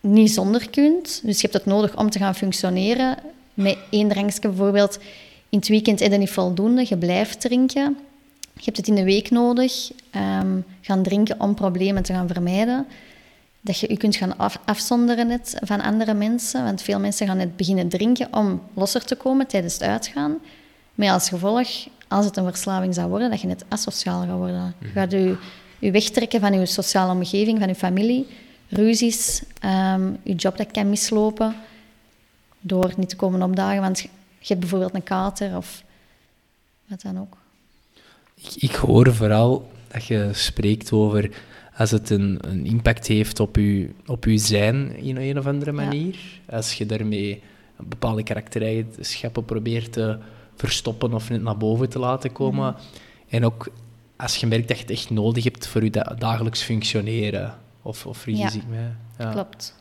niet 0.00 0.30
zonder 0.30 0.70
kunt, 0.70 1.20
dus 1.24 1.40
je 1.40 1.42
hebt 1.42 1.64
het 1.64 1.66
nodig 1.66 1.96
om 1.96 2.10
te 2.10 2.18
gaan 2.18 2.34
functioneren, 2.34 3.16
met 3.54 3.78
één 3.90 4.08
drankje 4.08 4.48
bijvoorbeeld, 4.48 4.98
in 5.48 5.58
het 5.58 5.68
weekend 5.68 6.00
heb 6.00 6.12
je 6.12 6.18
niet 6.18 6.30
voldoende, 6.30 6.86
je 6.88 6.96
blijft 6.96 7.40
drinken, 7.40 7.96
je 8.64 8.70
hebt 8.70 8.76
het 8.76 8.88
in 8.88 8.94
de 8.94 9.04
week 9.04 9.30
nodig, 9.30 9.90
ehm, 10.10 10.60
gaan 10.80 11.02
drinken 11.02 11.40
om 11.40 11.54
problemen 11.54 12.02
te 12.02 12.12
gaan 12.12 12.28
vermijden. 12.28 12.86
Dat 13.60 13.78
je 13.78 13.88
je 13.90 13.96
kunt 13.96 14.16
gaan 14.16 14.38
af, 14.38 14.58
afzonderen 14.64 15.26
net 15.26 15.56
van 15.60 15.80
andere 15.80 16.14
mensen. 16.14 16.64
Want 16.64 16.82
veel 16.82 17.00
mensen 17.00 17.26
gaan 17.26 17.36
net 17.36 17.56
beginnen 17.56 17.88
drinken 17.88 18.28
om 18.30 18.62
losser 18.74 19.04
te 19.04 19.14
komen 19.14 19.46
tijdens 19.46 19.72
het 19.72 19.82
uitgaan. 19.82 20.38
Met 20.94 21.10
als 21.10 21.28
gevolg, 21.28 21.68
als 22.08 22.24
het 22.24 22.36
een 22.36 22.44
verslaving 22.44 22.94
zou 22.94 23.08
worden, 23.08 23.30
dat 23.30 23.40
je 23.40 23.46
net 23.46 23.64
asociaal 23.68 24.20
gaat 24.20 24.36
worden. 24.36 24.74
Je 24.78 24.88
gaat 24.88 25.10
je, 25.10 25.36
je 25.78 25.90
wegtrekken 25.90 26.40
van 26.40 26.52
je 26.52 26.66
sociale 26.66 27.12
omgeving, 27.12 27.58
van 27.58 27.68
je 27.68 27.74
familie. 27.74 28.26
Ruzies, 28.68 29.42
um, 29.64 30.18
je 30.22 30.34
job 30.34 30.56
dat 30.56 30.70
kan 30.70 30.88
mislopen 30.88 31.54
door 32.60 32.92
niet 32.96 33.08
te 33.08 33.16
komen 33.16 33.42
opdagen. 33.42 33.80
Want 33.80 34.00
je 34.00 34.08
hebt 34.38 34.60
bijvoorbeeld 34.60 34.94
een 34.94 35.02
kater 35.02 35.56
of 35.56 35.82
wat 36.86 37.02
dan 37.02 37.20
ook. 37.20 37.41
Ik, 38.42 38.62
ik 38.62 38.74
hoor 38.74 39.14
vooral 39.14 39.70
dat 39.88 40.04
je 40.04 40.30
spreekt 40.32 40.92
over 40.92 41.30
als 41.76 41.90
het 41.90 42.10
een, 42.10 42.38
een 42.40 42.66
impact 42.66 43.06
heeft 43.06 43.40
op 43.40 43.56
je, 43.56 43.90
op 44.06 44.24
uw 44.24 44.38
zijn 44.38 44.96
in 44.96 45.16
een 45.16 45.38
of 45.38 45.46
andere 45.46 45.72
manier. 45.72 46.18
Als 46.50 46.74
je 46.74 46.86
daarmee 46.86 47.42
bepaalde 47.76 48.22
karaktereigenschappen 48.22 49.44
probeert 49.44 49.92
te 49.92 50.18
verstoppen 50.56 51.14
of 51.14 51.30
net 51.30 51.42
naar 51.42 51.56
boven 51.56 51.88
te 51.88 51.98
laten 51.98 52.32
komen. 52.32 52.72
Mhm. 52.72 52.82
En 53.28 53.44
ook 53.44 53.68
als 54.16 54.36
je 54.36 54.46
merkt 54.46 54.68
dat 54.68 54.76
je 54.76 54.82
het 54.82 54.92
echt 54.92 55.10
nodig 55.10 55.44
hebt 55.44 55.66
voor 55.66 55.84
je 55.84 56.14
dagelijks 56.18 56.62
functioneren. 56.62 57.54
Of, 57.82 58.06
of 58.06 58.26
ja. 58.26 58.52
ik 58.52 58.68
mij? 58.68 58.94
Ja, 59.18 59.32
klopt. 59.32 59.74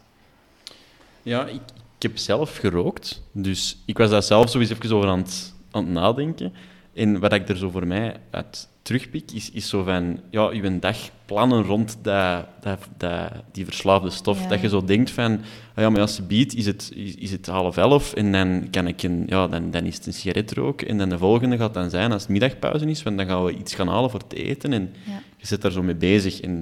Ja, 1.24 1.46
ik, 1.46 1.62
ik 1.96 2.02
heb 2.10 2.18
zelf 2.18 2.58
gerookt. 2.58 3.22
Dus 3.32 3.78
ik 3.86 3.98
was 3.98 4.10
daar 4.10 4.24
zelf 4.24 4.50
sowieso 4.50 4.74
even 4.74 4.96
over 4.96 5.10
aan 5.10 5.18
het, 5.18 5.54
aan 5.72 5.84
het 5.84 5.94
nadenken. 5.94 6.54
En 6.94 7.20
wat 7.20 7.34
ik 7.34 7.50
er 7.50 7.58
zo 7.58 7.70
voor 7.70 7.88
mij 7.88 8.16
uit 8.30 8.70
terugpik, 8.82 9.32
is, 9.32 9.52
is 9.52 9.70
zo 9.70 9.84
van, 9.84 10.20
ja, 10.30 10.52
je 10.52 10.80
dag 10.80 10.98
plannen 11.26 11.64
rond 11.64 11.98
dat, 12.02 12.46
dat, 12.62 12.88
dat, 12.98 13.32
die 13.52 13.66
verslaafde 13.66 14.10
stof. 14.10 14.48
Dat 14.48 14.62
je 14.62 14.70
zo 14.70 14.84
denkt 14.84 15.12
van, 15.12 15.32
ah 15.76 15.84
ja, 15.84 15.90
maar 15.90 16.02
als 16.02 16.16
je 16.16 16.24
biedt, 16.24 16.56
is 16.56 16.66
het, 16.66 16.92
is, 16.96 17.16
is, 17.16 17.32
het 17.32 17.46
half 17.46 17.78
elf 17.78 18.14
en 18.14 18.32
dan, 18.32 18.68
kan 18.72 18.88
ik 18.88 19.04
een, 19.04 19.24
ja, 19.28 19.48
dan, 19.48 19.72
dan 19.72 19.86
is 19.86 19.96
het 19.96 20.06
een 20.06 20.14
sigaret 20.14 20.52
roken. 20.52 20.88
En 20.88 20.98
dan 20.98 21.10
de 21.10 21.18
volgende 21.18 21.58
gaat 21.58 21.74
dan 21.74 21.90
zijn, 21.90 22.12
als 22.12 22.22
het 22.22 22.32
middagpauze 22.32 22.86
is, 22.86 23.04
want 23.04 23.18
dan 23.18 23.28
gaan 23.28 23.44
we 23.44 23.58
iets 23.58 23.76
gaan 23.76 23.88
halen 23.88 24.10
voor 24.10 24.28
te 24.28 24.44
eten. 24.44 24.74
En 24.74 24.94
je 25.38 25.48
zit 25.48 25.62
daar 25.62 25.72
zo 25.72 25.84
mee 25.84 25.96
bezig. 25.96 26.42
En 26.42 26.60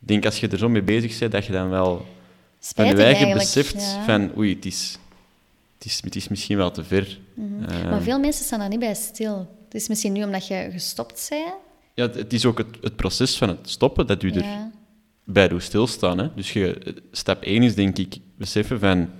ik 0.00 0.08
denk, 0.08 0.24
als 0.24 0.40
je 0.40 0.48
er 0.48 0.58
zo 0.58 0.68
mee 0.68 0.82
bezig 0.82 1.18
bent, 1.18 1.32
dat 1.32 1.46
je 1.46 1.52
dan 1.52 1.68
wel 1.68 2.06
Spijtig 2.60 2.94
van 2.94 3.04
je 3.04 3.14
eigen 3.14 3.38
beseft 3.38 3.98
van, 4.04 4.30
oei, 4.36 4.54
het 4.54 4.66
is, 4.66 4.98
het 5.80 5.90
is, 5.90 6.00
het 6.04 6.16
is 6.16 6.28
misschien 6.28 6.56
wel 6.56 6.70
te 6.70 6.84
ver. 6.84 7.18
Mm 7.34 7.58
maar 7.90 8.02
veel 8.02 8.18
mensen 8.18 8.44
staan 8.44 8.58
daar 8.58 8.68
niet 8.68 8.78
bij 8.78 8.94
stil. 8.94 9.48
Het 9.64 9.74
is 9.74 9.88
misschien 9.88 10.12
nu 10.12 10.24
omdat 10.24 10.46
je 10.46 10.68
gestopt 10.72 11.26
bent. 11.30 11.54
Ja, 11.94 12.08
het 12.10 12.32
is 12.32 12.44
ook 12.44 12.58
het, 12.58 12.66
het 12.80 12.96
proces 12.96 13.36
van 13.36 13.48
het 13.48 13.70
stoppen 13.70 14.06
dat 14.06 14.22
u 14.22 14.30
er 14.30 14.44
bij 15.24 15.48
doet 15.48 15.62
stilstaan. 15.62 16.18
Hè? 16.18 16.34
Dus 16.34 16.52
je, 16.52 16.94
stap 17.12 17.42
1 17.42 17.62
is 17.62 17.74
denk 17.74 17.98
ik 17.98 18.16
beseffen 18.36 18.78
van, 18.78 19.10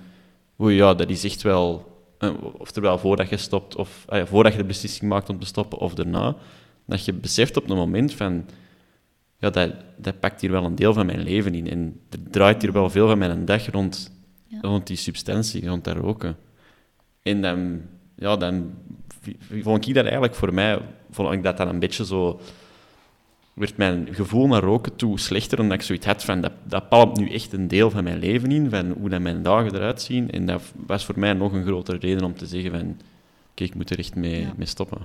oei 0.59 0.75
ja, 0.75 0.93
dat 0.93 1.09
is 1.09 1.23
echt 1.23 1.41
wel, 1.41 1.91
eh, 2.17 2.33
oftewel 2.57 2.97
voordat 2.97 3.29
je 3.29 3.37
stopt, 3.37 3.75
of 3.75 4.03
ah 4.07 4.17
ja, 4.17 4.25
voordat 4.25 4.51
je 4.51 4.57
de 4.57 4.65
beslissing 4.65 5.09
maakt 5.09 5.29
om 5.29 5.39
te 5.39 5.45
stoppen, 5.45 5.77
of 5.77 5.93
daarna, 5.93 6.35
dat 6.85 7.05
je 7.05 7.13
beseft 7.13 7.57
op 7.57 7.69
een 7.69 7.75
moment 7.75 8.13
van, 8.13 8.45
ja, 9.37 9.49
dat, 9.49 9.73
dat 9.97 10.19
pakt 10.19 10.41
hier 10.41 10.51
wel 10.51 10.65
een 10.65 10.75
deel 10.75 10.93
van 10.93 11.05
mijn 11.05 11.23
leven 11.23 11.55
in. 11.55 11.69
En 11.69 11.99
er 12.09 12.19
draait 12.31 12.61
hier 12.61 12.71
wel 12.71 12.89
veel 12.89 13.07
van 13.07 13.17
mijn 13.17 13.45
dag 13.45 13.71
rond, 13.71 14.11
rond 14.61 14.87
die 14.87 14.97
substantie, 14.97 15.67
rond 15.67 15.83
dat 15.83 15.95
roken. 15.95 16.37
En 17.21 17.41
dan, 17.41 17.81
ja, 18.15 18.35
dan 18.35 18.73
vond 19.61 19.87
ik 19.87 19.93
dat 19.93 20.03
eigenlijk 20.03 20.35
voor 20.35 20.53
mij, 20.53 20.79
vond 21.11 21.33
ik 21.33 21.43
dat 21.43 21.57
dan 21.57 21.67
een 21.67 21.79
beetje 21.79 22.05
zo 22.05 22.39
werd 23.53 23.77
mijn 23.77 24.07
gevoel 24.11 24.47
naar 24.47 24.61
roken 24.61 24.95
toe 24.95 25.19
slechter, 25.19 25.59
omdat 25.59 25.77
ik 25.77 25.83
zoiets 25.83 26.05
had 26.05 26.23
van, 26.23 26.41
dat, 26.41 26.51
dat 26.63 26.89
palmt 26.89 27.17
nu 27.17 27.29
echt 27.29 27.53
een 27.53 27.67
deel 27.67 27.89
van 27.89 28.03
mijn 28.03 28.19
leven 28.19 28.51
in, 28.51 28.69
van 28.69 28.91
hoe 28.91 29.09
dat 29.09 29.21
mijn 29.21 29.43
dagen 29.43 29.75
eruit 29.75 30.01
zien. 30.01 30.31
En 30.31 30.45
dat 30.45 30.61
was 30.85 31.05
voor 31.05 31.19
mij 31.19 31.33
nog 31.33 31.53
een 31.53 31.65
grotere 31.65 31.97
reden 31.97 32.23
om 32.23 32.35
te 32.35 32.45
zeggen 32.45 32.71
van, 32.71 32.97
kijk, 33.53 33.69
ik 33.69 33.75
moet 33.75 33.89
er 33.89 33.99
echt 33.99 34.15
mee, 34.15 34.47
mee 34.55 34.67
stoppen. 34.67 34.99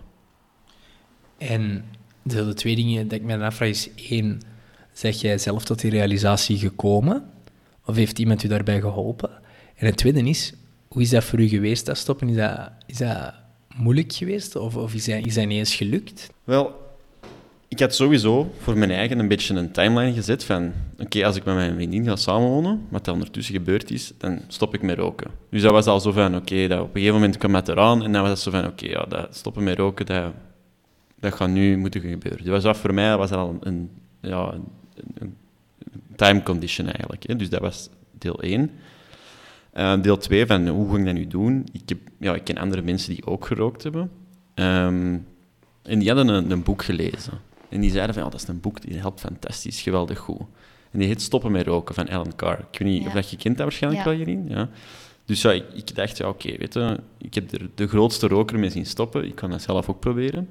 En 1.39 1.85
de, 2.23 2.47
de 2.47 2.55
twee 2.55 2.77
dingen 2.77 3.09
dat 3.09 3.19
ik 3.19 3.25
me 3.25 3.39
afvraag 3.39 3.69
is, 3.69 3.91
één, 3.95 4.41
zeg 4.93 5.21
jij 5.21 5.39
zelf 5.39 5.65
tot 5.65 5.81
die 5.81 5.91
realisatie 5.91 6.59
gekomen? 6.59 7.31
Of 7.85 7.97
heeft 7.97 8.19
iemand 8.19 8.43
u 8.43 8.49
daarbij 8.49 8.81
geholpen? 8.81 9.31
En 9.77 9.87
het 9.87 9.97
tweede 9.97 10.21
is, 10.29 10.53
hoe 10.97 11.05
is 11.05 11.11
dat 11.11 11.25
voor 11.25 11.41
u 11.41 11.49
geweest, 11.49 11.87
dat 11.87 11.97
stoppen? 11.97 12.29
Is 12.29 12.37
dat, 12.37 12.71
is 12.87 12.97
dat 12.97 13.35
moeilijk 13.75 14.13
geweest? 14.13 14.57
Of, 14.57 14.77
of 14.77 14.95
is, 14.95 15.05
dat, 15.05 15.27
is 15.27 15.35
dat 15.35 15.45
eens 15.45 15.75
gelukt? 15.75 16.31
Wel, 16.45 16.75
ik 17.69 17.79
had 17.79 17.95
sowieso 17.95 18.53
voor 18.59 18.79
mijn 18.79 18.91
eigen 18.91 19.19
een 19.19 19.29
beetje 19.29 19.55
een 19.55 19.73
timeline 19.73 20.13
gezet 20.13 20.45
van... 20.45 20.73
Oké, 20.99 21.25
als 21.27 21.37
ik 21.37 21.45
met 21.45 21.55
mijn 21.55 21.75
vriendin 21.75 22.05
ga 22.05 22.17
samenwonen, 22.17 22.87
wat 22.89 23.07
er 23.07 23.13
ondertussen 23.13 23.55
gebeurd 23.55 23.91
is, 23.91 24.13
dan 24.19 24.41
stop 24.49 24.75
ik 24.75 24.83
met 24.83 24.99
roken. 24.99 25.31
Dus 25.51 25.63
dat 25.63 25.73
was 25.73 25.87
al 25.87 26.01
zo 26.01 26.13
van, 26.13 26.37
oké, 26.37 26.67
dat 26.67 26.81
op 26.81 26.87
een 26.87 26.93
gegeven 26.93 27.15
moment 27.15 27.37
kwam 27.37 27.55
het 27.55 27.69
eraan. 27.69 28.03
En 28.05 28.13
dan 28.13 28.23
was 28.23 28.31
het 28.31 28.41
zo 28.41 28.51
van, 28.51 28.67
oké, 28.67 28.87
ja, 28.87 29.05
dat 29.05 29.37
stoppen 29.37 29.65
met 29.65 29.79
roken, 29.79 30.07
dat, 30.07 30.33
dat 31.21 31.35
gaat 31.35 31.49
nu 31.49 31.77
moeten 31.77 32.01
gebeuren. 32.01 32.45
Dus 32.45 32.63
was 32.63 32.79
voor 32.79 32.95
mij 32.95 33.17
was 33.17 33.31
al 33.31 33.57
een, 33.61 33.91
ja, 34.21 34.55
een, 35.15 35.37
time 36.15 36.43
condition 36.43 36.87
eigenlijk. 36.87 37.27
Hè. 37.27 37.37
Dus 37.37 37.51
dat 37.51 37.61
was 37.61 37.89
deel 38.19 38.43
1. 38.43 38.71
Uh, 39.77 40.03
deel 40.03 40.19
2 40.19 40.47
van 40.47 40.69
hoe 40.69 40.91
ga 40.91 40.99
ik 40.99 41.05
dat 41.05 41.15
nu 41.15 41.27
doen? 41.27 41.67
Ik, 41.73 41.89
heb, 41.89 41.99
ja, 42.19 42.35
ik 42.35 42.45
ken 42.45 42.59
andere 42.59 42.83
mensen 42.83 43.15
die 43.15 43.27
ook 43.27 43.47
gerookt 43.47 43.83
hebben. 43.83 44.11
Um, 44.55 45.27
en 45.83 45.99
die 45.99 46.09
hadden 46.09 46.29
een, 46.29 46.51
een, 46.51 46.63
boek 46.63 46.85
gelezen. 46.85 47.33
En 47.69 47.81
die 47.81 47.91
zeiden 47.91 48.15
van, 48.15 48.25
ja, 48.25 48.31
dat 48.31 48.41
is 48.41 48.49
een 48.49 48.61
boek, 48.61 48.81
die 48.81 48.99
helpt 48.99 49.21
fantastisch, 49.21 49.83
geweldig 49.83 50.19
goed. 50.19 50.41
En 50.91 50.99
die 50.99 51.09
heet 51.09 51.23
Stoppen 51.23 51.53
met 51.53 51.67
roken, 51.67 51.95
van 51.95 52.09
Alan 52.09 52.37
Carr. 52.37 52.59
Ik 52.73 52.79
weet 52.79 52.89
niet 52.89 53.07
of 53.07 53.13
dat 53.13 53.31
je 53.31 53.37
kent 53.37 53.57
dat 53.57 53.67
waarschijnlijk 53.67 54.05
wel, 54.05 54.15
Jerien. 54.15 54.49
Ja. 54.49 54.69
Dus 55.25 55.43
ja, 55.43 55.53
ik, 55.53 55.65
ik 55.75 55.95
dacht, 55.95 56.17
ja, 56.17 56.29
oké, 56.29 56.57
weet 56.57 56.75
je, 56.75 57.01
ik 57.19 57.35
heb 57.35 57.53
er 57.53 57.71
de 57.75 57.87
grootste 57.87 58.29
roker 58.29 58.59
mee 58.59 58.71
zien 58.71 58.87
stoppen. 58.87 59.25
Ik 59.25 59.35
kan 59.35 59.51
dat 59.51 59.63
zelf 59.63 59.89
ook 59.89 60.01
proberen. 60.01 60.49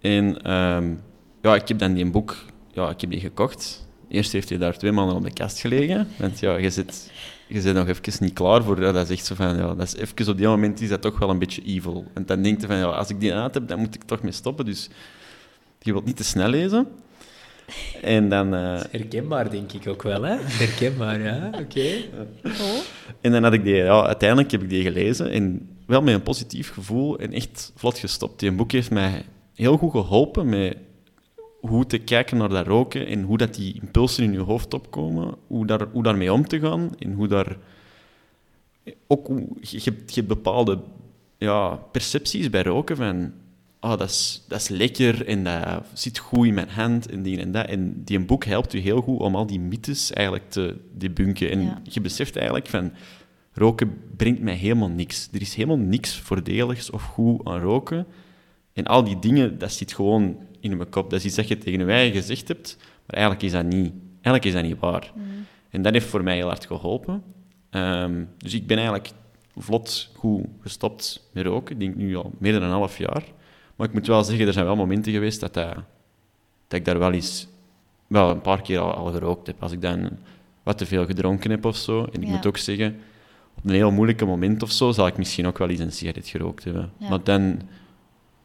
En 0.00 0.52
um, 0.52 1.00
ja, 1.42 1.54
ik 1.54 1.68
heb 1.68 1.78
dan 1.78 1.92
die 1.92 2.10
boek, 2.10 2.36
ja, 2.72 2.90
ik 2.90 3.00
heb 3.00 3.10
die 3.10 3.20
gekocht. 3.20 3.88
Eerst 4.08 4.32
heeft 4.32 4.48
hij 4.48 4.58
daar 4.58 4.78
twee 4.78 4.92
maanden 4.92 5.16
op 5.16 5.24
de 5.24 5.32
kast 5.32 5.60
gelegen. 5.60 6.08
Want 6.18 6.40
ja, 6.40 6.56
je 6.56 6.70
zit, 6.70 7.10
je 7.50 7.60
zit 7.60 7.74
nog 7.74 7.88
even 7.88 8.12
niet 8.20 8.32
klaar 8.32 8.62
voor. 8.62 8.80
dat 8.80 8.96
is 8.96 9.10
echt 9.10 9.26
zo 9.26 9.34
van, 9.34 9.56
ja, 9.56 9.74
dat 9.74 9.86
is 9.86 9.96
even 9.96 10.28
op 10.28 10.36
die 10.36 10.46
moment 10.46 10.80
is 10.80 10.88
dat 10.88 11.02
toch 11.02 11.18
wel 11.18 11.30
een 11.30 11.38
beetje 11.38 11.62
evil. 11.62 12.04
En 12.14 12.26
dan 12.26 12.42
denk 12.42 12.60
je 12.60 12.66
van, 12.66 12.76
ja, 12.76 12.84
als 12.84 13.10
ik 13.10 13.20
die 13.20 13.34
aan 13.34 13.50
heb, 13.52 13.68
dan 13.68 13.78
moet 13.78 13.94
ik 13.94 14.02
toch 14.02 14.22
mee 14.22 14.32
stoppen. 14.32 14.64
Dus 14.64 14.88
je 15.78 15.92
wilt 15.92 16.04
niet 16.04 16.16
te 16.16 16.24
snel 16.24 16.48
lezen. 16.48 16.86
En 18.02 18.28
dan... 18.28 18.54
Uh... 18.54 18.80
Herkenbaar, 18.90 19.50
denk 19.50 19.72
ik 19.72 19.88
ook 19.88 20.02
wel, 20.02 20.22
hè? 20.22 20.36
Herkenbaar, 20.62 21.20
ja. 21.20 21.50
Oké. 21.60 22.04
Oh. 22.44 22.78
En 23.20 23.32
dan 23.32 23.42
had 23.42 23.52
ik 23.52 23.64
die... 23.64 23.74
Ja, 23.74 24.06
uiteindelijk 24.06 24.50
heb 24.50 24.62
ik 24.62 24.68
die 24.68 24.82
gelezen 24.82 25.30
en 25.30 25.68
wel 25.86 26.02
met 26.02 26.14
een 26.14 26.22
positief 26.22 26.72
gevoel 26.72 27.18
en 27.18 27.32
echt 27.32 27.72
vlot 27.76 27.98
gestopt. 27.98 28.40
Die 28.40 28.52
boek 28.52 28.72
heeft 28.72 28.90
mij 28.90 29.24
heel 29.54 29.76
goed 29.76 29.90
geholpen 29.90 30.48
met 30.48 30.76
hoe 31.60 31.86
te 31.86 31.98
kijken 31.98 32.36
naar 32.36 32.48
dat 32.48 32.66
roken 32.66 33.06
en 33.06 33.22
hoe 33.22 33.38
dat 33.38 33.54
die 33.54 33.78
impulsen 33.80 34.24
in 34.24 34.32
je 34.32 34.38
hoofd 34.38 34.74
opkomen, 34.74 35.34
hoe, 35.46 35.66
daar, 35.66 35.86
hoe 35.92 36.02
daarmee 36.02 36.32
om 36.32 36.46
te 36.48 36.60
gaan 36.60 36.90
en 36.98 37.12
hoe 37.12 37.28
daar... 37.28 37.56
Ook, 39.06 39.28
je, 39.60 39.80
je 39.82 39.92
hebt 40.14 40.26
bepaalde 40.26 40.78
ja, 41.38 41.68
percepties 41.74 42.50
bij 42.50 42.62
roken 42.62 42.96
van 42.96 43.32
oh, 43.80 43.96
dat, 43.96 44.08
is, 44.08 44.44
dat 44.48 44.60
is 44.60 44.68
lekker 44.68 45.26
en 45.26 45.44
dat 45.44 45.84
zit 45.92 46.18
goed 46.18 46.46
in 46.46 46.54
mijn 46.54 46.68
hand 46.68 47.10
en 47.10 47.22
die 47.22 47.40
en 47.40 47.52
dat. 47.52 47.66
En 47.66 48.02
die 48.04 48.18
een 48.18 48.26
boek 48.26 48.44
helpt 48.44 48.72
u 48.72 48.78
heel 48.78 49.00
goed 49.00 49.18
om 49.18 49.36
al 49.36 49.46
die 49.46 49.60
mythes 49.60 50.12
eigenlijk 50.12 50.50
te 50.50 50.76
debunken. 50.94 51.50
En 51.50 51.82
je 51.82 52.00
beseft 52.00 52.36
eigenlijk 52.36 52.66
van, 52.68 52.92
roken 53.52 53.98
brengt 54.16 54.40
mij 54.40 54.54
helemaal 54.54 54.88
niks. 54.88 55.28
Er 55.32 55.40
is 55.40 55.54
helemaal 55.54 55.86
niks 55.86 56.18
voordeligs 56.18 56.90
of 56.90 57.02
goed 57.02 57.40
aan 57.44 57.60
roken. 57.60 58.06
En 58.72 58.84
al 58.84 59.04
die 59.04 59.18
dingen, 59.18 59.58
dat 59.58 59.72
zit 59.72 59.92
gewoon 59.92 60.36
in 60.60 60.76
mijn 60.76 60.88
kop. 60.88 61.10
Dat 61.10 61.18
is 61.18 61.24
iets 61.24 61.34
dat 61.34 61.48
je 61.48 61.58
tegen 61.58 61.86
mij 61.86 62.10
gezegd 62.10 62.48
hebt, 62.48 62.76
maar 63.06 63.16
eigenlijk 63.16 63.44
is 63.44 63.52
dat 63.52 63.64
niet, 63.64 63.92
eigenlijk 64.12 64.44
is 64.44 64.52
dat 64.52 64.62
niet 64.62 64.78
waar. 64.78 65.12
Mm. 65.14 65.24
En 65.70 65.82
dat 65.82 65.92
heeft 65.92 66.06
voor 66.06 66.22
mij 66.22 66.36
heel 66.36 66.46
hard 66.46 66.66
geholpen. 66.66 67.22
Um, 67.70 68.28
dus 68.36 68.54
ik 68.54 68.66
ben 68.66 68.76
eigenlijk 68.76 69.10
vlot 69.56 70.10
goed 70.16 70.46
gestopt 70.60 71.28
met 71.32 71.46
roken. 71.46 71.74
Ik 71.74 71.80
denk 71.80 71.94
nu 71.94 72.16
al 72.16 72.32
meer 72.38 72.52
dan 72.52 72.62
een 72.62 72.70
half 72.70 72.98
jaar. 72.98 73.24
Maar 73.76 73.88
ik 73.88 73.94
moet 73.94 74.06
wel 74.06 74.24
zeggen, 74.24 74.46
er 74.46 74.52
zijn 74.52 74.64
wel 74.64 74.76
momenten 74.76 75.12
geweest 75.12 75.40
dat, 75.40 75.54
dat, 75.54 75.74
dat 76.68 76.78
ik 76.78 76.84
daar 76.84 76.98
wel 76.98 77.12
eens 77.12 77.48
wel 78.06 78.30
een 78.30 78.40
paar 78.40 78.62
keer 78.62 78.78
al, 78.78 78.94
al, 78.94 79.12
gerookt 79.12 79.46
heb. 79.46 79.62
Als 79.62 79.72
ik 79.72 79.80
dan 79.80 80.08
wat 80.62 80.78
te 80.78 80.86
veel 80.86 81.06
gedronken 81.06 81.50
heb 81.50 81.64
of 81.64 81.76
zo. 81.76 82.04
En 82.12 82.22
ik 82.22 82.28
moet 82.28 82.46
ook 82.46 82.56
zeggen, 82.56 82.96
op 83.56 83.64
een 83.64 83.74
heel 83.74 83.90
moeilijke 83.90 84.24
moment 84.24 84.62
of 84.62 84.70
zo, 84.70 84.92
zal 84.92 85.06
ik 85.06 85.16
misschien 85.16 85.46
ook 85.46 85.58
wel 85.58 85.68
eens 85.68 85.80
een 85.80 85.92
sigaret 85.92 86.28
gerookt 86.28 86.64
hebben. 86.64 86.92
Maar 86.98 87.24
dan 87.24 87.60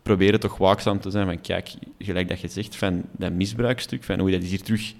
proberen 0.05 0.39
toch 0.39 0.57
waakzaam 0.57 0.99
te 0.99 1.09
zijn 1.09 1.25
van, 1.25 1.41
kijk, 1.41 1.73
gelijk 1.99 2.29
dat 2.29 2.39
je 2.39 2.47
zegt, 2.47 2.75
van 2.75 3.03
dat 3.11 3.31
misbruikstuk, 3.31 4.03
van 4.03 4.19
hoe 4.19 4.31
dat 4.31 4.43
is 4.43 4.49
hier 4.49 4.61
terug 4.61 4.93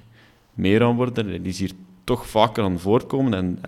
meer 0.53 0.84
aan 0.84 0.95
worden, 0.95 1.32
dat 1.32 1.45
is 1.45 1.60
hier 1.60 1.72
toch 2.03 2.28
vaker 2.28 2.64
aan 2.64 2.80
voorkomen. 2.80 3.34
En, 3.34 3.60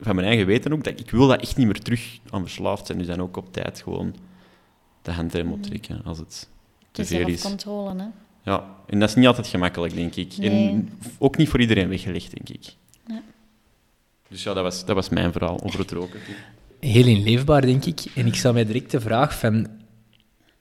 van 0.00 0.14
mijn 0.14 0.26
eigen 0.26 0.46
weten 0.46 0.72
ook, 0.72 0.84
dat 0.84 1.00
ik 1.00 1.10
wil 1.10 1.26
dat 1.26 1.40
echt 1.40 1.56
niet 1.56 1.66
meer 1.66 1.80
terug 1.80 2.18
aan 2.30 2.42
verslaafd 2.42 2.86
zijn. 2.86 2.98
Dus 2.98 3.06
dan 3.06 3.20
ook 3.20 3.36
op 3.36 3.52
tijd 3.52 3.82
gewoon 3.82 4.14
de 5.02 5.12
handrem 5.12 5.52
optrekken 5.52 6.00
als 6.04 6.18
het 6.18 6.48
te 6.90 7.04
veel 7.04 7.26
is. 7.26 7.40
zelfcontrole, 7.40 7.96
hè. 7.96 8.06
Ja, 8.50 8.64
en 8.86 8.98
dat 8.98 9.08
is 9.08 9.14
niet 9.14 9.26
altijd 9.26 9.46
gemakkelijk, 9.46 9.94
denk 9.94 10.14
ik. 10.14 10.36
Nee. 10.36 10.68
En 10.68 10.98
ook 11.18 11.36
niet 11.36 11.48
voor 11.48 11.60
iedereen 11.60 11.88
weggelegd, 11.88 12.34
denk 12.34 12.48
ik. 12.48 12.74
Ja. 13.06 13.22
Dus 14.28 14.42
ja, 14.42 14.54
dat 14.54 14.62
was, 14.62 14.84
dat 14.84 14.94
was 14.94 15.08
mijn 15.08 15.32
verhaal 15.32 15.62
over 15.62 15.78
het 15.78 15.90
roken. 15.90 16.20
Heel 16.80 17.06
inleefbaar, 17.06 17.60
denk 17.60 17.84
ik. 17.84 18.04
En 18.14 18.26
ik 18.26 18.34
stel 18.34 18.52
mij 18.52 18.64
direct 18.66 18.90
de 18.90 19.00
vraag 19.00 19.38
van... 19.38 19.84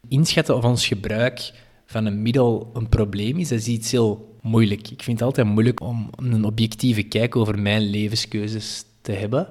Inschatten 0.10 0.56
of 0.56 0.64
ons 0.64 0.88
gebruik 0.88 1.51
van 1.86 2.06
een 2.06 2.22
middel 2.22 2.70
een 2.74 2.89
probleem 2.89 3.38
is, 3.38 3.47
dat 3.47 3.60
is 3.60 3.68
iets 3.68 3.91
heel 3.91 4.38
moeilijk. 4.41 4.89
Ik 4.89 5.03
vind 5.03 5.20
het 5.20 5.28
altijd 5.28 5.47
moeilijk 5.47 5.82
om 5.82 6.10
een 6.16 6.45
objectieve 6.45 7.03
kijk 7.03 7.36
over 7.36 7.60
mijn 7.60 7.82
levenskeuzes 7.82 8.84
te 9.01 9.12
hebben. 9.12 9.47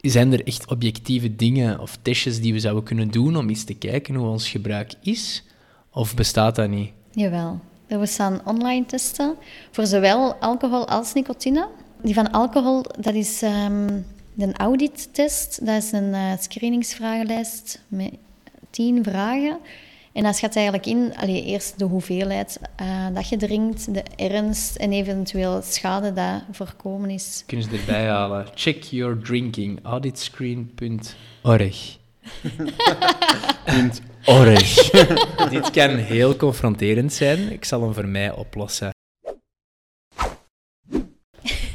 Zijn 0.00 0.32
er 0.32 0.46
echt 0.46 0.70
objectieve 0.70 1.36
dingen 1.36 1.80
of 1.80 1.98
testjes 2.02 2.40
die 2.40 2.52
we 2.52 2.60
zouden 2.60 2.84
kunnen 2.84 3.10
doen 3.10 3.36
om 3.36 3.48
eens 3.48 3.64
te 3.64 3.74
kijken 3.74 4.14
hoe 4.14 4.28
ons 4.28 4.48
gebruik 4.48 4.92
is? 5.02 5.44
Of 5.92 6.14
bestaat 6.14 6.56
dat 6.56 6.68
niet? 6.68 6.90
Jawel. 7.10 7.60
Er 7.86 7.98
bestaan 7.98 8.40
online 8.44 8.86
testen 8.86 9.34
voor 9.70 9.86
zowel 9.86 10.34
alcohol 10.34 10.88
als 10.88 11.12
nicotine. 11.12 11.68
Die 12.02 12.14
van 12.14 12.30
alcohol, 12.30 12.82
dat 13.00 13.14
is 13.14 13.42
ehm 13.42 14.02
een 14.38 14.56
audit-test. 14.56 15.66
Dat 15.66 15.82
is 15.82 15.92
een 15.92 16.14
eh, 16.14 16.32
screeningsvragenlijst 16.38 17.82
met 17.88 18.10
tien 18.70 19.04
vragen. 19.04 19.58
En 20.12 20.22
dat 20.22 20.36
schat 20.36 20.56
eigenlijk 20.56 20.86
in, 20.86 21.12
allee, 21.16 21.44
eerst 21.44 21.78
de 21.78 21.84
hoeveelheid 21.84 22.60
eh, 22.76 23.06
dat 23.14 23.28
je 23.28 23.36
drinkt, 23.36 23.94
de 23.94 24.02
ernst 24.16 24.76
en 24.76 24.92
eventueel 24.92 25.62
schade 25.62 26.12
dat 26.12 26.42
voorkomen 26.50 27.10
is. 27.10 27.42
Kunnen 27.46 27.70
ze 27.70 27.76
erbij 27.76 28.06
halen? 28.06 28.46
Check 28.54 28.82
your 28.82 29.18
drinking. 29.18 29.78
Auditscreen.org. 29.82 31.98
Org. 34.24 34.90
Dit 35.50 35.70
kan 35.70 35.96
heel 35.96 36.36
confronterend 36.36 37.12
zijn. 37.12 37.52
Ik 37.52 37.64
zal 37.64 37.82
hem 37.82 37.94
voor 37.94 38.08
mij 38.08 38.32
oplossen. 38.32 38.90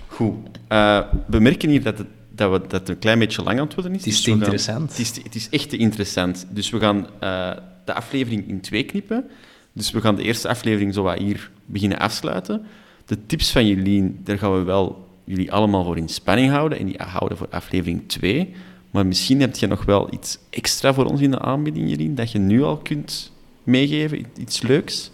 Goed. 0.07 0.35
Eh, 0.67 0.99
we 1.27 1.39
merken 1.39 1.69
hier 1.69 1.83
dat 1.83 1.97
het, 1.97 2.07
dat, 2.35 2.51
we, 2.51 2.67
dat 2.67 2.71
het 2.71 2.89
een 2.89 2.99
klein 2.99 3.19
beetje 3.19 3.43
lang 3.43 3.59
aan 3.59 3.65
het 3.65 3.73
worden 3.75 3.91
is. 3.93 3.97
Het 3.97 4.07
is 4.07 4.13
dus 4.15 4.23
te 4.23 4.29
gaan- 4.29 4.39
interessant. 4.39 4.89
het, 4.89 4.99
is, 4.99 5.11
te- 5.11 5.21
het 5.23 5.35
is 5.35 5.49
echt 5.49 5.69
te 5.69 5.77
interessant. 5.77 6.45
Dus 6.49 6.69
we 6.69 6.79
gaan 6.79 7.07
eh, 7.19 7.51
de 7.85 7.93
aflevering 7.93 8.47
in 8.47 8.61
twee 8.61 8.83
knippen. 8.83 9.25
Dus 9.73 9.91
we 9.91 10.01
gaan 10.01 10.15
de 10.15 10.23
eerste 10.23 10.47
aflevering 10.49 10.93
zo 10.93 11.03
wat 11.03 11.17
hier 11.17 11.51
beginnen 11.65 11.99
afsluiten. 11.99 12.65
De 13.05 13.25
tips 13.25 13.51
van 13.51 13.67
Julien, 13.67 14.19
daar 14.23 14.37
gaan 14.37 14.53
we 14.57 14.63
wel 14.63 15.07
jullie 15.23 15.51
allemaal 15.51 15.83
voor 15.83 15.97
in 15.97 16.09
spanning 16.09 16.51
houden. 16.51 16.79
En 16.79 16.85
die 16.85 16.95
houden 17.07 17.37
voor 17.37 17.47
aflevering 17.49 18.01
2. 18.07 18.53
Maar 18.91 19.05
misschien 19.05 19.39
heb 19.39 19.55
je 19.55 19.67
nog 19.67 19.85
wel 19.85 20.13
iets 20.13 20.37
extra 20.49 20.93
voor 20.93 21.05
ons 21.05 21.21
in 21.21 21.31
de 21.31 21.39
aanbieding, 21.39 21.89
Julien, 21.89 22.15
dat 22.15 22.31
je 22.31 22.39
nu 22.39 22.63
al 22.63 22.77
kunt 22.77 23.31
meegeven. 23.63 24.25
Iets 24.39 24.61
leuks. 24.61 25.11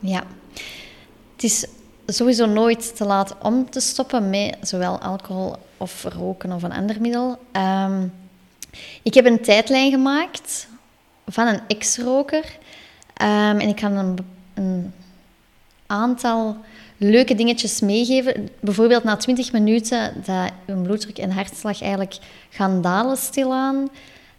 Ja. 0.00 0.26
Het 1.34 1.44
is 1.44 1.66
sowieso 2.06 2.46
nooit 2.46 2.96
te 2.96 3.04
laat 3.04 3.34
om 3.42 3.70
te 3.70 3.80
stoppen 3.80 4.30
met 4.30 4.56
zowel 4.60 4.98
alcohol 4.98 5.56
of 5.76 6.04
roken 6.04 6.52
of 6.52 6.62
een 6.62 6.72
ander 6.72 7.00
middel. 7.00 7.38
Ehm, 7.52 8.06
ik 9.02 9.14
heb 9.14 9.24
een 9.24 9.42
tijdlijn 9.42 9.90
gemaakt 9.90 10.68
van 11.26 11.46
een 11.46 11.60
ex-roker. 11.66 12.58
Ehm, 13.14 13.58
en 13.58 13.68
ik 13.68 13.76
kan 13.76 13.92
een, 13.92 14.18
een 14.54 14.92
aantal 15.86 16.56
leuke 16.96 17.34
dingetjes 17.34 17.80
meegeven. 17.80 18.48
Bijvoorbeeld 18.60 19.04
na 19.04 19.16
20 19.16 19.52
minuten 19.52 20.12
dat 20.24 20.52
uw 20.66 20.82
bloeddruk 20.82 21.18
en 21.18 21.30
hartslag 21.30 21.82
eigenlijk 21.82 22.18
gaan 22.50 22.82
dalen 22.82 23.16
stilaan. 23.16 23.88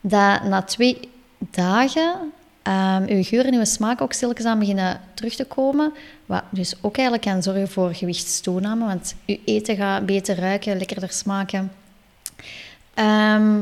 Dat 0.02 0.44
na 0.44 0.62
twee 0.62 1.10
dagen 1.40 2.34
ehm 2.68 3.04
uw 3.08 3.24
geur 3.24 3.46
en 3.46 3.54
uw 3.54 3.66
smaak 3.66 4.02
ook 4.02 4.14
stilletjes 4.14 4.46
aan 4.46 4.60
beginnen 4.60 5.00
terug 5.14 5.36
te 5.36 5.46
komen. 5.46 5.94
Wat 6.26 6.44
dus 6.50 6.76
ook 6.82 6.98
eigenlijk 6.98 7.28
kan 7.28 7.44
zorgen 7.44 7.68
voor 7.68 7.94
gewichtstoename, 7.94 8.86
want 8.86 9.16
uw 9.26 9.38
eten 9.46 9.76
gaat 9.76 10.06
beter 10.06 10.36
ruiken, 10.36 10.78
lekkerder 10.78 11.12
smaken. 11.12 11.72
Ehm, 12.94 13.62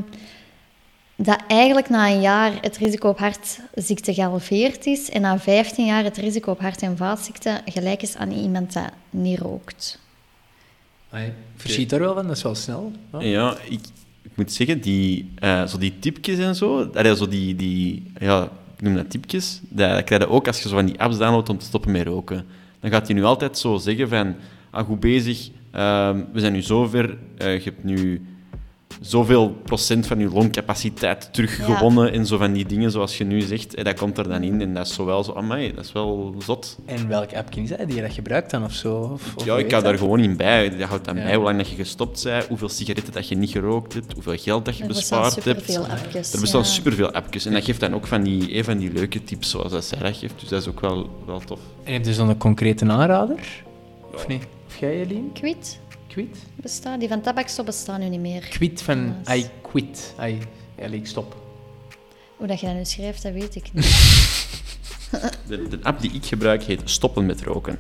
dat 1.15 1.43
eigenlijk 1.47 1.89
na 1.89 2.09
een 2.09 2.21
jaar 2.21 2.51
het 2.61 2.77
risico 2.77 3.09
op 3.09 3.19
hartziekte 3.19 4.13
gehalveerd 4.13 4.85
is 4.85 5.09
en 5.09 5.21
na 5.21 5.39
15 5.39 5.85
jaar 5.85 6.03
het 6.03 6.17
risico 6.17 6.51
op 6.51 6.59
hart- 6.59 6.81
en 6.81 6.97
vaatziekte 6.97 7.61
gelijk 7.65 8.01
is 8.01 8.15
aan 8.15 8.31
iemand 8.31 8.73
dat 8.73 8.91
niet 9.09 9.39
rookt. 9.39 9.99
Ik 11.11 11.33
verschiet 11.55 11.91
er 11.91 11.99
wel 11.99 12.13
van, 12.13 12.27
dat 12.27 12.37
is 12.37 12.43
wel 12.43 12.55
snel. 12.55 12.91
Ja. 13.11 13.21
Ja, 13.21 13.57
ik, 13.69 13.79
ik 14.21 14.31
moet 14.35 14.51
zeggen, 14.51 14.81
die, 14.81 15.31
eh, 15.35 15.65
zo 15.65 15.77
die 15.77 15.99
tipjes 15.99 16.37
en 16.37 16.55
zo, 16.55 16.89
allee, 16.93 17.15
zo 17.15 17.27
die, 17.27 17.55
die, 17.55 18.11
ja, 18.19 18.49
noem 18.85 18.95
dat 18.95 19.09
tipjes, 19.09 19.61
dat 19.69 20.03
krijg 20.03 20.21
je 20.21 20.29
ook 20.29 20.47
als 20.47 20.61
je 20.61 20.69
zo 20.69 20.75
van 20.75 20.85
die 20.85 20.99
apps 20.99 21.17
downloadt 21.17 21.49
om 21.49 21.57
te 21.57 21.65
stoppen 21.65 21.91
met 21.91 22.07
roken. 22.07 22.45
Dan 22.79 22.91
gaat 22.91 23.07
hij 23.07 23.15
nu 23.15 23.23
altijd 23.23 23.57
zo 23.57 23.77
zeggen 23.77 24.09
van, 24.09 24.35
ah, 24.69 24.85
goed 24.85 24.99
bezig, 24.99 25.49
ehm, 25.71 26.21
we 26.33 26.39
zijn 26.39 26.53
nu 26.53 26.61
zover, 26.61 27.17
eh 27.37 27.57
je 27.57 27.63
hebt 27.63 27.83
nu 27.83 28.25
zoveel 29.01 29.49
procent 29.63 30.07
van 30.07 30.19
je 30.19 30.29
longcapaciteit 30.29 31.29
teruggewonnen 31.33 32.11
en 32.11 32.25
zo 32.25 32.37
van 32.37 32.53
die 32.53 32.65
dingen 32.65 32.91
zoals 32.91 33.17
je 33.17 33.23
nu 33.23 33.41
zegt, 33.41 33.73
en 33.75 33.83
dat 33.83 33.99
komt 33.99 34.17
er 34.17 34.27
dan 34.29 34.43
in 34.43 34.61
en 34.61 34.73
dat 34.73 34.85
is 34.87 34.93
zo 34.93 35.05
wel 35.05 35.23
zo, 35.23 35.33
amai, 35.33 35.73
dat 35.73 35.85
is 35.85 35.91
wel 35.91 36.35
zot. 36.39 36.77
En 36.85 37.07
welke 37.07 37.37
app 37.37 37.55
is 37.55 37.69
dat 37.69 37.77
die 37.87 37.95
je 37.95 38.01
dat 38.01 38.13
gebruikt 38.13 38.51
dan 38.51 38.63
of 38.63 38.71
zo? 38.73 38.95
Of, 38.97 39.35
of 39.35 39.45
Ja, 39.45 39.57
ik 39.57 39.71
hou 39.71 39.83
daar 39.83 39.91
dat? 39.91 40.01
gewoon 40.01 40.19
in 40.19 40.37
bij. 40.37 40.71
Je 40.77 40.85
houdt 40.85 41.05
dan 41.05 41.15
Ja. 41.15 41.23
bij 41.23 41.35
hoe 41.35 41.43
lang 41.43 41.57
dat 41.57 41.69
je 41.69 41.75
gestopt 41.75 42.23
bent, 42.23 42.45
hoeveel 42.47 42.69
sigaretten 42.69 43.13
dat 43.13 43.27
je 43.27 43.35
niet 43.35 43.49
gerookt 43.51 43.93
hebt, 43.93 44.13
hoeveel 44.13 44.37
geld 44.37 44.65
dat 44.65 44.77
je 44.77 44.81
Er 44.81 44.87
bestaan 44.87 45.21
bespaard 45.21 45.45
hebt. 45.45 45.65
superveel 45.65 45.87
appjes. 45.95 46.33
Er 46.33 46.39
bestaan 46.39 46.61
ja. 46.61 46.67
superveel 46.67 47.11
appjes. 47.11 47.45
En 47.45 47.53
dat 47.53 47.63
geeft 47.63 47.79
dan 47.79 47.93
ook 47.95 48.07
van 48.07 48.23
die, 48.23 48.51
eh, 48.53 48.63
van 48.63 48.77
die 48.77 48.91
leuke 48.93 49.23
tips 49.23 49.49
zoals 49.49 49.71
dat 49.71 49.85
zij 49.85 49.97
dat 49.99 50.17
geeft. 50.17 50.39
Dus 50.39 50.49
dat 50.49 50.61
is 50.61 50.67
ook 50.67 50.79
wel, 50.79 51.09
wel 51.25 51.39
tof. 51.39 51.59
En 51.83 51.91
heb 51.93 52.01
je 52.01 52.07
dus 52.07 52.17
dan 52.17 52.29
een 52.29 52.37
concrete 52.37 52.85
aanrader? 52.85 53.39
Of 54.13 54.27
niet? 54.27 54.47
Of 54.67 54.77
jij, 54.79 54.97
Jelien? 54.97 55.29
Quit 55.33 55.79
Quit? 56.15 56.37
bestaat, 56.55 56.99
die 56.99 57.07
van 57.09 57.21
tabakstop 57.21 57.65
bestaan 57.65 57.99
nu 57.99 58.07
niet 58.09 58.19
meer. 58.19 58.41
Quit 58.49 58.81
van 58.81 59.15
Helaas. 59.23 59.37
I 59.37 59.49
quit. 59.61 60.13
I, 60.19 60.21
eigenlijk 60.21 60.93
ik 60.93 61.07
stop. 61.07 61.35
Hoe 62.37 62.47
dat 62.47 62.59
je 62.59 62.65
dat 62.65 62.75
nu 62.75 62.85
schrijft, 62.85 63.23
dat 63.23 63.33
weet 63.33 63.55
ik 63.55 63.69
niet. 63.73 63.85
De, 65.47 65.67
de 65.67 65.79
app 65.83 66.01
die 66.01 66.11
ik 66.11 66.25
gebruik 66.25 66.63
heet 66.63 66.81
Stoppen 66.83 67.25
met 67.25 67.41
roken. 67.41 67.79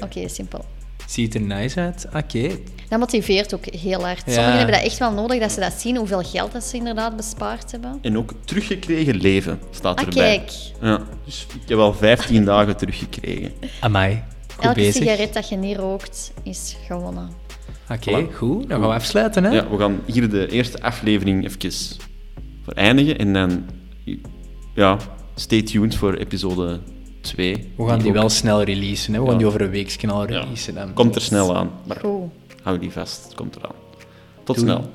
Oké, 0.00 0.28
simpel. 0.28 0.64
Ziet 1.06 1.34
er 1.34 1.40
nice 1.40 1.80
uit. 1.80 2.06
Oké. 2.14 2.58
Dat 2.88 2.98
motiveert 2.98 3.54
ook 3.54 3.64
heel 3.66 4.00
hard. 4.04 4.22
Ja. 4.26 4.32
Sommigen 4.32 4.56
hebben 4.56 4.74
dat 4.74 4.84
echt 4.84 4.98
wel 4.98 5.12
nodig, 5.12 5.40
dat 5.40 5.52
ze 5.52 5.60
dat 5.60 5.72
zien, 5.72 5.96
hoeveel 5.96 6.22
geld 6.22 6.52
dat 6.52 6.64
ze 6.64 6.76
inderdaad 6.76 7.16
bespaard 7.16 7.70
hebben. 7.70 7.98
En 8.02 8.18
ook 8.18 8.32
teruggekregen 8.44 9.14
leven 9.14 9.60
staat 9.70 9.98
Ah, 9.98 10.06
erbij. 10.06 10.36
kijk. 10.38 10.52
Ja, 10.80 11.00
dus 11.24 11.46
ik 11.62 11.68
heb 11.68 11.78
al 11.78 11.94
15 11.94 12.44
dagen 12.44 12.76
teruggekregen. 12.76 13.52
Amai. 13.80 14.22
Goed 14.54 14.64
Elke 14.64 14.74
bezig. 14.80 14.94
sigaret 15.02 15.34
dat 15.34 15.48
je 15.48 15.56
niet 15.56 15.76
rookt, 15.76 16.32
is 16.42 16.76
gewonnen. 16.86 17.30
Oké, 17.90 18.10
Voilà. 18.10 18.34
goed. 18.34 18.68
Dan 18.68 18.80
gaan 18.80 18.88
we 18.88 18.94
afsluiten, 18.94 19.44
hè? 19.44 19.50
Ja, 19.50 19.68
we 19.70 19.78
gaan 19.78 20.00
hier 20.06 20.30
de 20.30 20.48
eerste 20.50 20.82
aflevering 20.82 21.44
even 21.44 21.72
voor 22.64 22.72
eindigen. 22.72 23.18
En 23.18 23.32
dan, 23.32 23.64
ja, 24.74 24.96
stay 25.34 25.62
tuned 25.62 25.94
voor 25.96 26.14
episode 26.14 26.80
2. 27.20 27.72
We 27.76 27.86
gaan 27.88 27.98
die 27.98 28.12
wel 28.12 28.28
snel 28.28 28.62
releasen, 28.62 29.12
hè? 29.14 29.18
We 29.20 29.24
gaan 29.24 29.32
Ja. 29.34 29.38
die 29.38 29.46
over 29.48 29.60
een 29.60 29.70
week 29.70 29.90
snel 29.90 30.28
Ja. 30.28 30.38
releasen. 30.40 30.74
Dan. 30.74 30.92
Komt 30.92 31.14
er 31.14 31.20
snel 31.20 31.56
aan. 31.56 31.70
Maar 31.86 32.00
hou 32.62 32.78
die 32.78 32.90
vast, 32.90 33.24
het 33.24 33.34
komt 33.34 33.56
eraan. 33.56 33.74
Tot 34.44 34.56
Doei. 34.56 34.68
snel. 34.68 34.90